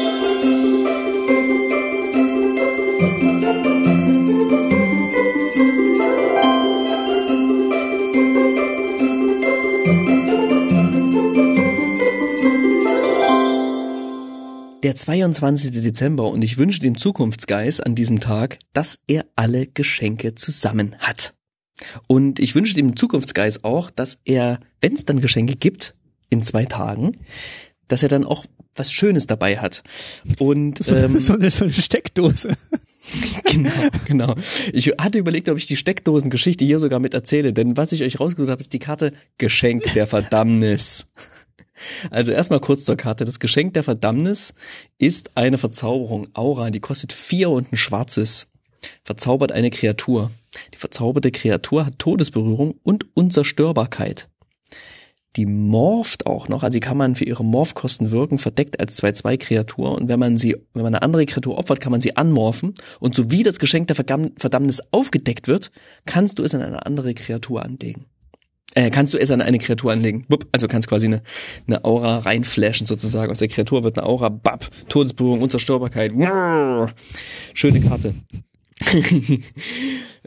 [14.83, 15.71] Der 22.
[15.83, 21.35] Dezember und ich wünsche dem Zukunftsgeist an diesem Tag, dass er alle Geschenke zusammen hat.
[22.07, 25.93] Und ich wünsche dem Zukunftsgeist auch, dass er, wenn es dann Geschenke gibt,
[26.31, 27.11] in zwei Tagen,
[27.87, 29.83] dass er dann auch was Schönes dabei hat.
[30.39, 32.57] Und So, ähm, so, eine, so eine Steckdose.
[33.45, 33.69] genau,
[34.05, 34.35] genau.
[34.73, 38.19] Ich hatte überlegt, ob ich die Steckdosengeschichte hier sogar mit erzähle, denn was ich euch
[38.19, 41.07] rausgesucht habe, ist die Karte Geschenk der Verdammnis.
[42.09, 43.25] Also erstmal kurz zur Karte.
[43.25, 44.53] Das Geschenk der Verdammnis
[44.97, 48.47] ist eine Verzauberung, Aura, die kostet vier und ein schwarzes.
[49.03, 50.31] Verzaubert eine Kreatur.
[50.73, 54.27] Die verzauberte Kreatur hat Todesberührung und Unzerstörbarkeit.
[55.37, 59.93] Die morpht auch noch, also die kann man für ihre Morphkosten wirken, verdeckt als 2-2-Kreatur.
[59.93, 62.73] Und wenn man sie, wenn man eine andere Kreatur opfert, kann man sie anmorphen.
[62.99, 65.71] Und so wie das Geschenk der Verdammnis aufgedeckt wird,
[66.05, 68.07] kannst du es an eine andere Kreatur anlegen.
[68.73, 70.25] Äh, kannst du es an eine Kreatur anlegen.
[70.29, 71.21] Wupp, also kannst quasi eine,
[71.67, 73.31] eine Aura reinflashen sozusagen.
[73.31, 76.13] Aus der Kreatur wird eine Aura, bap, Todesberührung, Unzerstörbarkeit.
[77.53, 78.13] Schöne Karte.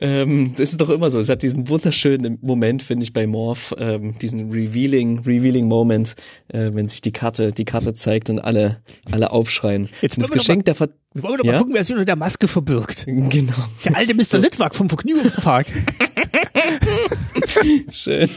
[0.00, 1.18] ähm, das ist doch immer so.
[1.18, 6.14] Es hat diesen wunderschönen Moment, finde ich, bei Morph, ähm, diesen revealing, revealing Moment,
[6.48, 8.80] äh, wenn sich die Karte, die Karte zeigt und alle,
[9.10, 9.88] alle aufschreien.
[10.00, 11.52] Jetzt das wir Geschenk der Ver Wir wollen doch Ja?
[11.52, 13.06] mal gucken, wer sich unter der Maske verbirgt.
[13.34, 13.54] Genau.
[13.84, 14.38] Der alte Mr.
[14.38, 15.66] Litwak vom Vergnügungspark.
[17.90, 18.28] Schön.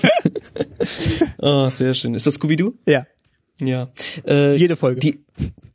[1.39, 2.13] oh, sehr schön.
[2.13, 2.73] Ist das Scooby-Doo?
[2.85, 3.05] ja,
[3.61, 3.89] Ja.
[4.25, 4.99] Äh, jede Folge.
[4.99, 5.19] Die,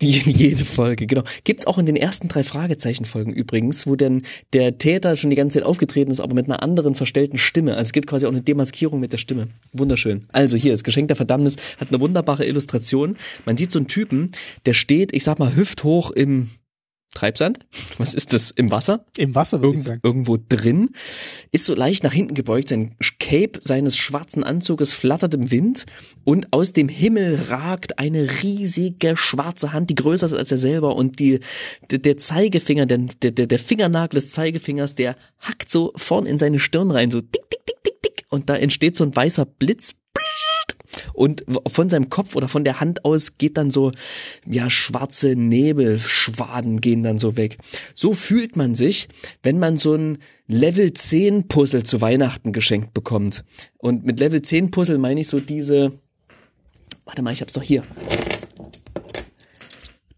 [0.01, 1.23] die, jede Folge, genau.
[1.44, 4.23] Gibt's auch in den ersten drei Fragezeichen-Folgen übrigens, wo denn
[4.53, 7.73] der Täter schon die ganze Zeit aufgetreten ist, aber mit einer anderen verstellten Stimme.
[7.73, 9.49] Also es gibt quasi auch eine Demaskierung mit der Stimme.
[9.73, 10.27] Wunderschön.
[10.32, 13.16] Also hier, das Geschenk der Verdammnis hat eine wunderbare Illustration.
[13.47, 14.32] Man sieht so einen Typen,
[14.66, 16.51] der steht, ich sag mal, hüfthoch im
[17.14, 17.60] Treibsand.
[17.98, 18.51] Was ist das?
[18.51, 19.05] Im Wasser?
[19.18, 20.01] Im Wasser, würde ich Irgend, sagen.
[20.02, 20.90] irgendwo drin,
[21.52, 25.84] ist so leicht nach hinten gebeugt, sein Cape seines schwarzen Anzuges flattert im Wind
[26.24, 30.97] und aus dem Himmel ragt eine riesige schwarze Hand, die größer ist als er selber
[30.97, 31.40] und die,
[31.90, 36.59] der, der Zeigefinger, der, der, der Fingernagel des Zeigefingers, der hackt so vorn in seine
[36.59, 39.94] Stirn rein, so tick, tick, tick, tick, tick und da entsteht so ein weißer Blitz,
[41.12, 43.93] und von seinem Kopf oder von der Hand aus geht dann so,
[44.47, 47.59] ja, schwarze Nebelschwaden gehen dann so weg.
[47.94, 49.09] So fühlt man sich,
[49.43, 53.44] wenn man so ein Level 10 Puzzle zu Weihnachten geschenkt bekommt.
[53.78, 55.93] Und mit Level 10 Puzzle meine ich so diese,
[57.05, 57.85] warte mal, ich hab's doch hier.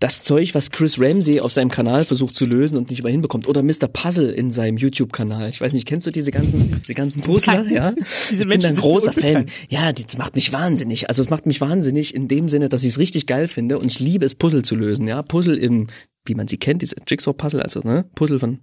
[0.05, 3.49] Das Zeug, was Chris Ramsey auf seinem Kanal versucht zu lösen und nicht mehr hinbekommt.
[3.49, 3.89] Oder Mr.
[3.91, 5.49] Puzzle in seinem YouTube-Kanal.
[5.49, 7.65] Ich weiß nicht, kennst du diese ganzen, diese ganzen Puzzler?
[7.71, 7.95] Ja.
[8.29, 9.15] Diese ich bin Menschen ein großer.
[9.15, 9.47] Fan.
[9.71, 11.09] Ja, das macht mich wahnsinnig.
[11.09, 13.87] Also es macht mich wahnsinnig in dem Sinne, dass ich es richtig geil finde und
[13.87, 15.09] ich liebe es, Puzzle zu lösen.
[15.09, 15.87] Ja, Puzzle im,
[16.27, 18.59] wie man sie kennt, diese Jigsaw-Puzzle, also ne, Puzzle von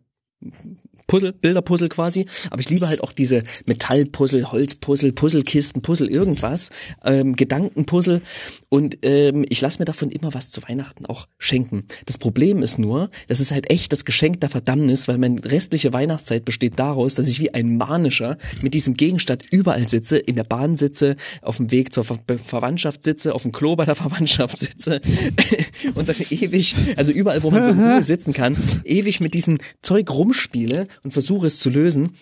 [1.11, 2.25] Puzzle, Bilderpuzzle quasi.
[2.51, 6.69] Aber ich liebe halt auch diese Metallpuzzle, Holzpuzzle, Puzzlekisten, Puzzle irgendwas,
[7.03, 8.21] ähm, Gedankenpuzzle.
[8.69, 11.83] Und ähm, ich lasse mir davon immer was zu Weihnachten auch schenken.
[12.05, 15.91] Das Problem ist nur, das ist halt echt das Geschenk der Verdammnis, weil meine restliche
[15.91, 20.45] Weihnachtszeit besteht daraus, dass ich wie ein Manischer mit diesem Gegenstand überall sitze, in der
[20.45, 24.57] Bahn sitze, auf dem Weg zur Ver Verwandtschaft sitze, auf dem Klo bei der Verwandtschaft
[24.57, 25.01] sitze
[25.95, 28.55] und dann ewig, also überall, wo man so Ruhe sitzen kann,
[28.85, 32.13] ewig mit diesem Zeug rumspiele und versuche es zu lösen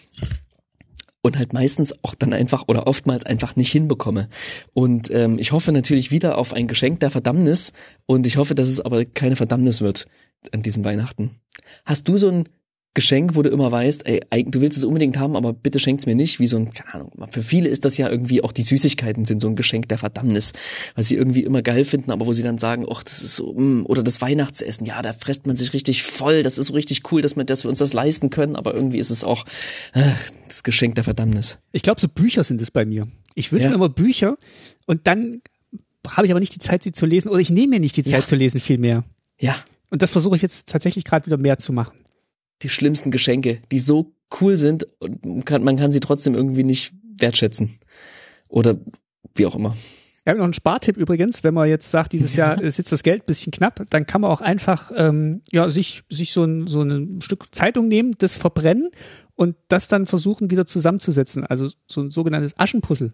[1.22, 4.30] und halt meistens auch dann einfach oder oftmals einfach nicht hinbekomme.
[4.74, 7.74] Und ähm, ich hoffe natürlich wieder auf ein Geschenk der Verdammnis
[8.06, 10.08] und ich hoffe, dass es aber keine Verdammnis wird
[10.52, 11.32] an diesem Weihnachten.
[11.86, 12.46] Hast du so ein
[12.96, 16.16] Geschenk, wo du immer weißt, ey, du willst es unbedingt haben, aber bitte schenk's mir
[16.16, 19.26] nicht, wie so ein, keine Ahnung, für viele ist das ja irgendwie, auch die Süßigkeiten
[19.26, 20.54] sind so ein Geschenk der Verdammnis,
[20.96, 23.54] weil sie irgendwie immer geil finden, aber wo sie dann sagen, ach, das ist so,
[23.54, 27.04] mm, oder das Weihnachtsessen, ja, da fresst man sich richtig voll, das ist so richtig
[27.12, 29.46] cool, dass, man, dass wir uns das leisten können, aber irgendwie ist es auch
[29.94, 30.10] äh,
[30.48, 31.60] das Geschenk der Verdammnis.
[31.72, 33.08] Ich glaube, so Bücher sind es bei mir.
[33.36, 33.70] Ich wünsche ja.
[33.70, 34.36] mir immer Bücher
[34.88, 35.42] und dann
[36.08, 38.04] habe ich aber nicht die Zeit, sie zu lesen, oder ich nehme mir nicht die
[38.04, 38.26] Zeit ja.
[38.26, 39.04] zu lesen, viel mehr.
[39.40, 39.56] Ja.
[39.92, 41.94] Und das versuche ich jetzt tatsächlich gerade wieder mehr zu machen
[42.62, 46.64] die schlimmsten Geschenke, die so cool sind und man kann, man kann sie trotzdem irgendwie
[46.64, 47.80] nicht wertschätzen.
[48.48, 48.78] Oder
[49.36, 49.76] wie auch immer.
[50.24, 53.04] Wir haben noch einen Spartipp übrigens, wenn man jetzt sagt, dieses Jahr ist jetzt das
[53.04, 56.82] Geld bisschen knapp, dann kann man auch einfach ähm, ja, sich, sich so, ein, so
[56.82, 58.90] ein Stück Zeitung nehmen, das verbrennen
[59.36, 61.46] und das dann versuchen wieder zusammenzusetzen.
[61.46, 63.14] Also so ein sogenanntes Aschenpuzzle.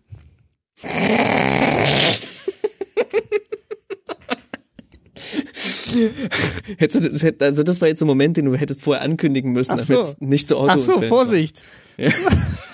[5.56, 5.85] hättest du
[6.80, 10.00] das, also das war jetzt ein Moment, den du hättest vorher ankündigen müssen, damit so.
[10.00, 11.66] es nicht zu Auto Ach so, Vorsicht.
[11.98, 12.12] Ja.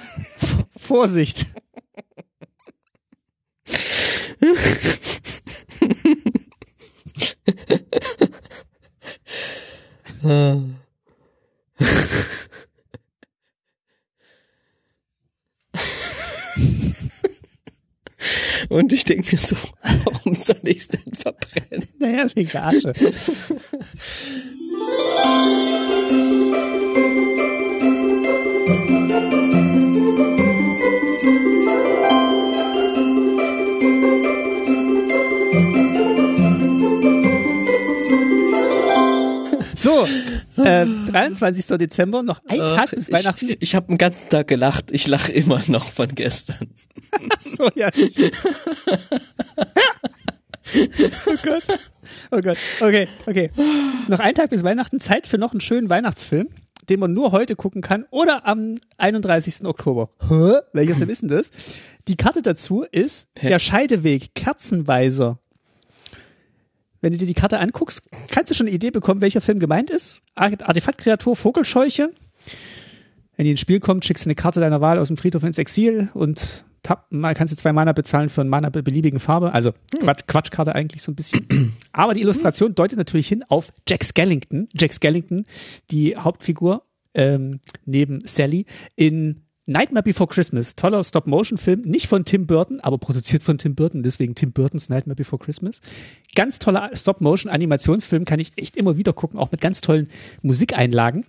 [0.77, 1.48] Vorsicht.
[18.72, 19.57] Und ich denke mir so,
[20.06, 21.85] warum soll ich es denn verbrennen?
[21.99, 22.93] Naja, wegen Gage.
[39.82, 40.06] So,
[40.64, 41.78] äh, 23.
[41.80, 43.49] Dezember, noch ein Tag bis Weihnachten.
[43.49, 44.91] Ich, ich habe den ganzen Tag gelacht.
[44.91, 46.70] Ich lache immer noch von gestern.
[47.40, 47.90] so, ja.
[51.26, 51.64] oh Gott.
[52.30, 52.58] Oh Gott.
[52.80, 53.49] Okay, okay.
[54.08, 54.99] Noch ein Tag bis Weihnachten.
[54.99, 56.49] Zeit für noch einen schönen Weihnachtsfilm,
[56.90, 59.66] den man nur heute gucken kann oder am 31.
[59.66, 60.12] Oktober.
[60.30, 60.60] Hä?
[60.74, 61.49] Welcher Film ist denn das?
[62.08, 63.49] Die Karte dazu ist Hä?
[63.49, 65.40] Der Scheideweg, Kerzenweiser.
[67.02, 69.90] Wenn du dir die Karte anguckst, kannst du schon eine Idee bekommen, welcher Film gemeint
[69.90, 70.22] ist.
[70.36, 72.11] Artefaktkreatur, Vogelscheuche.
[73.36, 75.57] Wenn die ins Spiel kommt, schickst du eine Karte deiner Wahl aus dem Friedhof ins
[75.57, 79.53] Exil und tap, mal kannst du zwei Mana bezahlen für einen Mana beliebigen Farbe.
[79.53, 80.02] Also hm.
[80.02, 81.73] Quatsch, Quatschkarte eigentlich so ein bisschen.
[81.91, 84.68] Aber die Illustration deutet natürlich hin auf Jack Skellington.
[84.76, 85.45] Jack Skellington,
[85.90, 86.84] die Hauptfigur
[87.14, 88.65] ähm, neben Sally
[88.95, 94.03] in Nightmare Before Christmas, toller Stop-Motion-Film, nicht von Tim Burton, aber produziert von Tim Burton,
[94.03, 95.81] deswegen Tim Burtons Nightmare Before Christmas.
[96.35, 100.09] Ganz toller Stop-Motion-Animationsfilm, kann ich echt immer wieder gucken, auch mit ganz tollen
[100.41, 101.25] Musikeinlagen.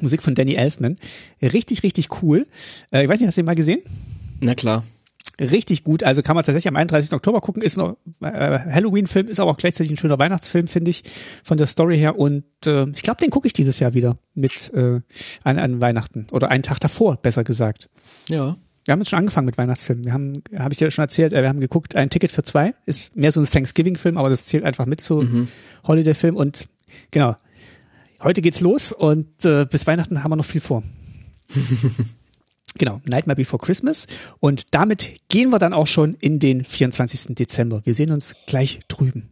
[0.00, 0.96] Musik von Danny Elfman.
[1.42, 2.46] Richtig, richtig cool.
[2.92, 3.80] Äh, ich weiß nicht, hast du den mal gesehen?
[4.40, 4.84] Na klar
[5.40, 6.02] richtig gut.
[6.02, 7.12] Also kann man tatsächlich am 31.
[7.12, 7.62] Oktober gucken.
[7.62, 11.04] Ist noch äh, Halloween-Film, ist aber auch gleichzeitig ein schöner Weihnachtsfilm, finde ich,
[11.44, 12.18] von der Story her.
[12.18, 15.00] Und äh, ich glaube, den gucke ich dieses Jahr wieder mit äh,
[15.44, 17.88] an, an Weihnachten oder einen Tag davor, besser gesagt.
[18.28, 18.56] Ja.
[18.84, 20.04] Wir haben jetzt schon angefangen mit Weihnachtsfilmen.
[20.06, 22.74] Wir haben, habe ich dir schon erzählt, äh, wir haben geguckt, ein Ticket für zwei.
[22.86, 25.48] Ist mehr so ein Thanksgiving-Film, aber das zählt einfach mit zu mhm.
[25.86, 26.36] Holiday-Film.
[26.36, 26.66] Und
[27.10, 27.36] genau,
[28.22, 30.82] heute geht's los und äh, bis Weihnachten haben wir noch viel vor.
[32.76, 34.06] Genau, Nightmare Before Christmas.
[34.40, 37.34] Und damit gehen wir dann auch schon in den 24.
[37.34, 37.80] Dezember.
[37.84, 39.30] Wir sehen uns gleich drüben.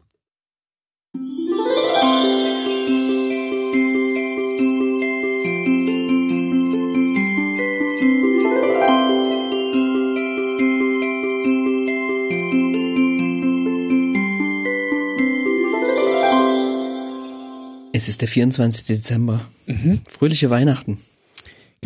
[17.93, 18.85] Es ist der 24.
[18.85, 19.41] Dezember.
[19.67, 20.01] Mhm.
[20.07, 20.99] Fröhliche Weihnachten.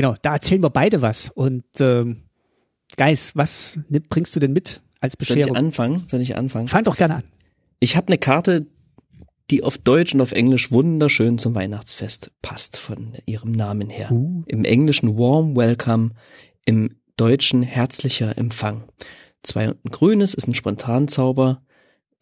[0.01, 1.29] Genau, da erzählen wir beide was.
[1.29, 2.23] Und ähm,
[2.97, 3.79] Geis, was
[4.09, 5.43] bringst du denn mit als Bescherung?
[5.43, 6.05] Soll ich anfangen?
[6.07, 6.69] Soll ich anfangen?
[6.69, 7.25] Fang doch gerne an.
[7.81, 8.67] Ich habe eine Karte,
[9.51, 14.11] die auf Deutsch und auf Englisch wunderschön zum Weihnachtsfest passt, von ihrem Namen her.
[14.11, 14.43] Uh.
[14.47, 16.13] Im Englischen Warm Welcome,
[16.65, 18.85] im Deutschen herzlicher Empfang.
[19.43, 21.61] Zwei und ein grünes ist ein Spontanzauber,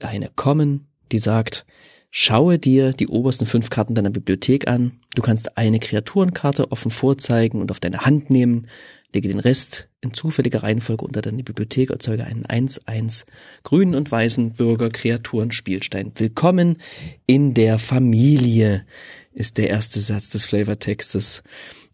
[0.00, 1.64] eine Common, die sagt,
[2.10, 4.92] Schaue dir die obersten fünf Karten deiner Bibliothek an.
[5.14, 8.66] Du kannst eine Kreaturenkarte offen vorzeigen und auf deine Hand nehmen.
[9.12, 13.24] Lege den Rest in zufälliger Reihenfolge unter deine Bibliothek, erzeuge einen 1-1
[13.62, 16.12] grünen und weißen Bürger Kreaturen Spielstein.
[16.14, 16.78] Willkommen
[17.26, 18.86] in der Familie
[19.32, 21.42] ist der erste Satz des Flavortextes.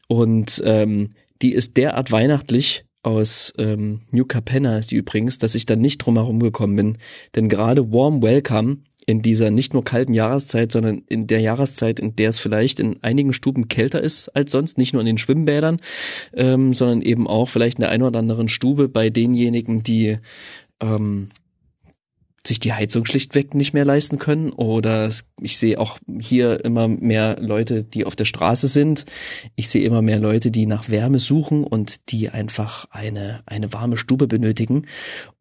[0.09, 1.11] Und ähm,
[1.43, 5.99] die ist derart weihnachtlich aus ähm, New Capenna ist die übrigens, dass ich da nicht
[5.99, 6.99] drum herum gekommen bin.
[7.35, 12.17] Denn gerade Warm Welcome in dieser nicht nur kalten Jahreszeit, sondern in der Jahreszeit, in
[12.17, 15.81] der es vielleicht in einigen Stuben kälter ist als sonst, nicht nur in den Schwimmbädern,
[16.33, 20.19] ähm, sondern eben auch vielleicht in der einen oder anderen Stube bei denjenigen, die
[20.81, 21.29] ähm,
[22.47, 25.11] sich die Heizung schlichtweg nicht mehr leisten können oder
[25.41, 29.07] ich sehe auch hier immer mehr Leute, die auf der Straße sind.
[29.57, 33.97] Ich sehe immer mehr Leute, die nach Wärme suchen und die einfach eine eine warme
[33.97, 34.87] Stube benötigen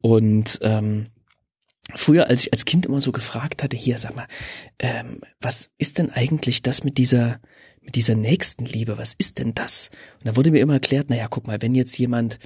[0.01, 1.07] und ähm,
[1.93, 4.27] früher, als ich als Kind immer so gefragt hatte, hier, sag mal,
[4.79, 7.39] ähm, was ist denn eigentlich das mit dieser,
[7.81, 8.97] mit dieser Nächstenliebe?
[8.97, 9.89] Was ist denn das?
[10.19, 12.39] Und da wurde mir immer erklärt, naja, guck mal, wenn jetzt jemand,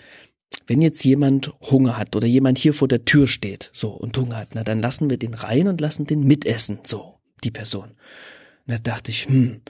[0.65, 4.37] wenn jetzt jemand Hunger hat oder jemand hier vor der Tür steht, so, und Hunger
[4.37, 7.91] hat, na, dann lassen wir den rein und lassen den mitessen, so, die Person.
[8.65, 9.61] Und da dachte ich, hm,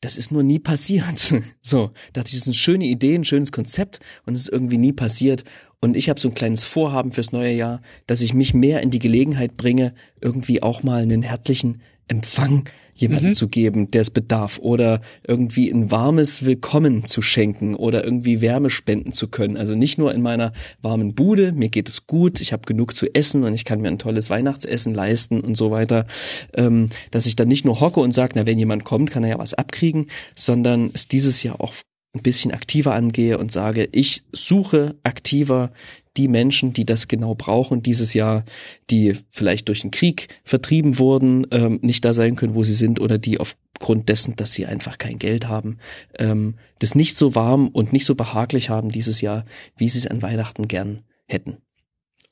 [0.00, 1.34] das ist nur nie passiert.
[1.62, 4.78] So, dachte ich, das ist eine schöne Idee, ein schönes Konzept und es ist irgendwie
[4.78, 5.42] nie passiert.
[5.80, 8.90] Und ich habe so ein kleines Vorhaben fürs neue Jahr, dass ich mich mehr in
[8.90, 12.64] die Gelegenheit bringe, irgendwie auch mal einen herzlichen Empfang
[12.96, 13.34] jemandem mhm.
[13.34, 18.70] zu geben, der es bedarf oder irgendwie ein warmes Willkommen zu schenken oder irgendwie Wärme
[18.70, 19.56] spenden zu können.
[19.56, 23.14] Also nicht nur in meiner warmen Bude, mir geht es gut, ich habe genug zu
[23.14, 26.06] essen und ich kann mir ein tolles Weihnachtsessen leisten und so weiter,
[26.54, 29.30] ähm, dass ich dann nicht nur hocke und sage, na wenn jemand kommt, kann er
[29.30, 31.74] ja was abkriegen, sondern es dieses Jahr auch
[32.16, 35.70] ein bisschen aktiver angehe und sage, ich suche aktiver
[36.16, 38.44] die Menschen, die das genau brauchen dieses Jahr,
[38.90, 43.00] die vielleicht durch den Krieg vertrieben wurden, ähm, nicht da sein können, wo sie sind,
[43.00, 45.78] oder die aufgrund dessen, dass sie einfach kein Geld haben,
[46.18, 49.44] ähm, das nicht so warm und nicht so behaglich haben dieses Jahr,
[49.76, 51.58] wie sie es an Weihnachten gern hätten.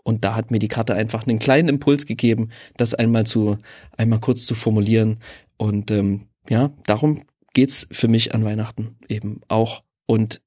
[0.02, 3.58] Und da hat mir die Karte einfach einen kleinen Impuls gegeben, das einmal zu,
[3.96, 5.18] einmal kurz zu formulieren.
[5.56, 7.22] Und ähm, ja, darum
[7.54, 9.82] geht's für mich an Weihnachten eben auch.
[10.06, 10.42] Und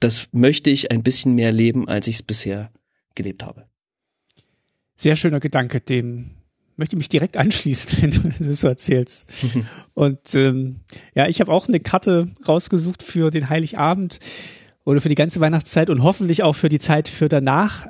[0.00, 2.70] das möchte ich ein bisschen mehr leben, als ich es bisher
[3.14, 3.66] gelebt habe.
[4.94, 6.32] Sehr schöner Gedanke, dem
[6.76, 9.26] möchte ich mich direkt anschließen, wenn du das so erzählst.
[9.94, 10.80] Und ähm,
[11.14, 14.18] ja, ich habe auch eine Karte rausgesucht für den Heiligabend
[14.84, 17.86] oder für die ganze Weihnachtszeit und hoffentlich auch für die Zeit für danach.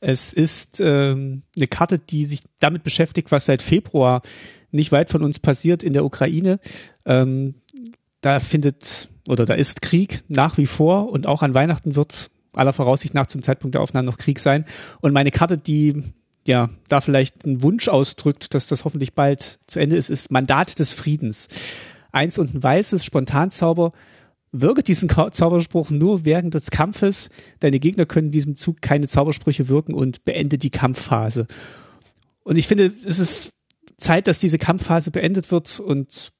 [0.00, 4.20] Es ist ähm, eine Karte, die sich damit beschäftigt, was seit Februar
[4.70, 6.60] nicht weit von uns passiert in der Ukraine.
[7.06, 7.54] Ähm,
[8.20, 12.72] da findet oder da ist Krieg nach wie vor und auch an Weihnachten wird aller
[12.72, 14.64] Voraussicht nach zum Zeitpunkt der Aufnahme noch Krieg sein.
[15.00, 16.02] Und meine Karte, die
[16.46, 20.78] ja da vielleicht einen Wunsch ausdrückt, dass das hoffentlich bald zu Ende ist, ist Mandat
[20.78, 21.48] des Friedens.
[22.12, 23.92] Eins und ein weißes Spontanzauber.
[24.52, 27.30] Wirke diesen Zauberspruch nur während des Kampfes.
[27.60, 31.46] Deine Gegner können in diesem Zug keine Zaubersprüche wirken und beende die Kampfphase.
[32.42, 33.52] Und ich finde, es ist
[34.00, 36.32] Zeit, dass diese Kampfphase beendet wird und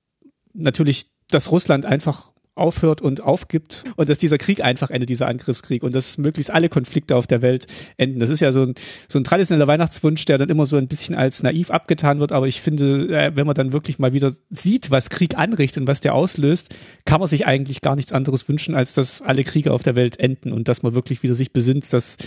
[0.53, 5.83] natürlich, dass Russland einfach aufhört und aufgibt und dass dieser Krieg einfach endet, dieser Angriffskrieg
[5.83, 7.67] und dass möglichst alle Konflikte auf der Welt
[7.97, 8.19] enden.
[8.21, 8.75] Das ist ja so ein,
[9.09, 12.49] so ein traditioneller Weihnachtswunsch, der dann immer so ein bisschen als naiv abgetan wird, aber
[12.49, 16.01] ich finde, äh, wenn man dann wirklich mal wieder sieht, was Krieg anrichtet und was
[16.01, 16.75] der auslöst,
[17.05, 20.19] kann man sich eigentlich gar nichts anderes wünschen, als dass alle Kriege auf der Welt
[20.21, 22.19] enden und dass man wirklich wieder sich besinnt, dass,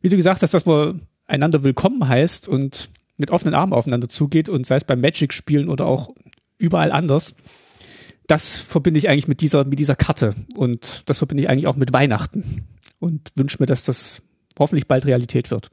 [0.00, 2.90] wie du gesagt hast, dass man einander willkommen heißt und
[3.20, 6.14] mit offenen Armen aufeinander zugeht und sei es beim Magic spielen oder auch
[6.58, 7.34] überall anders.
[8.26, 11.76] Das verbinde ich eigentlich mit dieser, mit dieser Karte und das verbinde ich eigentlich auch
[11.76, 12.66] mit Weihnachten
[12.98, 14.22] und wünsche mir, dass das
[14.58, 15.70] hoffentlich bald Realität wird.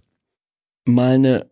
[0.86, 1.49] Mal eine,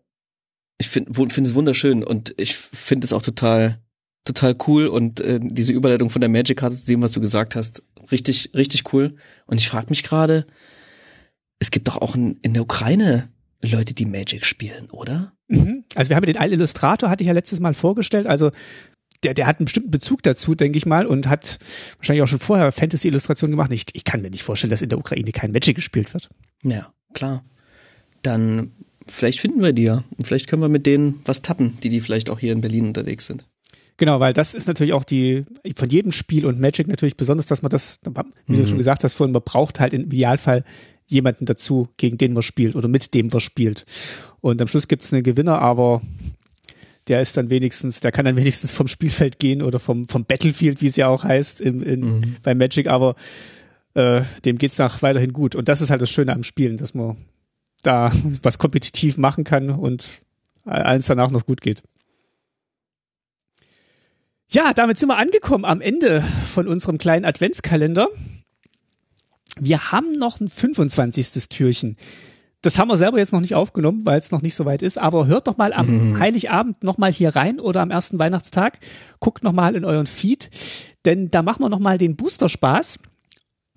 [0.78, 3.80] ich finde finde es wunderschön und ich finde es auch total
[4.26, 7.82] total cool und äh, diese Überleitung von der Magic-Karte zu dem, was du gesagt hast,
[8.10, 9.14] richtig, richtig cool.
[9.46, 10.46] Und ich frage mich gerade,
[11.58, 13.30] es gibt doch auch in, in der Ukraine
[13.62, 15.35] Leute, die Magic spielen, oder?
[15.48, 15.84] Mhm.
[15.94, 18.26] Also wir haben den Al Illustrator, hatte ich ja letztes Mal vorgestellt.
[18.26, 18.50] Also
[19.22, 21.58] der, der hat einen bestimmten Bezug dazu, denke ich mal, und hat
[21.98, 23.72] wahrscheinlich auch schon vorher Fantasy-Illustrationen gemacht.
[23.72, 26.28] Ich, ich kann mir nicht vorstellen, dass in der Ukraine kein Magic gespielt wird.
[26.62, 27.44] Ja, klar.
[28.22, 28.72] Dann
[29.06, 30.04] vielleicht finden wir die ja.
[30.16, 32.88] Und vielleicht können wir mit denen was tappen, die die vielleicht auch hier in Berlin
[32.88, 33.46] unterwegs sind.
[33.98, 35.44] Genau, weil das ist natürlich auch die,
[35.74, 37.98] von jedem Spiel und Magic natürlich besonders, dass man das,
[38.46, 38.56] wie mhm.
[38.58, 40.64] du schon gesagt hast vorhin, man braucht halt im Idealfall
[41.06, 43.84] jemanden dazu, gegen den man spielt oder mit dem man spielt.
[44.40, 46.02] Und am Schluss gibt es einen Gewinner, aber
[47.08, 50.82] der ist dann wenigstens, der kann dann wenigstens vom Spielfeld gehen oder vom, vom Battlefield,
[50.82, 52.36] wie es ja auch heißt, in, in, mhm.
[52.42, 53.14] bei Magic, aber
[53.94, 55.54] äh, dem geht's nach weiterhin gut.
[55.54, 57.16] Und das ist halt das Schöne am Spielen, dass man
[57.82, 58.12] da
[58.42, 60.20] was kompetitiv machen kann und
[60.64, 61.82] eins danach noch gut geht.
[64.48, 66.22] Ja, damit sind wir angekommen am Ende
[66.52, 68.08] von unserem kleinen Adventskalender.
[69.58, 71.48] Wir haben noch ein 25.
[71.48, 71.96] Türchen.
[72.62, 74.98] Das haben wir selber jetzt noch nicht aufgenommen, weil es noch nicht so weit ist.
[74.98, 76.18] Aber hört doch mal am mhm.
[76.18, 78.80] Heiligabend noch mal hier rein oder am ersten Weihnachtstag.
[79.20, 80.50] Guckt noch mal in euren Feed,
[81.04, 82.98] denn da machen wir noch mal den Booster Spaß.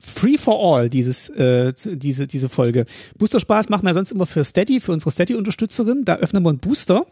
[0.01, 2.85] Free for All, dieses, äh, diese, diese Folge.
[3.17, 6.05] Booster Spaß machen wir sonst immer für Steady, für unsere Steady-Unterstützerin.
[6.05, 7.05] Da öffnen wir einen Booster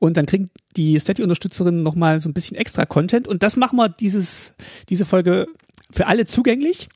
[0.00, 3.28] und dann kriegen die Steady-Unterstützerinnen nochmal so ein bisschen extra Content.
[3.28, 4.54] Und das machen wir dieses,
[4.88, 5.46] diese Folge
[5.92, 6.88] für alle zugänglich.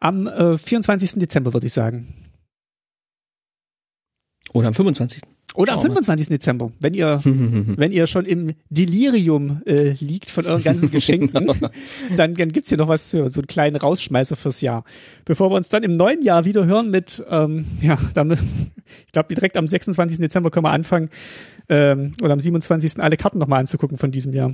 [0.00, 1.14] Am äh, 24.
[1.14, 2.14] Dezember, würde ich sagen.
[4.52, 5.22] Oder am 25.
[5.54, 6.28] Oder am 25.
[6.28, 11.46] Dezember, wenn ihr, wenn ihr schon im Delirium äh, liegt von euren ganzen Geschenken,
[12.16, 14.84] dann, dann gibt's hier noch was zu, so einen kleinen Rausschmeißer fürs Jahr.
[15.24, 18.30] Bevor wir uns dann im neuen Jahr wieder hören mit, ähm, ja, dann,
[19.06, 20.18] ich glaube, direkt am 26.
[20.18, 21.10] Dezember können wir anfangen,
[21.68, 23.00] ähm, oder am 27.
[23.02, 24.52] alle Karten nochmal anzugucken von diesem Jahr.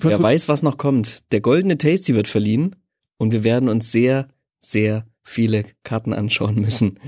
[0.00, 1.30] Wer weiß, was noch kommt.
[1.30, 2.74] Der goldene Tasty wird verliehen
[3.20, 4.28] und wir werden uns sehr,
[4.60, 6.98] sehr viele Karten anschauen müssen.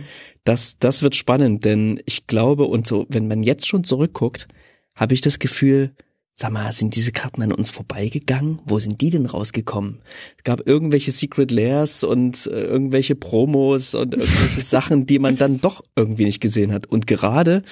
[0.45, 4.47] Das, das wird spannend, denn ich glaube, und so, wenn man jetzt schon zurückguckt,
[4.95, 5.95] habe ich das Gefühl,
[6.35, 8.61] sag mal, sind diese Karten an uns vorbeigegangen?
[8.67, 10.03] Wo sind die denn rausgekommen?
[10.37, 15.63] Es gab irgendwelche Secret Layers und äh, irgendwelche Promos und irgendwelche Sachen, die man dann
[15.63, 16.85] doch irgendwie nicht gesehen hat.
[16.85, 17.63] Und gerade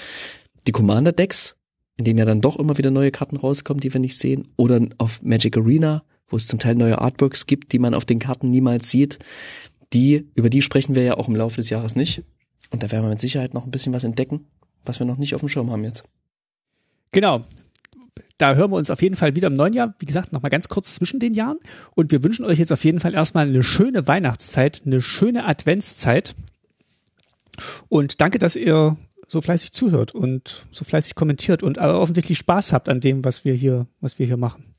[0.67, 1.57] die Commander Decks,
[2.01, 4.81] in denen ja dann doch immer wieder neue Karten rauskommen, die wir nicht sehen, oder
[4.99, 8.51] auf Magic Arena, wo es zum Teil neue Artworks gibt, die man auf den Karten
[8.51, 9.19] niemals sieht
[9.93, 12.23] die, über die sprechen wir ja auch im Laufe des Jahres nicht.
[12.71, 14.47] Und da werden wir mit Sicherheit noch ein bisschen was entdecken,
[14.85, 16.05] was wir noch nicht auf dem Schirm haben jetzt.
[17.13, 17.43] Genau.
[18.39, 19.95] Da hören wir uns auf jeden Fall wieder im neuen Jahr.
[19.99, 21.59] Wie gesagt, nochmal ganz kurz zwischen den Jahren.
[21.95, 26.35] Und wir wünschen euch jetzt auf jeden Fall erstmal eine schöne Weihnachtszeit, eine schöne Adventszeit.
[27.89, 28.95] Und danke, dass ihr
[29.31, 33.45] so fleißig zuhört und so fleißig kommentiert und aber offensichtlich Spaß habt an dem, was
[33.45, 34.75] wir hier, was wir hier machen.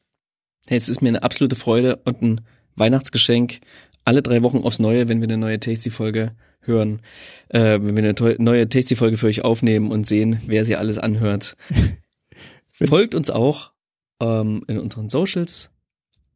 [0.68, 2.42] Hey, es ist mir eine absolute Freude und ein
[2.76, 3.62] Weihnachtsgeschenk,
[4.04, 7.02] alle drei Wochen aufs Neue, wenn wir eine neue Tasty-Folge hören,
[7.50, 11.56] äh, wenn wir eine neue Tasty-Folge für euch aufnehmen und sehen, wer sie alles anhört.
[12.72, 13.72] Folgt uns auch
[14.20, 15.72] ähm, in unseren Socials,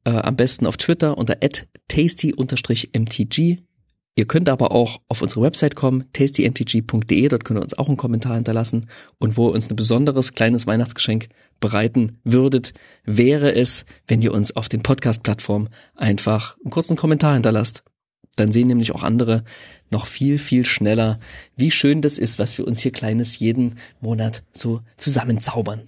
[0.06, 1.38] äh, am besten auf Twitter unter
[1.88, 3.65] tasty-mtg.
[4.18, 7.98] Ihr könnt aber auch auf unsere Website kommen, tastymtg.de, dort könnt ihr uns auch einen
[7.98, 8.86] Kommentar hinterlassen
[9.18, 11.28] und wo ihr uns ein besonderes kleines Weihnachtsgeschenk
[11.60, 12.74] bereiten würdet,
[13.04, 17.84] wäre es, wenn ihr uns auf den Podcast-Plattformen einfach einen kurzen Kommentar hinterlasst.
[18.38, 19.44] Dann sehen nämlich auch andere
[19.92, 21.20] noch viel, viel schneller,
[21.56, 25.82] wie schön das ist, was wir uns hier Kleines jeden Monat so zusammenzaubern.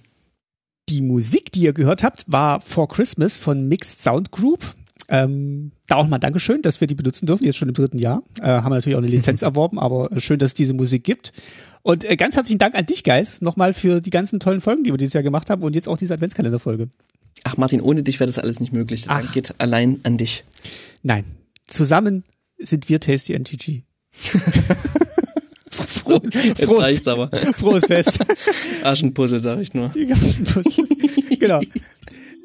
[0.88, 4.74] Die Musik, die ihr gehört habt, war For Christmas von Mixed Sound Group.
[5.10, 8.22] Ähm, da auch mal Dankeschön, dass wir die benutzen dürfen, jetzt schon im dritten Jahr.
[8.40, 11.32] Äh, haben wir natürlich auch eine Lizenz erworben, aber schön, dass es diese Musik gibt.
[11.82, 14.92] Und äh, ganz herzlichen Dank an dich, Geist, nochmal für die ganzen tollen Folgen, die
[14.92, 16.88] wir dieses Jahr gemacht haben und jetzt auch diese Adventskalender-Folge.
[17.44, 19.06] Ach Martin, ohne dich wäre das alles nicht möglich.
[19.08, 19.32] Ach.
[19.32, 20.44] geht allein an dich.
[21.02, 21.24] Nein,
[21.64, 22.24] zusammen
[22.58, 23.82] sind wir Tasty NTG.
[25.70, 27.30] Froh, jetzt frohes, reicht's aber.
[27.52, 28.18] Frohes Fest.
[28.82, 29.90] Aschenpuzzle, sag ich nur.
[29.90, 30.84] Aschenpuzzle.
[31.38, 31.60] genau.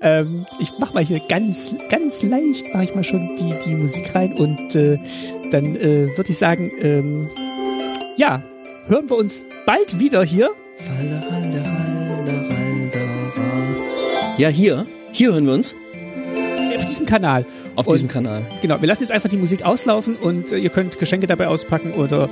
[0.03, 4.13] Ähm, ich mach mal hier ganz, ganz leicht, mache ich mal schon die, die Musik
[4.13, 4.99] rein und äh,
[5.49, 7.29] dann äh, würde ich sagen, ähm,
[8.17, 8.43] ja,
[8.87, 10.51] hören wir uns bald wieder hier.
[14.37, 14.85] Ja, hier.
[15.13, 15.73] Hier hören wir uns.
[16.75, 17.45] Auf diesem Kanal.
[17.75, 18.45] Auf und, diesem Kanal.
[18.61, 21.93] Genau, wir lassen jetzt einfach die Musik auslaufen und äh, ihr könnt Geschenke dabei auspacken
[21.93, 22.29] oder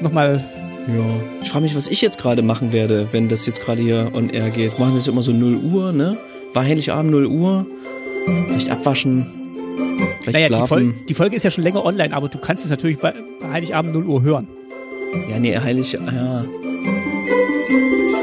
[0.00, 0.44] nochmal.
[0.86, 1.04] Ja.
[1.42, 4.30] Ich frage mich, was ich jetzt gerade machen werde, wenn das jetzt gerade hier on
[4.30, 4.78] air geht.
[4.78, 6.18] Machen das immer so 0 Uhr, ne?
[6.54, 7.66] War Heiligabend 0 Uhr.
[8.46, 9.26] Vielleicht abwaschen.
[10.22, 10.62] Vielleicht naja, schlafen.
[10.62, 13.12] Die, Folge, die Folge ist ja schon länger online, aber du kannst es natürlich bei
[13.52, 14.48] Heiligabend 0 Uhr hören.
[15.28, 16.44] Ja, nee, heilig, ja.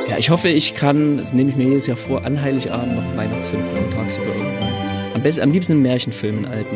[0.10, 3.04] Ja, ich hoffe, ich kann, das nehme ich mir jedes Jahr vor, an Heiligabend noch
[3.04, 4.70] einen Weihnachtsfilm gucken, tagsüber irgendwann.
[5.14, 6.76] Am besten, am liebsten einen Märchenfilm, einen alten.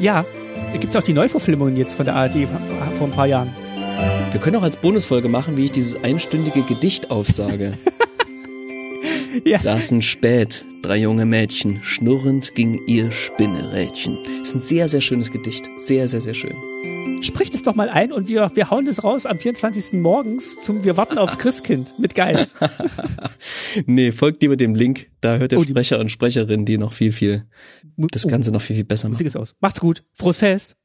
[0.00, 0.24] Ja,
[0.72, 2.48] da gibt's auch die Neuverfilmungen jetzt von der ARD
[2.94, 3.50] vor ein paar Jahren.
[4.30, 7.74] Wir können auch als Bonusfolge machen, wie ich dieses einstündige Gedicht aufsage.
[9.44, 9.58] ja.
[9.58, 14.18] Saßen spät, drei junge Mädchen, schnurrend ging ihr Spinnerädchen.
[14.40, 15.68] Das ist ein sehr, sehr schönes Gedicht.
[15.78, 16.56] Sehr, sehr, sehr schön
[17.22, 20.00] spricht es doch mal ein und wir, wir hauen das raus am 24.
[20.00, 22.58] morgens zum Wir warten aufs Christkind mit Geist.
[23.86, 25.06] nee, folgt lieber dem Link.
[25.20, 27.46] Da hört der oh, Sprecher und Sprecherin, die noch viel, viel,
[27.96, 29.14] das Ganze noch viel, viel besser machen.
[29.14, 29.54] Musik ist aus.
[29.60, 30.04] Macht's gut.
[30.12, 30.76] Frohes Fest.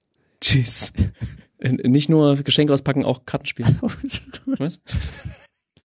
[0.41, 0.93] Tschüss.
[1.59, 3.79] Nicht nur Geschenke auspacken, auch Karten spielen.
[4.45, 4.79] Was?